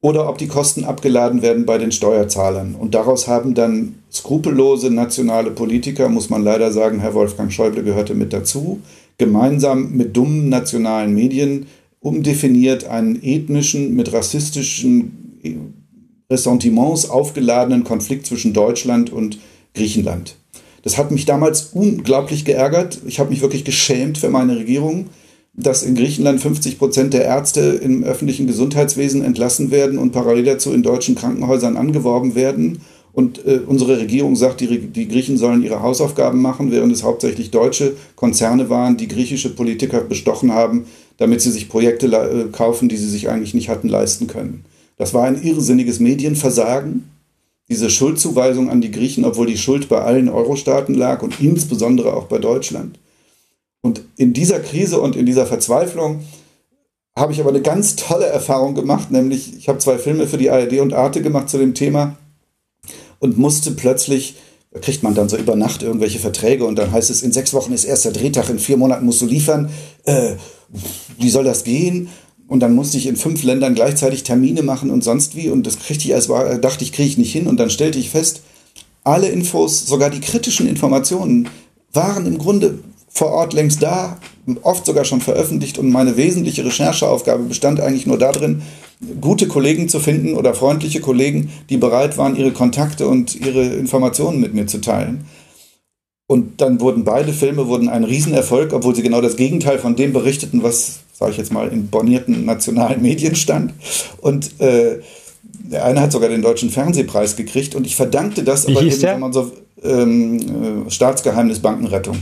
oder 0.00 0.28
ob 0.28 0.38
die 0.38 0.48
Kosten 0.48 0.84
abgeladen 0.84 1.42
werden 1.42 1.66
bei 1.66 1.78
den 1.78 1.90
Steuerzahlern. 1.90 2.76
Und 2.78 2.94
daraus 2.94 3.26
haben 3.26 3.54
dann 3.54 3.96
skrupellose 4.12 4.92
nationale 4.92 5.50
Politiker, 5.50 6.08
muss 6.08 6.30
man 6.30 6.44
leider 6.44 6.70
sagen, 6.70 7.00
Herr 7.00 7.14
Wolfgang 7.14 7.52
Schäuble 7.52 7.82
gehörte 7.82 8.14
mit 8.14 8.32
dazu, 8.32 8.80
gemeinsam 9.18 9.92
mit 9.92 10.16
dummen 10.16 10.48
nationalen 10.48 11.12
Medien 11.12 11.66
umdefiniert 12.02 12.84
einen 12.84 13.22
ethnischen, 13.22 13.94
mit 13.94 14.12
rassistischen 14.12 15.38
Ressentiments 16.30 17.08
aufgeladenen 17.08 17.84
Konflikt 17.84 18.26
zwischen 18.26 18.52
Deutschland 18.52 19.10
und 19.10 19.38
Griechenland. 19.74 20.36
Das 20.82 20.98
hat 20.98 21.12
mich 21.12 21.26
damals 21.26 21.70
unglaublich 21.72 22.44
geärgert. 22.44 22.98
Ich 23.06 23.20
habe 23.20 23.30
mich 23.30 23.40
wirklich 23.40 23.64
geschämt 23.64 24.18
für 24.18 24.30
meine 24.30 24.56
Regierung, 24.56 25.06
dass 25.54 25.84
in 25.84 25.94
Griechenland 25.94 26.40
50 26.40 26.78
Prozent 26.78 27.14
der 27.14 27.24
Ärzte 27.24 27.60
im 27.60 28.02
öffentlichen 28.02 28.46
Gesundheitswesen 28.46 29.22
entlassen 29.22 29.70
werden 29.70 29.98
und 29.98 30.10
parallel 30.10 30.44
dazu 30.44 30.72
in 30.72 30.82
deutschen 30.82 31.14
Krankenhäusern 31.14 31.76
angeworben 31.76 32.34
werden. 32.34 32.80
Und 33.12 33.46
äh, 33.46 33.60
unsere 33.66 33.98
Regierung 33.98 34.36
sagt, 34.36 34.60
die, 34.62 34.78
die 34.78 35.06
Griechen 35.06 35.36
sollen 35.36 35.62
ihre 35.62 35.82
Hausaufgaben 35.82 36.40
machen, 36.40 36.72
während 36.72 36.92
es 36.92 37.02
hauptsächlich 37.02 37.50
deutsche 37.50 37.92
Konzerne 38.16 38.70
waren, 38.70 38.96
die 38.96 39.08
griechische 39.08 39.50
Politiker 39.50 40.00
bestochen 40.00 40.52
haben, 40.52 40.86
damit 41.18 41.40
sie 41.40 41.50
sich 41.50 41.68
Projekte 41.68 42.06
äh, 42.06 42.50
kaufen, 42.50 42.88
die 42.88 42.96
sie 42.96 43.08
sich 43.08 43.28
eigentlich 43.28 43.54
nicht 43.54 43.68
hatten 43.68 43.88
leisten 43.88 44.26
können. 44.26 44.64
Das 44.96 45.14
war 45.14 45.24
ein 45.24 45.42
irrsinniges 45.42 46.00
Medienversagen, 46.00 47.10
diese 47.68 47.90
Schuldzuweisung 47.90 48.70
an 48.70 48.80
die 48.80 48.90
Griechen, 48.90 49.24
obwohl 49.24 49.46
die 49.46 49.56
Schuld 49.56 49.88
bei 49.88 50.02
allen 50.02 50.28
Euro-Staaten 50.28 50.94
lag 50.94 51.22
und 51.22 51.40
insbesondere 51.40 52.14
auch 52.14 52.26
bei 52.26 52.38
Deutschland. 52.38 52.98
Und 53.80 54.02
in 54.16 54.32
dieser 54.32 54.60
Krise 54.60 55.00
und 55.00 55.16
in 55.16 55.26
dieser 55.26 55.46
Verzweiflung 55.46 56.20
habe 57.16 57.32
ich 57.32 57.40
aber 57.40 57.50
eine 57.50 57.62
ganz 57.62 57.96
tolle 57.96 58.26
Erfahrung 58.26 58.74
gemacht, 58.74 59.10
nämlich 59.10 59.56
ich 59.56 59.68
habe 59.68 59.78
zwei 59.78 59.98
Filme 59.98 60.26
für 60.26 60.38
die 60.38 60.50
ARD 60.50 60.80
und 60.80 60.92
Arte 60.92 61.22
gemacht 61.22 61.48
zu 61.50 61.58
dem 61.58 61.74
Thema 61.74 62.16
und 63.18 63.38
musste 63.38 63.72
plötzlich 63.72 64.36
da 64.72 64.80
kriegt 64.80 65.02
man 65.02 65.14
dann 65.14 65.28
so 65.28 65.36
über 65.36 65.54
Nacht 65.54 65.82
irgendwelche 65.82 66.18
Verträge 66.18 66.64
und 66.64 66.76
dann 66.76 66.92
heißt 66.92 67.10
es, 67.10 67.22
in 67.22 67.30
sechs 67.30 67.52
Wochen 67.52 67.74
ist 67.74 67.84
erster 67.84 68.10
Drehtag, 68.10 68.48
in 68.48 68.58
vier 68.58 68.78
Monaten 68.78 69.04
musst 69.04 69.20
du 69.20 69.26
liefern. 69.26 69.70
Äh, 70.04 70.36
wie 71.18 71.30
soll 71.30 71.44
das 71.44 71.64
gehen? 71.64 72.08
Und 72.48 72.60
dann 72.60 72.74
musste 72.74 72.98
ich 72.98 73.06
in 73.06 73.16
fünf 73.16 73.42
Ländern 73.42 73.74
gleichzeitig 73.74 74.24
Termine 74.24 74.62
machen 74.62 74.90
und 74.90 75.02
sonst 75.02 75.36
wie. 75.36 75.48
Und 75.48 75.66
das 75.66 75.78
kriegte 75.78 76.04
ich 76.04 76.14
als 76.14 76.28
war, 76.28 76.58
dachte 76.58 76.84
ich, 76.84 76.92
kriege 76.92 77.08
ich 77.08 77.18
nicht 77.18 77.32
hin. 77.32 77.46
Und 77.46 77.58
dann 77.58 77.70
stellte 77.70 77.98
ich 77.98 78.10
fest, 78.10 78.42
alle 79.04 79.28
Infos, 79.28 79.86
sogar 79.86 80.10
die 80.10 80.20
kritischen 80.20 80.68
Informationen, 80.68 81.48
waren 81.92 82.26
im 82.26 82.38
Grunde 82.38 82.78
vor 83.08 83.30
Ort 83.30 83.52
längst 83.52 83.82
da, 83.82 84.18
oft 84.62 84.86
sogar 84.86 85.04
schon 85.04 85.20
veröffentlicht. 85.20 85.78
Und 85.78 85.90
meine 85.90 86.16
wesentliche 86.16 86.64
Rechercheaufgabe 86.64 87.44
bestand 87.44 87.80
eigentlich 87.80 88.06
nur 88.06 88.18
darin, 88.18 88.62
gute 89.20 89.48
Kollegen 89.48 89.88
zu 89.88 90.00
finden 90.00 90.34
oder 90.34 90.54
freundliche 90.54 91.00
Kollegen, 91.00 91.50
die 91.70 91.76
bereit 91.76 92.16
waren, 92.18 92.36
ihre 92.36 92.52
Kontakte 92.52 93.08
und 93.08 93.34
ihre 93.34 93.64
Informationen 93.64 94.40
mit 94.40 94.54
mir 94.54 94.66
zu 94.66 94.80
teilen. 94.80 95.24
Und 96.26 96.60
dann 96.60 96.80
wurden 96.80 97.04
beide 97.04 97.32
Filme 97.32 97.66
wurden 97.66 97.88
ein 97.88 98.04
Riesenerfolg, 98.04 98.72
obwohl 98.72 98.94
sie 98.94 99.02
genau 99.02 99.20
das 99.20 99.36
Gegenteil 99.36 99.78
von 99.78 99.96
dem 99.96 100.12
berichteten, 100.12 100.62
was, 100.62 101.00
sage 101.12 101.32
ich 101.32 101.36
jetzt 101.36 101.52
mal, 101.52 101.68
in 101.68 101.88
bornierten 101.88 102.44
nationalen 102.44 103.02
Medien 103.02 103.34
stand. 103.34 103.74
Und 104.20 104.60
äh, 104.60 105.00
der 105.44 105.84
eine 105.84 106.00
hat 106.00 106.12
sogar 106.12 106.28
den 106.28 106.42
Deutschen 106.42 106.70
Fernsehpreis 106.70 107.36
gekriegt 107.36 107.74
und 107.74 107.86
ich 107.86 107.96
verdankte 107.96 108.44
das 108.44 108.66
Wie 108.66 108.76
aber 108.76 108.86
eben, 108.86 109.00
der? 109.00 109.14
wenn 109.14 109.20
man 109.20 109.32
so 109.32 109.52
ähm, 109.82 110.86
äh, 110.86 110.90
Staatsgeheimnis 110.90 111.60
Bankenrettung. 111.60 112.18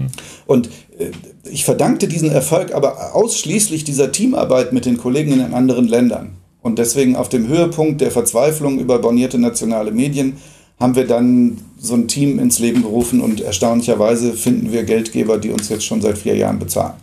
Hm. 0.00 0.08
Und 0.46 0.68
äh, 0.98 1.10
ich 1.50 1.64
verdankte 1.64 2.08
diesen 2.08 2.30
Erfolg 2.30 2.74
aber 2.74 3.14
ausschließlich 3.14 3.84
dieser 3.84 4.12
Teamarbeit 4.12 4.72
mit 4.72 4.84
den 4.84 4.96
Kollegen 4.96 5.32
in 5.32 5.38
den 5.38 5.54
anderen 5.54 5.88
Ländern. 5.88 6.36
Und 6.62 6.78
deswegen 6.78 7.16
auf 7.16 7.28
dem 7.28 7.48
Höhepunkt 7.48 8.00
der 8.00 8.10
Verzweiflung 8.10 8.78
über 8.78 8.98
bornierte 8.98 9.38
nationale 9.38 9.92
Medien 9.92 10.36
haben 10.78 10.94
wir 10.94 11.06
dann 11.06 11.58
so 11.78 11.94
ein 11.94 12.06
Team 12.06 12.38
ins 12.38 12.58
Leben 12.58 12.82
gerufen 12.82 13.20
und 13.20 13.40
erstaunlicherweise 13.40 14.34
finden 14.34 14.72
wir 14.72 14.84
Geldgeber, 14.84 15.38
die 15.38 15.50
uns 15.50 15.68
jetzt 15.68 15.84
schon 15.84 16.02
seit 16.02 16.18
vier 16.18 16.36
Jahren 16.36 16.58
bezahlen. 16.58 16.94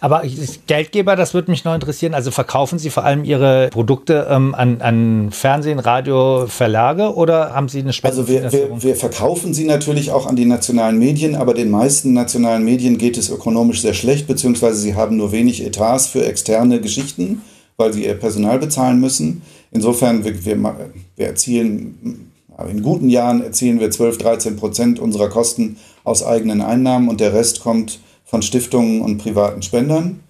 Aber 0.00 0.22
Geldgeber, 0.68 1.16
das 1.16 1.34
würde 1.34 1.50
mich 1.50 1.64
noch 1.64 1.74
interessieren. 1.74 2.14
Also 2.14 2.30
verkaufen 2.30 2.78
Sie 2.78 2.90
vor 2.90 3.04
allem 3.04 3.24
Ihre 3.24 3.68
Produkte 3.70 4.28
ähm, 4.30 4.54
an, 4.54 4.80
an 4.80 5.30
Fernsehen, 5.32 5.80
Radio, 5.80 6.46
Verlage 6.46 7.14
oder 7.14 7.52
haben 7.54 7.68
Sie 7.68 7.80
eine 7.80 7.92
Also 8.02 8.28
wir, 8.28 8.52
wir, 8.52 8.82
wir 8.82 8.94
verkaufen 8.94 9.54
sie 9.54 9.64
natürlich 9.64 10.12
auch 10.12 10.26
an 10.26 10.36
die 10.36 10.44
nationalen 10.44 10.98
Medien, 10.98 11.34
aber 11.34 11.54
den 11.54 11.70
meisten 11.70 12.12
nationalen 12.12 12.64
Medien 12.64 12.96
geht 12.98 13.16
es 13.16 13.28
ökonomisch 13.28 13.80
sehr 13.82 13.94
schlecht, 13.94 14.28
beziehungsweise 14.28 14.76
sie 14.76 14.94
haben 14.94 15.16
nur 15.16 15.32
wenig 15.32 15.64
Etats 15.64 16.06
für 16.06 16.24
externe 16.24 16.80
Geschichten, 16.80 17.42
weil 17.76 17.92
sie 17.92 18.04
ihr 18.04 18.14
Personal 18.14 18.60
bezahlen 18.60 19.00
müssen. 19.00 19.42
Insofern, 19.72 20.24
wir, 20.24 20.44
wir, 20.44 20.90
wir 21.16 21.26
erzielen 21.26 22.30
in 22.64 22.82
guten 22.82 23.08
Jahren 23.08 23.42
erzielen 23.42 23.80
wir 23.80 23.90
12, 23.90 24.18
13 24.18 24.56
Prozent 24.56 24.98
unserer 24.98 25.28
Kosten 25.28 25.76
aus 26.04 26.24
eigenen 26.24 26.62
Einnahmen 26.62 27.08
und 27.08 27.20
der 27.20 27.34
Rest 27.34 27.60
kommt 27.60 28.00
von 28.24 28.42
Stiftungen 28.42 29.02
und 29.02 29.18
privaten 29.18 29.62
Spendern. 29.62 30.20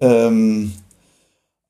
Ähm, 0.00 0.72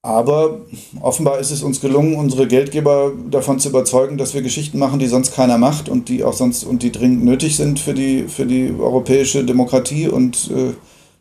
aber 0.02 0.62
offenbar 1.02 1.40
ist 1.40 1.50
es 1.50 1.62
uns 1.62 1.80
gelungen, 1.80 2.14
unsere 2.14 2.46
Geldgeber 2.46 3.12
davon 3.30 3.58
zu 3.58 3.68
überzeugen, 3.68 4.16
dass 4.16 4.32
wir 4.32 4.40
Geschichten 4.40 4.78
machen, 4.78 4.98
die 4.98 5.08
sonst 5.08 5.34
keiner 5.34 5.58
macht 5.58 5.90
und 5.90 6.08
die 6.08 6.24
auch 6.24 6.32
sonst 6.32 6.64
und 6.64 6.82
die 6.82 6.90
dringend 6.90 7.24
nötig 7.24 7.56
sind 7.56 7.78
für 7.78 7.92
die, 7.92 8.24
für 8.26 8.46
die 8.46 8.72
europäische 8.78 9.44
Demokratie. 9.44 10.08
Und 10.08 10.50
äh, 10.50 10.72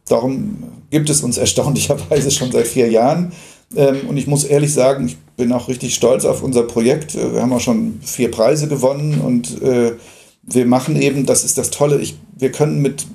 darum 0.07 0.63
gibt 0.91 1.09
es 1.09 1.21
uns 1.21 1.37
erstaunlicherweise 1.37 2.31
schon 2.31 2.53
seit 2.53 2.67
vier 2.67 2.89
Jahren. 2.89 3.33
Ähm, 3.75 4.07
und 4.07 4.15
ich 4.15 4.27
muss 4.27 4.45
ehrlich 4.45 4.73
sagen, 4.73 5.07
ich 5.07 5.17
bin 5.39 5.51
auch 5.51 5.67
richtig 5.67 5.95
stolz 5.95 6.25
auf 6.25 6.43
unser 6.43 6.63
Projekt. 6.63 7.15
Äh, 7.15 7.33
wir 7.33 7.41
haben 7.41 7.53
auch 7.53 7.59
schon 7.59 7.99
vier 8.03 8.29
Preise 8.29 8.67
gewonnen 8.67 9.19
und 9.19 9.59
äh, 9.63 9.93
wir 10.43 10.65
machen 10.67 10.95
eben, 11.01 11.25
das 11.25 11.43
ist 11.43 11.57
das 11.57 11.71
Tolle, 11.71 11.99
ich, 11.99 12.15
wir 12.37 12.51
können 12.51 12.83
mit 12.83 13.07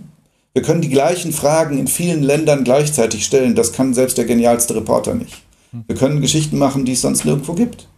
wir 0.55 0.63
können 0.63 0.83
die 0.83 0.89
gleichen 0.89 1.33
Fragen 1.33 1.79
in 1.79 1.89
vielen 1.89 2.23
Ländern 2.23 2.63
gleichzeitig 2.63 3.25
stellen. 3.25 3.57
Das 3.57 3.73
kann 3.73 3.93
selbst 3.93 4.19
der 4.19 4.25
genialste 4.25 4.77
Reporter 4.77 5.15
nicht. 5.15 5.43
Wir 5.89 5.97
können 5.97 6.21
Geschichten 6.21 6.59
machen, 6.59 6.85
die 6.85 6.93
es 6.93 7.01
sonst 7.01 7.25
nirgendwo 7.25 7.55
gibt. 7.55 7.89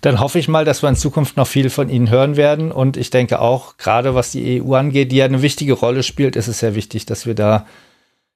Dann 0.00 0.18
hoffe 0.18 0.40
ich 0.40 0.48
mal, 0.48 0.64
dass 0.64 0.82
wir 0.82 0.88
in 0.88 0.96
Zukunft 0.96 1.36
noch 1.36 1.46
viel 1.46 1.70
von 1.70 1.88
Ihnen 1.88 2.10
hören 2.10 2.36
werden. 2.36 2.72
Und 2.72 2.96
ich 2.96 3.10
denke 3.10 3.40
auch, 3.40 3.76
gerade 3.76 4.16
was 4.16 4.32
die 4.32 4.60
EU 4.60 4.74
angeht, 4.74 5.12
die 5.12 5.16
ja 5.16 5.24
eine 5.24 5.42
wichtige 5.42 5.74
Rolle 5.74 6.02
spielt, 6.02 6.34
ist 6.34 6.48
es 6.48 6.58
sehr 6.58 6.74
wichtig, 6.74 7.06
dass 7.06 7.26
wir 7.26 7.34
da, 7.34 7.64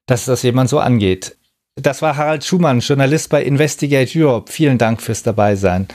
dass 0.07 0.27
das 0.27 0.45
jemand 0.45 0.71
so 0.71 0.79
angeht. 0.79 1.37
Das 1.81 2.03
war 2.03 2.17
Harald 2.17 2.45
Schumann, 2.45 2.81
Journalist 2.81 3.31
bei 3.31 3.43
Investigate 3.43 4.11
Europe. 4.15 4.51
Vielen 4.51 4.79
Dank 4.79 5.03
fürs 5.03 5.23
Dabeisein. 5.23 5.89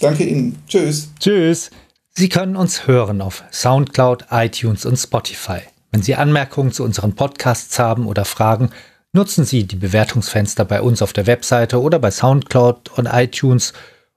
Danke 0.00 0.24
Ihnen. 0.24 0.62
Tschüss. 0.68 1.10
Tschüss. 1.18 1.70
Sie 2.14 2.28
können 2.28 2.56
uns 2.56 2.86
hören 2.86 3.20
auf 3.20 3.44
Soundcloud, 3.52 4.26
iTunes 4.30 4.84
und 4.84 4.96
Spotify. 4.96 5.60
Wenn 5.90 6.02
Sie 6.02 6.16
Anmerkungen 6.16 6.72
zu 6.72 6.84
unseren 6.84 7.14
Podcasts 7.14 7.78
haben 7.78 8.06
oder 8.06 8.24
Fragen, 8.24 8.70
nutzen 9.12 9.44
Sie 9.44 9.64
die 9.64 9.76
Bewertungsfenster 9.76 10.64
bei 10.64 10.80
uns 10.82 11.02
auf 11.02 11.12
der 11.12 11.26
Webseite 11.26 11.80
oder 11.80 11.98
bei 11.98 12.10
Soundcloud 12.10 12.90
und 12.96 13.06
iTunes 13.06 13.74